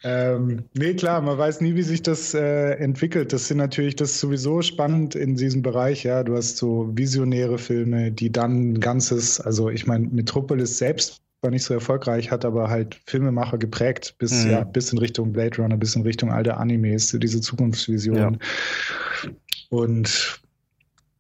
[0.02, 3.32] Ähm, nee, klar, man weiß nie, wie sich das äh, entwickelt.
[3.32, 6.22] Das sind natürlich, das ist sowieso spannend in diesem Bereich, ja.
[6.22, 11.50] Du hast so visionäre Filme, die dann ein ganzes, also ich meine, Metropolis selbst war
[11.50, 14.50] nicht so erfolgreich, hat aber halt Filmemacher geprägt, bis, mhm.
[14.50, 18.16] ja, bis in Richtung Blade Runner, bis in Richtung alte Animes, diese Zukunftsvision.
[18.16, 19.30] Ja.
[19.70, 20.40] Und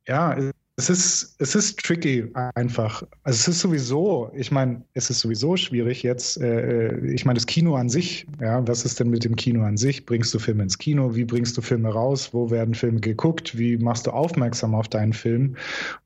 [0.08, 0.36] ja,
[0.78, 3.02] es ist, es ist tricky einfach.
[3.22, 7.38] Also es ist sowieso, ich meine, es ist sowieso schwierig jetzt, äh, äh, ich meine,
[7.38, 10.04] das Kino an sich, ja, was ist denn mit dem Kino an sich?
[10.04, 11.14] Bringst du Filme ins Kino?
[11.14, 12.34] Wie bringst du Filme raus?
[12.34, 13.56] Wo werden Filme geguckt?
[13.56, 15.56] Wie machst du aufmerksam auf deinen Film?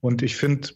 [0.00, 0.68] Und ich finde,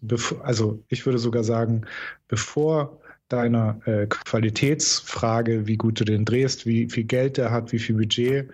[0.43, 1.83] also ich würde sogar sagen,
[2.27, 2.99] bevor
[3.35, 7.97] deiner äh, Qualitätsfrage, wie gut du den drehst, wie viel Geld der hat, wie viel
[7.97, 8.49] Budget,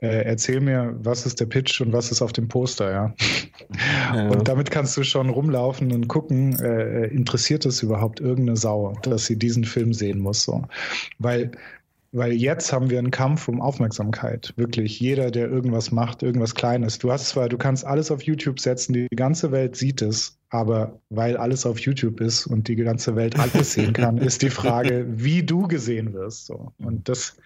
[0.00, 3.14] äh, erzähl mir, was ist der Pitch und was ist auf dem Poster, ja.
[4.14, 4.28] ja.
[4.28, 9.26] Und damit kannst du schon rumlaufen und gucken, äh, interessiert es überhaupt irgendeine Sau, dass
[9.26, 10.64] sie diesen Film sehen muss, so.
[11.18, 11.52] Weil
[12.14, 14.54] weil jetzt haben wir einen Kampf um Aufmerksamkeit.
[14.56, 16.98] Wirklich jeder, der irgendwas macht, irgendwas Kleines.
[17.00, 21.00] Du hast zwar, du kannst alles auf YouTube setzen, die ganze Welt sieht es, aber
[21.10, 25.06] weil alles auf YouTube ist und die ganze Welt alles sehen kann, ist die Frage,
[25.08, 26.46] wie du gesehen wirst.
[26.46, 26.72] So.
[26.78, 27.36] Und das,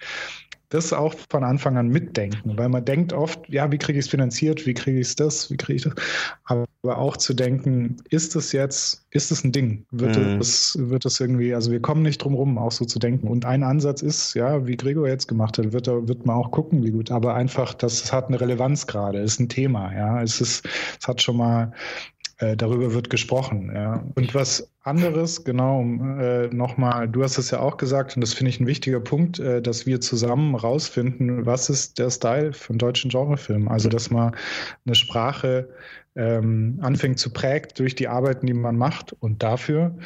[0.71, 4.11] das auch von Anfang an mitdenken, weil man denkt oft, ja, wie kriege ich es
[4.11, 5.95] finanziert, wie kriege ich es das, wie kriege ich das,
[6.45, 10.41] aber auch zu denken, ist es jetzt, ist es ein Ding, wird mhm.
[10.41, 13.29] es, wird es irgendwie, also wir kommen nicht drum rum, auch so zu denken.
[13.29, 16.85] Und ein Ansatz ist, ja, wie Gregor jetzt gemacht hat, wird, wird man auch gucken,
[16.85, 20.69] wie gut, aber einfach, das hat eine Relevanz gerade, ist ein Thema, ja, es ist,
[21.01, 21.73] es hat schon mal
[22.39, 23.73] äh, darüber wird gesprochen.
[23.75, 24.05] Ja.
[24.15, 28.51] Und was anderes, genau, äh, nochmal, du hast es ja auch gesagt, und das finde
[28.51, 33.11] ich ein wichtiger Punkt, äh, dass wir zusammen rausfinden, was ist der Style von deutschen
[33.11, 33.69] Genrefilmen.
[33.69, 34.35] Also, dass man
[34.87, 35.69] eine Sprache
[36.15, 39.15] ähm, anfängt zu prägen durch die Arbeiten, die man macht.
[39.21, 39.97] Und dafür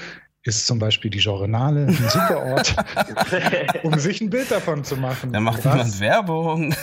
[0.45, 2.75] ist zum Beispiel die Journale ein super Ort,
[3.85, 5.33] um sich ein Bild davon zu machen.
[5.33, 6.75] Da macht jemand Werbung.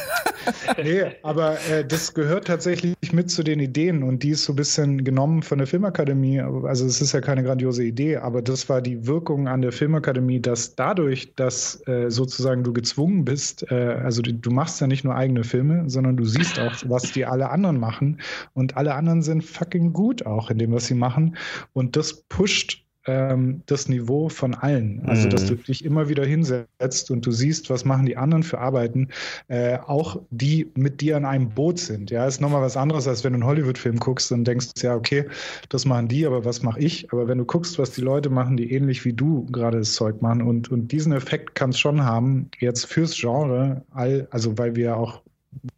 [0.83, 4.55] nee, aber äh, das gehört tatsächlich mit zu den Ideen und die ist so ein
[4.55, 6.39] bisschen genommen von der Filmakademie.
[6.39, 10.39] Also es ist ja keine grandiose Idee, aber das war die Wirkung an der Filmakademie,
[10.39, 15.03] dass dadurch, dass äh, sozusagen du gezwungen bist, äh, also du, du machst ja nicht
[15.03, 18.21] nur eigene Filme, sondern du siehst auch, was die alle anderen machen
[18.53, 21.35] und alle anderen sind fucking gut auch in dem, was sie machen
[21.73, 25.01] und das pusht ähm, das Niveau von allen.
[25.05, 25.63] Also, dass du mhm.
[25.63, 29.09] dich immer wieder hinsetzt und du siehst, was machen die anderen für Arbeiten,
[29.47, 32.11] äh, auch die mit dir in einem Boot sind.
[32.11, 35.25] Ja, ist nochmal was anderes, als wenn du einen Hollywood-Film guckst und denkst, ja, okay,
[35.69, 37.11] das machen die, aber was mache ich?
[37.11, 40.21] Aber wenn du guckst, was die Leute machen, die ähnlich wie du gerade das Zeug
[40.21, 44.75] machen und, und diesen Effekt kann es schon haben, jetzt fürs Genre, all, also weil
[44.75, 45.21] wir auch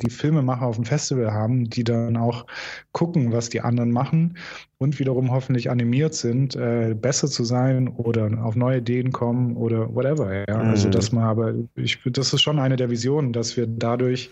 [0.01, 2.45] die Filmemacher auf dem Festival haben, die dann auch
[2.91, 4.37] gucken, was die anderen machen
[4.77, 9.93] und wiederum hoffentlich animiert sind, äh, besser zu sein oder auf neue Ideen kommen oder
[9.93, 10.33] whatever.
[10.33, 10.45] Ja?
[10.47, 10.69] Also, mhm.
[10.69, 14.31] Also dass man aber, ich, das ist schon eine der Visionen, dass wir dadurch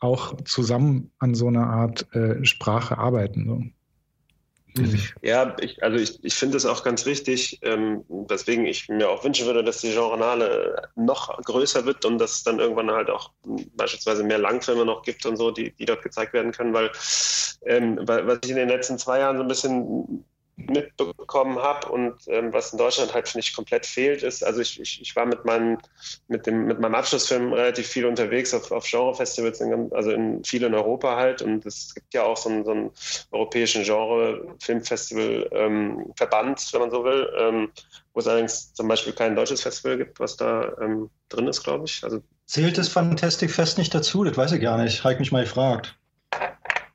[0.00, 3.46] auch zusammen an so einer Art äh, Sprache arbeiten.
[3.46, 3.62] So.
[4.74, 4.98] Mhm.
[5.20, 9.22] Ja, ich, also ich, ich finde es auch ganz wichtig, ähm, weswegen ich mir auch
[9.24, 13.32] wünschen würde, dass die Genrenale noch größer wird und dass es dann irgendwann halt auch
[13.76, 16.90] beispielsweise mehr Langfilme noch gibt und so, die, die dort gezeigt werden können, weil
[17.66, 20.24] ähm, was ich in den letzten zwei Jahren so ein bisschen
[20.68, 24.80] mitbekommen habe und ähm, was in Deutschland halt, finde ich, komplett fehlt, ist, also ich,
[24.80, 25.78] ich, ich war mit meinem,
[26.28, 30.62] mit, dem, mit meinem Abschlussfilm relativ viel unterwegs auf, auf Genrefestivals, in, also in viel
[30.62, 32.90] in Europa halt und es gibt ja auch so einen, so einen
[33.30, 37.70] europäischen Genre-Filmfestival-Verband, ähm, wenn man so will, ähm,
[38.14, 41.84] wo es allerdings zum Beispiel kein deutsches Festival gibt, was da ähm, drin ist, glaube
[41.86, 42.02] ich.
[42.04, 44.24] Also, Zählt das Fantastic Fest nicht dazu?
[44.24, 45.02] Das weiß ich gar nicht.
[45.04, 45.96] Ich mich mal gefragt.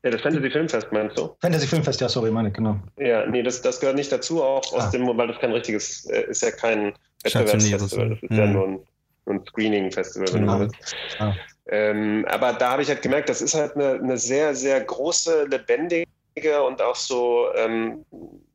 [0.08, 1.36] Ja, das Fantasy Filmfest meinst du?
[1.42, 2.80] Fantasy Filmfest, ja, sorry, meine, genau.
[2.98, 4.90] Ja, nee, das, das gehört nicht dazu, auch aus ah.
[4.90, 6.94] dem, weil das kein richtiges, äh, ist ja kein
[7.24, 8.38] Wettbewerbsfestival, das ist mhm.
[8.38, 8.80] ja nur ein,
[9.26, 10.96] ein Screening-Festival, wenn du willst.
[11.20, 11.34] Ah.
[11.66, 15.48] Ähm, aber da habe ich halt gemerkt, das ist halt eine, eine sehr, sehr große,
[15.48, 16.06] lebendige
[16.66, 18.06] und auch so, ähm,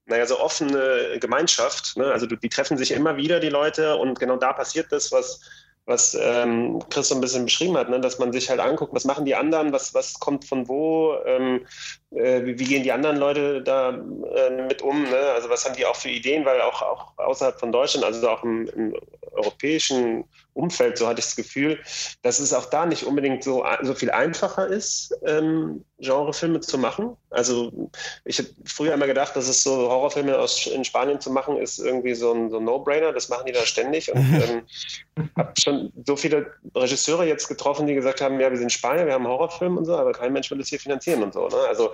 [0.07, 1.99] naja, so offene Gemeinschaft.
[1.99, 2.07] Ne?
[2.07, 5.43] Also die treffen sich immer wieder, die Leute, und genau da passiert das, was
[5.85, 8.01] was ähm, Chris so ein bisschen beschrieben hat, ne?
[8.01, 11.67] dass man sich halt anguckt, was machen die anderen, was, was kommt von wo, ähm,
[12.13, 15.17] äh, wie, wie, gehen die anderen Leute da äh, mit um, ne?
[15.35, 18.45] also was haben die auch für Ideen, weil auch, auch außerhalb von Deutschland, also auch
[18.45, 18.95] im, im
[19.33, 21.79] europäischen Umfeld, so hatte ich das Gefühl,
[22.23, 27.17] dass es auch da nicht unbedingt so, so viel einfacher ist, ähm, Genrefilme zu machen.
[27.31, 27.91] Also
[28.25, 31.79] ich habe früher immer gedacht, dass es so Horrorfilme aus, in Spanien zu machen, ist
[31.79, 33.13] irgendwie so ein, so ein No-Brainer.
[33.13, 34.13] Das machen die da ständig.
[34.13, 34.19] Und
[35.17, 39.07] ähm, habe schon so viele Regisseure jetzt getroffen, die gesagt haben, ja, wir sind Spanier,
[39.07, 41.49] wir haben einen Horrorfilm und so, aber kein Mensch will das hier finanzieren und so.
[41.49, 41.57] Ne?
[41.69, 41.93] Also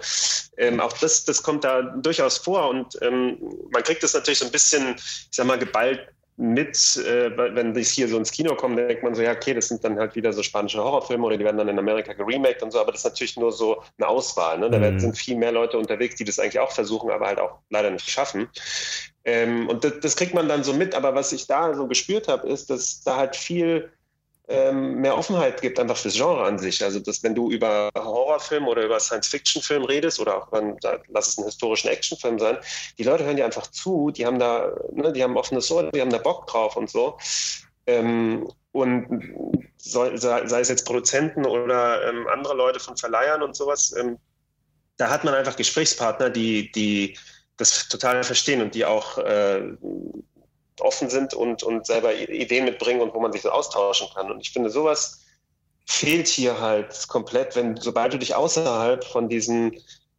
[0.56, 3.38] ähm, auch das, das kommt da durchaus vor und ähm,
[3.72, 6.08] man kriegt das natürlich so ein bisschen, ich sag mal, geballt
[6.40, 9.66] mit, äh, wenn ich hier so ins Kino komme, denkt man so, ja, okay, das
[9.66, 12.70] sind dann halt wieder so spanische Horrorfilme oder die werden dann in Amerika geremaked und
[12.70, 14.56] so, aber das ist natürlich nur so eine Auswahl.
[14.58, 14.70] Ne?
[14.70, 15.00] Da mhm.
[15.00, 18.08] sind viel mehr Leute unterwegs, die das eigentlich auch versuchen, aber halt auch leider nicht
[18.08, 18.48] schaffen.
[19.24, 22.28] Ähm, und das, das, kriegt man dann so mit, aber was ich da so gespürt
[22.28, 23.90] habe, ist, dass da halt viel
[24.48, 26.82] ähm, mehr Offenheit gibt, einfach fürs Genre an sich.
[26.82, 30.76] Also, dass wenn du über Horrorfilm oder über Science-Fiction-Film redest oder auch, wenn,
[31.08, 32.56] lass es einen historischen Actionfilm sein,
[32.96, 36.00] die Leute hören dir einfach zu, die haben da, ne, die haben offenes Ohr, die
[36.00, 37.18] haben da Bock drauf und so.
[37.86, 43.94] Ähm, und sei, sei, es jetzt Produzenten oder ähm, andere Leute von Verleihern und sowas,
[43.98, 44.18] ähm,
[44.96, 47.16] da hat man einfach Gesprächspartner, die, die
[47.56, 49.62] das total verstehen und die auch äh,
[50.80, 54.30] offen sind und, und selber Ideen mitbringen und wo man sich so austauschen kann.
[54.30, 55.24] Und ich finde, sowas
[55.86, 59.72] fehlt hier halt komplett, wenn, sobald du dich außerhalb von diesen,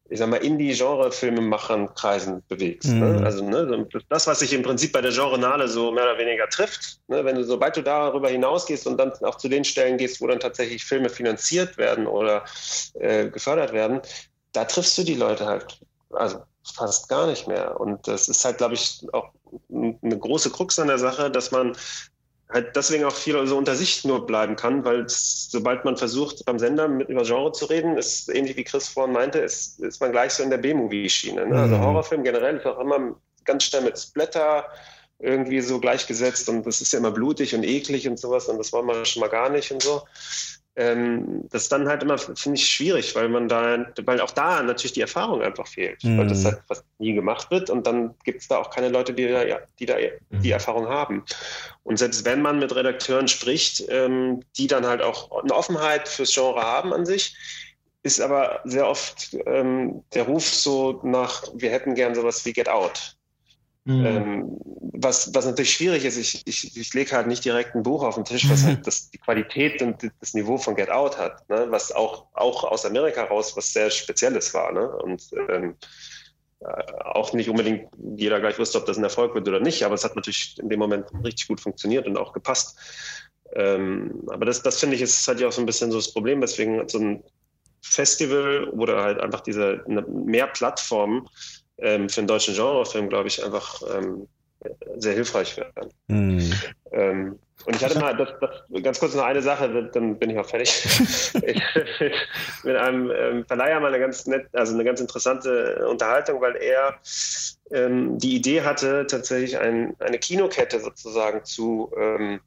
[0.10, 2.90] ich sag mal, Indie-Genre-Filmemachern-Kreisen bewegst.
[2.90, 3.06] Ne?
[3.06, 3.16] Mhm.
[3.18, 3.26] Ne?
[3.26, 7.00] Also ne, das, was sich im Prinzip bei der Genrenale so mehr oder weniger trifft,
[7.08, 7.24] ne?
[7.24, 10.40] wenn du, sobald du darüber hinausgehst und dann auch zu den Stellen gehst, wo dann
[10.40, 12.44] tatsächlich Filme finanziert werden oder
[12.96, 14.02] äh, gefördert werden,
[14.54, 15.80] da triffst du die Leute halt.
[16.12, 16.40] Also
[16.74, 17.80] fast gar nicht mehr.
[17.80, 19.29] Und das ist halt, glaube ich, auch
[20.02, 21.76] eine große Krux an der Sache, dass man
[22.52, 26.58] halt deswegen auch viel so unter sich nur bleiben kann, weil sobald man versucht, beim
[26.58, 30.12] Sender mit über Genre zu reden, ist ähnlich wie Chris vorhin meinte, ist, ist man
[30.12, 31.46] gleich so in der B-Movie-Schiene.
[31.46, 31.62] Ne?
[31.62, 31.82] Also mhm.
[31.82, 33.16] Horrorfilm generell ist auch immer
[33.46, 34.66] ganz schnell mit Splatter
[35.20, 38.72] irgendwie so gleichgesetzt und das ist ja immer blutig und eklig und sowas und das
[38.72, 40.04] wollen wir schon mal gar nicht und so
[40.80, 44.64] ähm, das ist dann halt immer, finde ich, schwierig, weil man da, weil auch da
[44.64, 46.18] natürlich die Erfahrung einfach fehlt, mhm.
[46.18, 49.14] weil das halt was nie gemacht wird und dann gibt es da auch keine Leute,
[49.14, 49.44] die da,
[49.78, 50.42] die, da mhm.
[50.42, 51.26] die Erfahrung haben.
[51.84, 56.34] Und selbst wenn man mit Redakteuren spricht, ähm, die dann halt auch eine Offenheit fürs
[56.34, 57.36] Genre haben an sich,
[58.02, 62.70] ist aber sehr oft ähm, der Ruf so nach, wir hätten gern sowas wie Get
[62.70, 63.18] Out.
[63.90, 64.06] Mhm.
[64.06, 64.58] Ähm,
[65.02, 68.16] was, was natürlich schwierig ist, ich, ich, ich lege halt nicht direkt ein Buch auf
[68.16, 71.66] den Tisch, was halt das, die Qualität und das Niveau von Get Out hat, ne?
[71.72, 74.72] was auch, auch aus Amerika raus was sehr Spezielles war.
[74.72, 74.88] Ne?
[74.88, 75.76] Und ähm,
[76.60, 79.96] äh, auch nicht unbedingt jeder gleich wusste, ob das ein Erfolg wird oder nicht, aber
[79.96, 82.78] es hat natürlich in dem Moment richtig gut funktioniert und auch gepasst.
[83.56, 86.14] Ähm, aber das, das finde ich, ist halt ja auch so ein bisschen so das
[86.14, 87.24] Problem, weswegen so ein
[87.82, 91.28] Festival oder halt einfach diese mehr Plattformen
[91.82, 94.28] ähm, für einen deutschen Genrefilm, glaube ich, einfach ähm,
[94.98, 95.90] sehr hilfreich werden.
[96.08, 96.54] Mhm.
[96.92, 100.40] Ähm, und ich hatte mal, das, das, ganz kurz noch eine Sache, dann bin ich
[100.40, 100.72] auch fertig.
[101.44, 101.62] ich,
[102.64, 107.00] mit einem ähm, Verleiher mal eine ganz nett, also eine ganz interessante Unterhaltung, weil er
[107.72, 112.40] ähm, die Idee hatte, tatsächlich ein, eine Kinokette sozusagen zu ähm,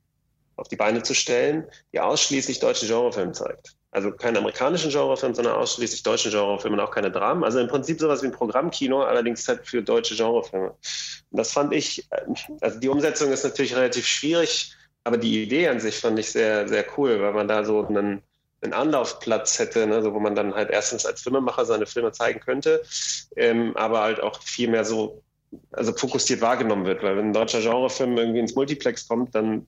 [0.56, 3.76] auf die Beine zu stellen, die ausschließlich deutsche Genrefilme zeigt.
[3.92, 7.44] Also keine amerikanischen Genrefilme, sondern ausschließlich deutsche Genrefilme und auch keine Dramen.
[7.44, 10.70] Also im Prinzip sowas wie ein Programmkino, allerdings halt für deutsche Genrefilme.
[10.70, 12.22] Und das fand ich, äh,
[12.62, 14.74] also die Umsetzung ist natürlich relativ schwierig,
[15.04, 18.22] aber die Idee an sich fand ich sehr, sehr cool, weil man da so einen,
[18.62, 22.40] einen Anlaufplatz hätte, ne, so wo man dann halt erstens als Filmemacher seine Filme zeigen
[22.40, 22.82] könnte,
[23.36, 25.22] ähm, aber halt auch viel mehr so
[25.72, 29.66] also fokussiert wahrgenommen wird, weil wenn ein deutscher Genrefilm irgendwie ins Multiplex kommt, dann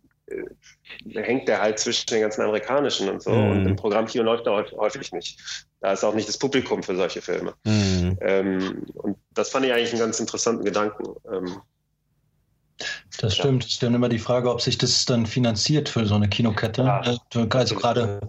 [1.14, 3.30] hängt der halt zwischen den ganzen amerikanischen und so.
[3.30, 3.50] Mm.
[3.50, 5.38] Und im Programmkino läuft er häufig nicht.
[5.80, 7.54] Da ist auch nicht das Publikum für solche Filme.
[7.64, 8.12] Mm.
[8.20, 11.04] Ähm, und das fand ich eigentlich einen ganz interessanten Gedanken.
[11.30, 11.60] Ähm,
[13.18, 13.64] das stimmt.
[13.64, 16.82] Es ist dann immer die Frage, ob sich das dann finanziert für so eine Kinokette.
[16.82, 17.02] Ja,
[17.34, 18.20] äh, also gerade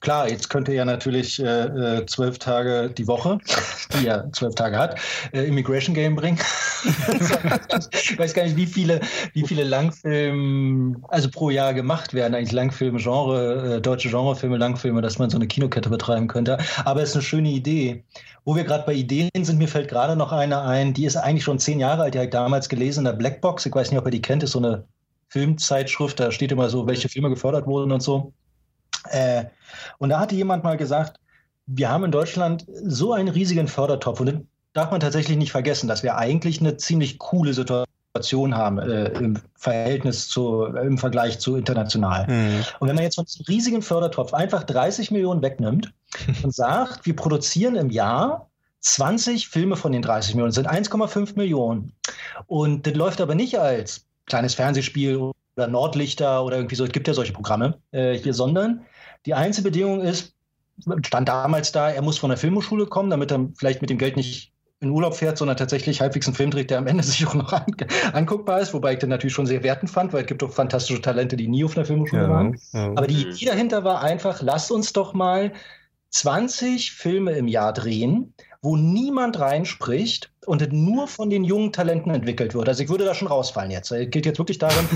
[0.00, 3.38] Klar, jetzt könnte er natürlich äh, äh, zwölf Tage die Woche,
[4.00, 4.98] die er zwölf Tage hat,
[5.32, 6.38] äh, Immigration Game bringen.
[7.92, 9.00] ich weiß gar nicht, wie viele,
[9.34, 15.02] wie viele Langfilme, also pro Jahr gemacht werden, eigentlich Langfilme, Genre, äh, deutsche Genrefilme, Langfilme,
[15.02, 16.56] dass man so eine Kinokette betreiben könnte.
[16.86, 18.02] Aber es ist eine schöne Idee.
[18.46, 21.44] Wo wir gerade bei Ideen sind, mir fällt gerade noch eine ein, die ist eigentlich
[21.44, 23.66] schon zehn Jahre alt, die habe ich damals gelesen in der Blackbox.
[23.66, 24.84] Ich weiß nicht, ob ihr die kennt, ist so eine
[25.28, 28.32] Filmzeitschrift, da steht immer so, welche Filme gefördert wurden und so.
[29.08, 29.44] Äh,
[29.98, 31.18] und da hatte jemand mal gesagt,
[31.66, 35.88] wir haben in Deutschland so einen riesigen Fördertopf und den darf man tatsächlich nicht vergessen.
[35.88, 41.38] Das wäre eigentlich eine ziemlich coole Situation haben äh, im Verhältnis zu, äh, im Vergleich
[41.38, 42.26] zu international.
[42.26, 42.64] Mhm.
[42.80, 45.92] Und wenn man jetzt von diesem riesigen Fördertopf einfach 30 Millionen wegnimmt
[46.42, 48.48] und sagt, wir produzieren im Jahr
[48.80, 51.92] 20 Filme von den 30 Millionen, sind 1,5 Millionen.
[52.46, 57.06] Und das läuft aber nicht als kleines Fernsehspiel oder Nordlichter oder irgendwie so, es gibt
[57.06, 58.86] ja solche Programme äh, hier, sondern
[59.26, 60.34] die einzige Bedingung ist,
[61.04, 64.16] stand damals da, er muss von der Filmhochschule kommen, damit er vielleicht mit dem Geld
[64.16, 67.34] nicht in Urlaub fährt, sondern tatsächlich halbwegs einen Film dreht, der am Ende sich auch
[67.34, 67.66] noch an,
[68.12, 71.02] anguckbar ist, wobei ich den natürlich schon sehr wertend fand, weil es gibt auch fantastische
[71.02, 72.58] Talente, die nie auf einer Filmhochschule ja, waren.
[72.72, 72.86] Ja.
[72.96, 75.52] Aber die Idee dahinter war einfach, lasst uns doch mal
[76.10, 82.54] 20 Filme im Jahr drehen, wo niemand reinspricht und nur von den jungen Talenten entwickelt
[82.54, 82.68] wird.
[82.68, 83.90] Also ich würde da schon rausfallen jetzt.
[83.90, 84.86] Es geht jetzt wirklich darum,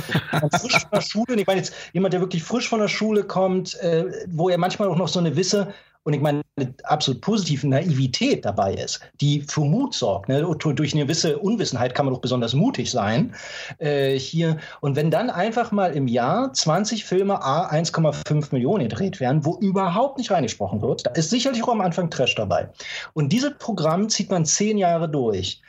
[0.53, 3.75] frisch von der Schule, ich meine jetzt jemand, der wirklich frisch von der Schule kommt,
[3.81, 5.73] äh, wo er manchmal auch noch so eine gewisse
[6.05, 10.29] und ich meine, eine absolut positive Naivität dabei ist, die für Mut sorgt.
[10.29, 10.43] Ne?
[10.43, 13.35] Durch eine gewisse Unwissenheit kann man auch besonders mutig sein
[13.79, 14.59] äh, hier.
[14.83, 19.57] Und wenn dann einfach mal im Jahr 20 Filme A 1,5 Millionen gedreht werden, wo
[19.57, 22.69] überhaupt nicht reingesprochen wird, da ist sicherlich auch am Anfang Trash dabei.
[23.15, 25.63] Und dieses Programm zieht man zehn Jahre durch.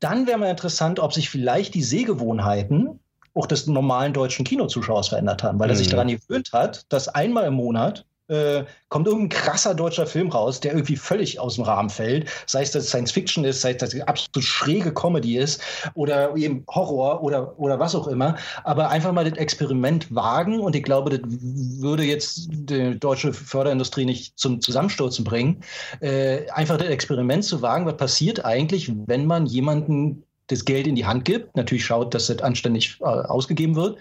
[0.00, 3.00] Dann wäre mal interessant, ob sich vielleicht die Sehgewohnheiten
[3.34, 5.92] auch des normalen deutschen Kinozuschauers verändert haben, weil er sich mhm.
[5.92, 10.72] daran gewöhnt hat, dass einmal im Monat äh, kommt irgendein krasser deutscher Film raus, der
[10.72, 12.28] irgendwie völlig aus dem Rahmen fällt.
[12.46, 15.60] Sei es, dass es Science Fiction ist, sei es, dass es absolut schräge Comedy ist
[15.94, 18.36] oder eben Horror oder, oder was auch immer.
[18.64, 24.04] Aber einfach mal das Experiment wagen und ich glaube, das würde jetzt die deutsche Förderindustrie
[24.04, 25.62] nicht zum Zusammenstürzen bringen.
[26.00, 30.96] Äh, einfach das Experiment zu wagen, was passiert eigentlich, wenn man jemanden das Geld in
[30.96, 33.98] die Hand gibt, natürlich schaut, dass das anständig äh, ausgegeben wird.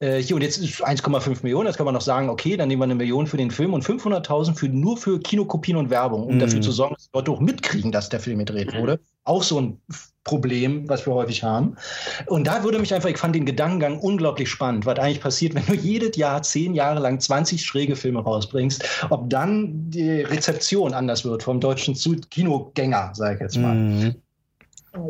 [0.00, 2.84] Äh, hier und jetzt 1,5 Millionen, jetzt kann man noch sagen, okay, dann nehmen wir
[2.84, 6.40] eine Million für den Film und 500.000 für, nur für Kinokopien und Werbung, um mm.
[6.40, 8.98] dafür zu sorgen, dass Leute auch mitkriegen, dass der Film gedreht wurde.
[9.24, 9.80] Auch so ein
[10.24, 11.76] Problem, was wir häufig haben.
[12.26, 15.66] Und da würde mich einfach, ich fand den Gedankengang unglaublich spannend, was eigentlich passiert, wenn
[15.66, 21.24] du jedes Jahr zehn Jahre lang 20 schräge Filme rausbringst, ob dann die Rezeption anders
[21.24, 21.94] wird vom deutschen
[22.30, 23.74] Kinogänger, sage ich jetzt mal.
[23.74, 24.14] Mm.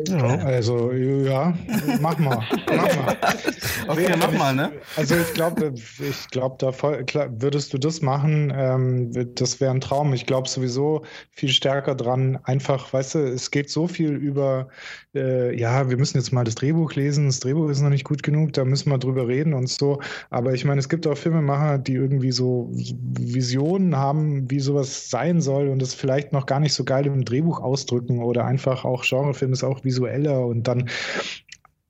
[0.07, 1.53] Ja, also, ja,
[2.01, 2.43] mach mal.
[2.67, 3.17] Mach mal.
[3.87, 4.71] okay, mach mal, ne?
[4.95, 9.71] Also, ich glaube, ich glaube, da voll, klar, würdest du das machen, ähm, das wäre
[9.71, 10.13] ein Traum.
[10.13, 14.67] Ich glaube sowieso viel stärker dran, einfach, weißt du, es geht so viel über,
[15.15, 18.21] äh, ja, wir müssen jetzt mal das Drehbuch lesen, das Drehbuch ist noch nicht gut
[18.21, 19.99] genug, da müssen wir drüber reden und so.
[20.29, 25.41] Aber ich meine, es gibt auch Filmemacher, die irgendwie so Visionen haben, wie sowas sein
[25.41, 29.03] soll und es vielleicht noch gar nicht so geil im Drehbuch ausdrücken oder einfach auch
[29.03, 30.89] Genrefilme ist auch visueller und dann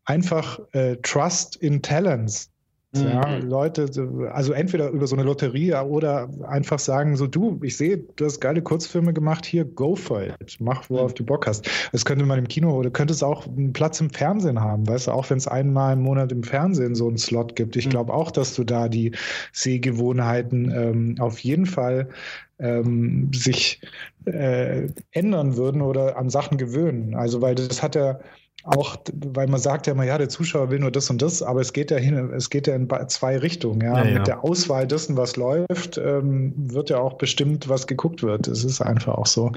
[0.05, 2.51] einfach äh, Trust in Talents.
[2.93, 3.01] Mhm.
[3.03, 3.89] Ja, Leute,
[4.33, 8.41] also entweder über so eine Lotterie oder einfach sagen so, du, ich sehe, du hast
[8.41, 10.57] geile Kurzfilme gemacht, hier, go for it.
[10.59, 11.15] Mach, worauf mhm.
[11.15, 11.69] du Bock hast.
[11.93, 15.07] Das könnte man im Kino oder könnte es auch einen Platz im Fernsehen haben, weißt
[15.07, 17.77] du, auch wenn es einmal im Monat im Fernsehen so einen Slot gibt.
[17.77, 17.91] Ich mhm.
[17.91, 19.13] glaube auch, dass du da die
[19.53, 22.09] Sehgewohnheiten ähm, auf jeden Fall
[22.61, 23.81] ähm, sich
[24.25, 27.15] äh, ändern würden oder an Sachen gewöhnen.
[27.15, 28.19] Also, weil das hat ja
[28.63, 31.61] auch, weil man sagt ja immer, ja, der Zuschauer will nur das und das, aber
[31.61, 33.81] es geht ja hin, es geht ja in zwei Richtungen.
[33.81, 33.99] Ja.
[33.99, 34.17] ja, ja.
[34.19, 38.47] Mit der Auswahl dessen, was läuft, ähm, wird ja auch bestimmt, was geguckt wird.
[38.47, 39.51] Es ist einfach auch so.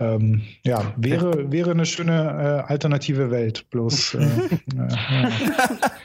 [0.00, 4.14] Ähm, ja, wäre, wäre eine schöne äh, alternative Welt, bloß.
[4.14, 4.20] Äh,
[4.76, 4.88] ja.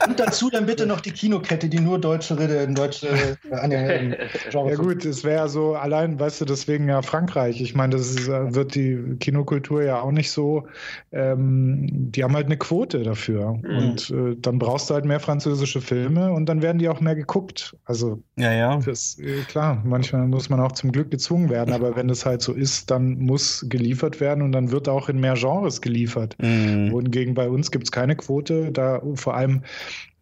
[0.08, 3.08] Und dazu dann bitte noch die Kinokette, die nur deutsche, deutsche
[3.50, 7.60] äh, Ja gut, es wäre so, allein, weißt du, deswegen ja Frankreich.
[7.60, 10.66] Ich meine, das ist, äh, wird die Kinokultur ja auch nicht so,
[11.12, 13.58] ähm, die haben halt eine Quote dafür.
[13.62, 13.76] Mhm.
[13.76, 17.14] Und äh, dann brauchst du halt mehr französische Filme und dann werden die auch mehr
[17.14, 17.76] geguckt.
[17.84, 18.78] Also ja, ja.
[18.78, 22.42] Das, äh, klar, manchmal muss man auch zum Glück gezwungen werden, aber wenn das halt
[22.42, 26.36] so ist, dann muss geliefert werden und dann wird auch in mehr Genres geliefert.
[26.40, 26.92] Mhm.
[26.92, 29.62] Wohingegen bei uns gibt es keine Quote, da vor allem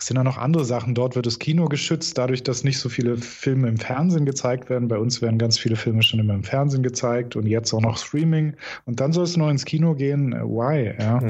[0.03, 0.97] es sind ja noch andere Sachen.
[0.97, 4.89] Dort wird das Kino geschützt, dadurch, dass nicht so viele Filme im Fernsehen gezeigt werden.
[4.89, 7.97] Bei uns werden ganz viele Filme schon immer im Fernsehen gezeigt und jetzt auch noch
[7.99, 8.57] Streaming.
[8.85, 10.33] Und dann soll es noch ins Kino gehen.
[10.33, 10.97] Why?
[10.99, 11.23] Ja.
[11.23, 11.29] ja.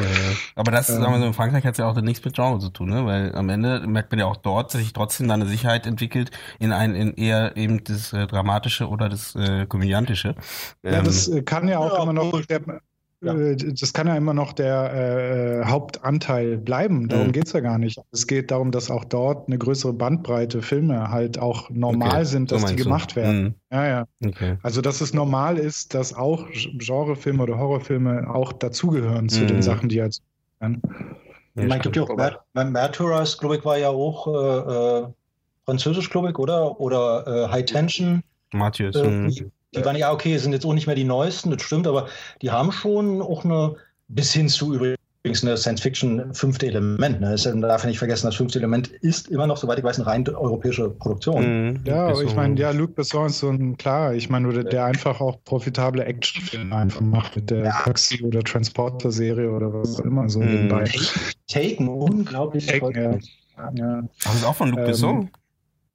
[0.54, 2.60] Aber das, ähm, sagen wir so, in Frankreich hat es ja auch nichts mit Genre
[2.60, 3.04] zu tun, ne?
[3.04, 6.30] Weil am Ende merkt man ja auch dort, dass sich trotzdem da eine Sicherheit entwickelt
[6.58, 10.34] in ein in eher eben das äh, Dramatische oder das äh, Komödiantische.
[10.82, 12.40] Ja, ähm, das äh, kann ja auch ja, immer noch.
[12.46, 12.62] Der,
[13.22, 13.34] ja.
[13.34, 17.08] Äh, das kann ja immer noch der äh, Hauptanteil bleiben.
[17.08, 17.32] Darum mhm.
[17.32, 18.00] geht es ja gar nicht.
[18.10, 22.24] Es geht darum, dass auch dort eine größere Bandbreite Filme halt auch normal okay.
[22.24, 23.16] sind, dass so die gemacht du.
[23.16, 23.42] werden.
[23.42, 23.54] Mhm.
[23.70, 24.04] Ja, ja.
[24.24, 24.58] Okay.
[24.62, 29.48] Also, dass es normal ist, dass auch Genrefilme oder Horrorfilme auch dazugehören zu mhm.
[29.48, 30.18] den Sachen, die halt.
[30.60, 30.68] Ja,
[31.66, 35.06] Man gibt ja auch Märtyrers, glaube ich, war ja auch äh, äh,
[35.64, 36.80] französisch, glaube ich, oder?
[36.80, 38.22] Oder äh, High Tension.
[38.52, 38.94] Matthias.
[38.96, 42.08] Äh, Die waren ja, okay, sind jetzt auch nicht mehr die neuesten, das stimmt, aber
[42.42, 43.74] die haben schon auch eine,
[44.08, 44.74] bis hin zu
[45.24, 47.20] übrigens eine Science-Fiction fünfte Element.
[47.20, 47.36] Ne?
[47.44, 50.06] Man darf ja nicht vergessen, das fünfte Element ist immer noch, soweit ich weiß, eine
[50.06, 51.68] rein europäische Produktion.
[51.68, 51.80] Mhm.
[51.84, 52.26] Ja, Besson.
[52.26, 55.38] ich meine, ja, Luc Besson ist so ein, klar, ich meine, der, der einfach auch
[55.44, 57.70] profitable Actionfilme einfach macht mit der ja.
[57.70, 60.46] Taxi- oder Transporter-Serie oder was auch immer so mhm.
[60.46, 60.90] nebenbei.
[61.46, 63.22] Taken, unglaublich Taken,
[63.56, 63.70] ja.
[63.74, 64.02] ja.
[64.24, 65.30] Das ist auch von Luc ähm, Besson.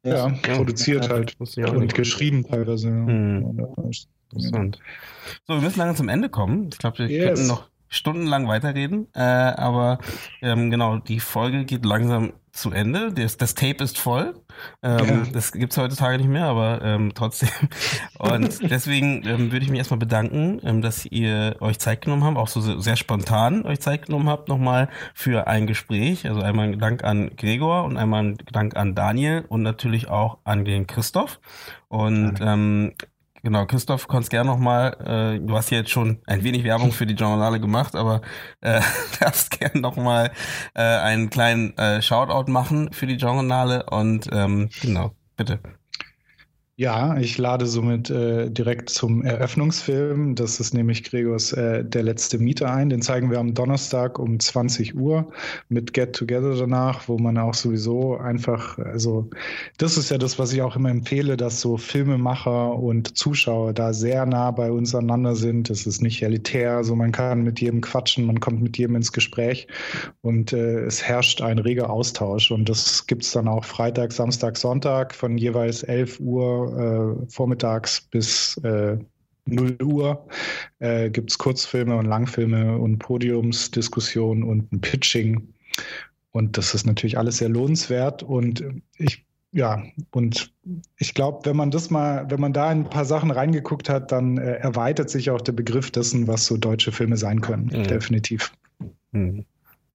[0.03, 2.89] Ja, ja, produziert halt und geschrieben teilweise.
[2.89, 3.67] Mhm.
[4.31, 4.79] Interessant.
[5.47, 6.69] So, wir müssen langsam zum Ende kommen.
[6.71, 7.25] Ich glaube, wir yes.
[7.25, 9.99] könnten noch stundenlang weiterreden, äh, aber
[10.41, 13.13] ähm, genau, die Folge geht langsam zu Ende.
[13.13, 14.33] Das, das Tape ist voll.
[14.81, 15.31] Ähm, ja.
[15.31, 17.49] Das gibt's heutzutage nicht mehr, aber ähm, trotzdem.
[18.17, 22.37] Und deswegen ähm, würde ich mich erstmal bedanken, ähm, dass ihr euch Zeit genommen habt,
[22.37, 26.27] auch so sehr spontan euch Zeit genommen habt nochmal für ein Gespräch.
[26.27, 30.39] Also einmal ein Dank an Gregor und einmal ein Dank an Daniel und natürlich auch
[30.43, 31.39] an den Christoph.
[31.89, 32.93] Und ähm,
[33.47, 37.13] Genau, Christoph, kannst gerne nochmal, äh, du hast jetzt schon ein wenig Werbung für die
[37.13, 38.19] Journale gemacht, aber
[38.59, 38.81] äh,
[39.21, 40.33] darfst gerne nochmal
[40.73, 45.61] äh, einen kleinen äh, Shoutout machen für die Journale und ähm, genau, bitte.
[46.79, 50.35] Ja, ich lade somit äh, direkt zum Eröffnungsfilm.
[50.35, 52.91] Das ist nämlich Gregors äh, Der letzte Mieter ein.
[52.91, 55.31] Den zeigen wir am Donnerstag um 20 Uhr
[55.69, 59.27] mit Get Together danach, wo man auch sowieso einfach, also
[59.79, 63.91] das ist ja das, was ich auch immer empfehle, dass so Filmemacher und Zuschauer da
[63.91, 65.71] sehr nah bei uns aneinander sind.
[65.71, 69.11] Das ist nicht elitär, also man kann mit jedem quatschen, man kommt mit jedem ins
[69.11, 69.67] Gespräch
[70.21, 72.51] und äh, es herrscht ein reger Austausch.
[72.51, 78.57] Und das gibt's dann auch Freitag, Samstag, Sonntag von jeweils 11 Uhr äh, vormittags bis
[78.57, 78.97] äh,
[79.47, 80.27] 0 Uhr
[80.79, 85.53] äh, gibt es Kurzfilme und Langfilme und Podiumsdiskussionen und ein Pitching.
[86.31, 88.23] Und das ist natürlich alles sehr lohnenswert.
[88.23, 88.63] Und
[88.97, 89.81] ich, ja,
[90.11, 90.53] und
[90.97, 94.37] ich glaube, wenn man das mal, wenn man da ein paar Sachen reingeguckt hat, dann
[94.37, 97.71] äh, erweitert sich auch der Begriff dessen, was so deutsche Filme sein können.
[97.73, 97.83] Mhm.
[97.87, 98.53] Definitiv.
[99.11, 99.45] Mhm.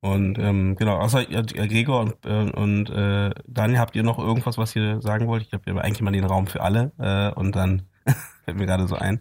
[0.04, 4.58] Und ähm, genau, außer äh, Gregor und, äh, und äh, Daniel, habt ihr noch irgendwas,
[4.58, 5.44] was ihr sagen wollt?
[5.44, 7.82] Ich habe eigentlich mal den Raum für alle äh, und dann
[8.44, 9.20] fällt mir gerade so ein.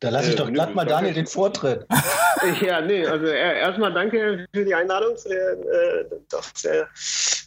[0.00, 1.86] Da lasse ich äh, doch glatt mal Daniel den Vortritt.
[2.60, 6.88] ja, nee, also erstmal danke für die Einladung, für, äh, doch sehr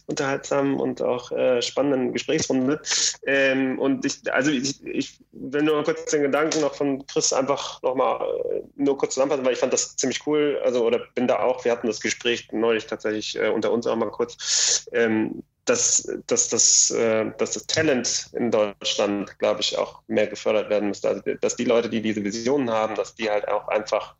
[0.06, 2.80] unterhaltsamen und auch äh, spannenden Gesprächsrunde.
[3.24, 7.80] Ähm, und ich, also ich, ich will nur kurz den Gedanken noch von Chris einfach
[7.82, 8.20] nochmal
[8.50, 11.64] äh, nur kurz zusammenfassen, weil ich fand das ziemlich cool, also oder bin da auch,
[11.64, 16.48] wir hatten das Gespräch neulich tatsächlich äh, unter uns auch mal kurz, ähm, dass, dass,
[16.48, 21.08] dass, äh, dass das Talent in Deutschland, glaube ich, auch mehr gefördert werden müsste.
[21.08, 24.16] Also, dass die Leute, die diese Visionen haben, dass die halt auch einfach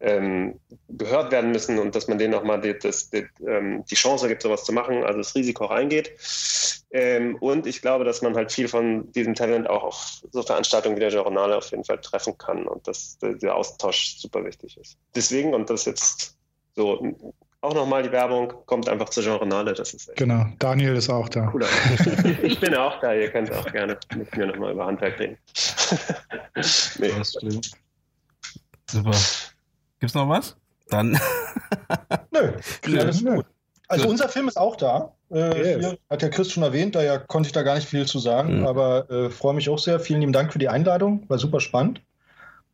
[0.00, 3.94] ähm, gehört werden müssen und dass man denen auch mal die, das, die, ähm, die,
[3.96, 6.12] Chance gibt, sowas zu machen, also das Risiko reingeht.
[6.92, 10.96] Ähm, und ich glaube, dass man halt viel von diesem Talent auch auf so Veranstaltungen
[10.96, 14.96] wie der Journale auf jeden Fall treffen kann und dass der Austausch super wichtig ist.
[15.16, 16.36] Deswegen, und das jetzt
[16.76, 17.34] so
[17.64, 19.72] auch nochmal die Werbung, kommt einfach zur Journale.
[19.72, 21.46] Das ist genau, Daniel ist auch da.
[21.46, 21.66] Cooler.
[22.42, 25.38] ich bin auch da, ihr könnt auch gerne mit mir nochmal über Handwerk reden.
[26.98, 27.60] nee.
[28.90, 29.16] Super.
[29.98, 30.56] Gibt's noch was?
[30.90, 31.12] Dann.
[32.32, 32.52] Nö,
[32.84, 33.46] alles gut.
[33.88, 35.14] Also unser Film ist auch da.
[35.30, 35.96] Äh, yes.
[36.10, 38.66] Hat ja Chris schon erwähnt, daher konnte ich da gar nicht viel zu sagen, mhm.
[38.66, 40.00] aber äh, freue mich auch sehr.
[40.00, 42.02] Vielen lieben Dank für die Einladung, war super spannend.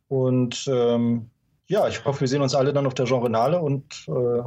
[0.09, 1.29] Und ähm,
[1.67, 4.41] ja, ich hoffe, wir sehen uns alle dann auf der Genrenale und äh,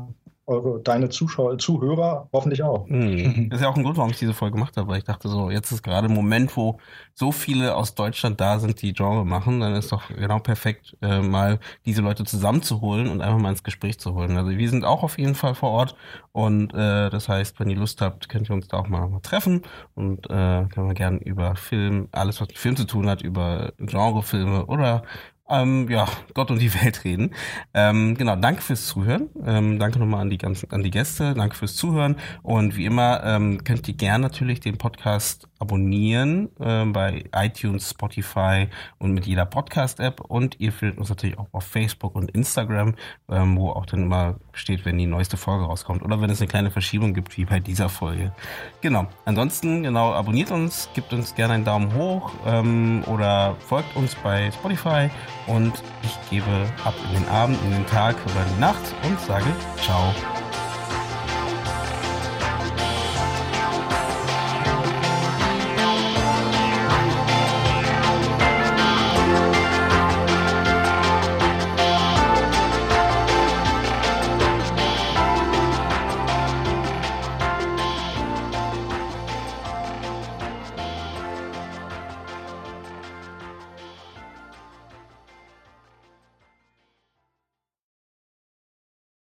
[0.47, 2.87] eure, deine Zuschauer, Zuhörer hoffentlich auch.
[2.87, 3.49] Mhm.
[3.49, 5.29] Das ist ja auch ein Grund, warum ich diese Folge gemacht habe, weil ich dachte
[5.29, 6.79] so, jetzt ist gerade ein Moment, wo
[7.15, 11.21] so viele aus Deutschland da sind, die Genre machen, dann ist doch genau perfekt, äh,
[11.21, 14.37] mal diese Leute zusammenzuholen und einfach mal ins Gespräch zu holen.
[14.37, 15.97] Also wir sind auch auf jeden Fall vor Ort
[16.33, 19.21] und äh, das heißt, wenn ihr Lust habt, könnt ihr uns da auch mal, mal
[19.21, 19.63] treffen
[19.95, 23.73] und äh, können wir gerne über Film, alles was mit Film zu tun hat, über
[23.79, 25.05] Genrefilme oder
[25.49, 27.35] ähm, ja, Gott und die Welt reden.
[27.75, 29.29] Ähm, genau, danke fürs Zuhören.
[29.45, 31.35] Ähm, danke nochmal an die ganzen, an die Gäste.
[31.35, 32.17] Danke fürs Zuhören.
[32.43, 38.69] Und wie immer ähm, könnt ihr gerne natürlich den Podcast abonnieren äh, bei iTunes, Spotify
[38.99, 40.21] und mit jeder Podcast-App.
[40.21, 42.95] Und ihr findet uns natürlich auch auf Facebook und Instagram,
[43.31, 46.49] ähm, wo auch dann immer steht, wenn die neueste Folge rauskommt oder wenn es eine
[46.49, 48.33] kleine Verschiebung gibt, wie bei dieser Folge.
[48.81, 49.07] Genau.
[49.27, 54.51] Ansonsten, genau, abonniert uns, gebt uns gerne einen Daumen hoch ähm, oder folgt uns bei
[54.51, 55.11] Spotify.
[55.47, 55.73] Und
[56.03, 59.47] ich gebe ab in den Abend, in den Tag oder in die Nacht und sage
[59.83, 60.15] ciao.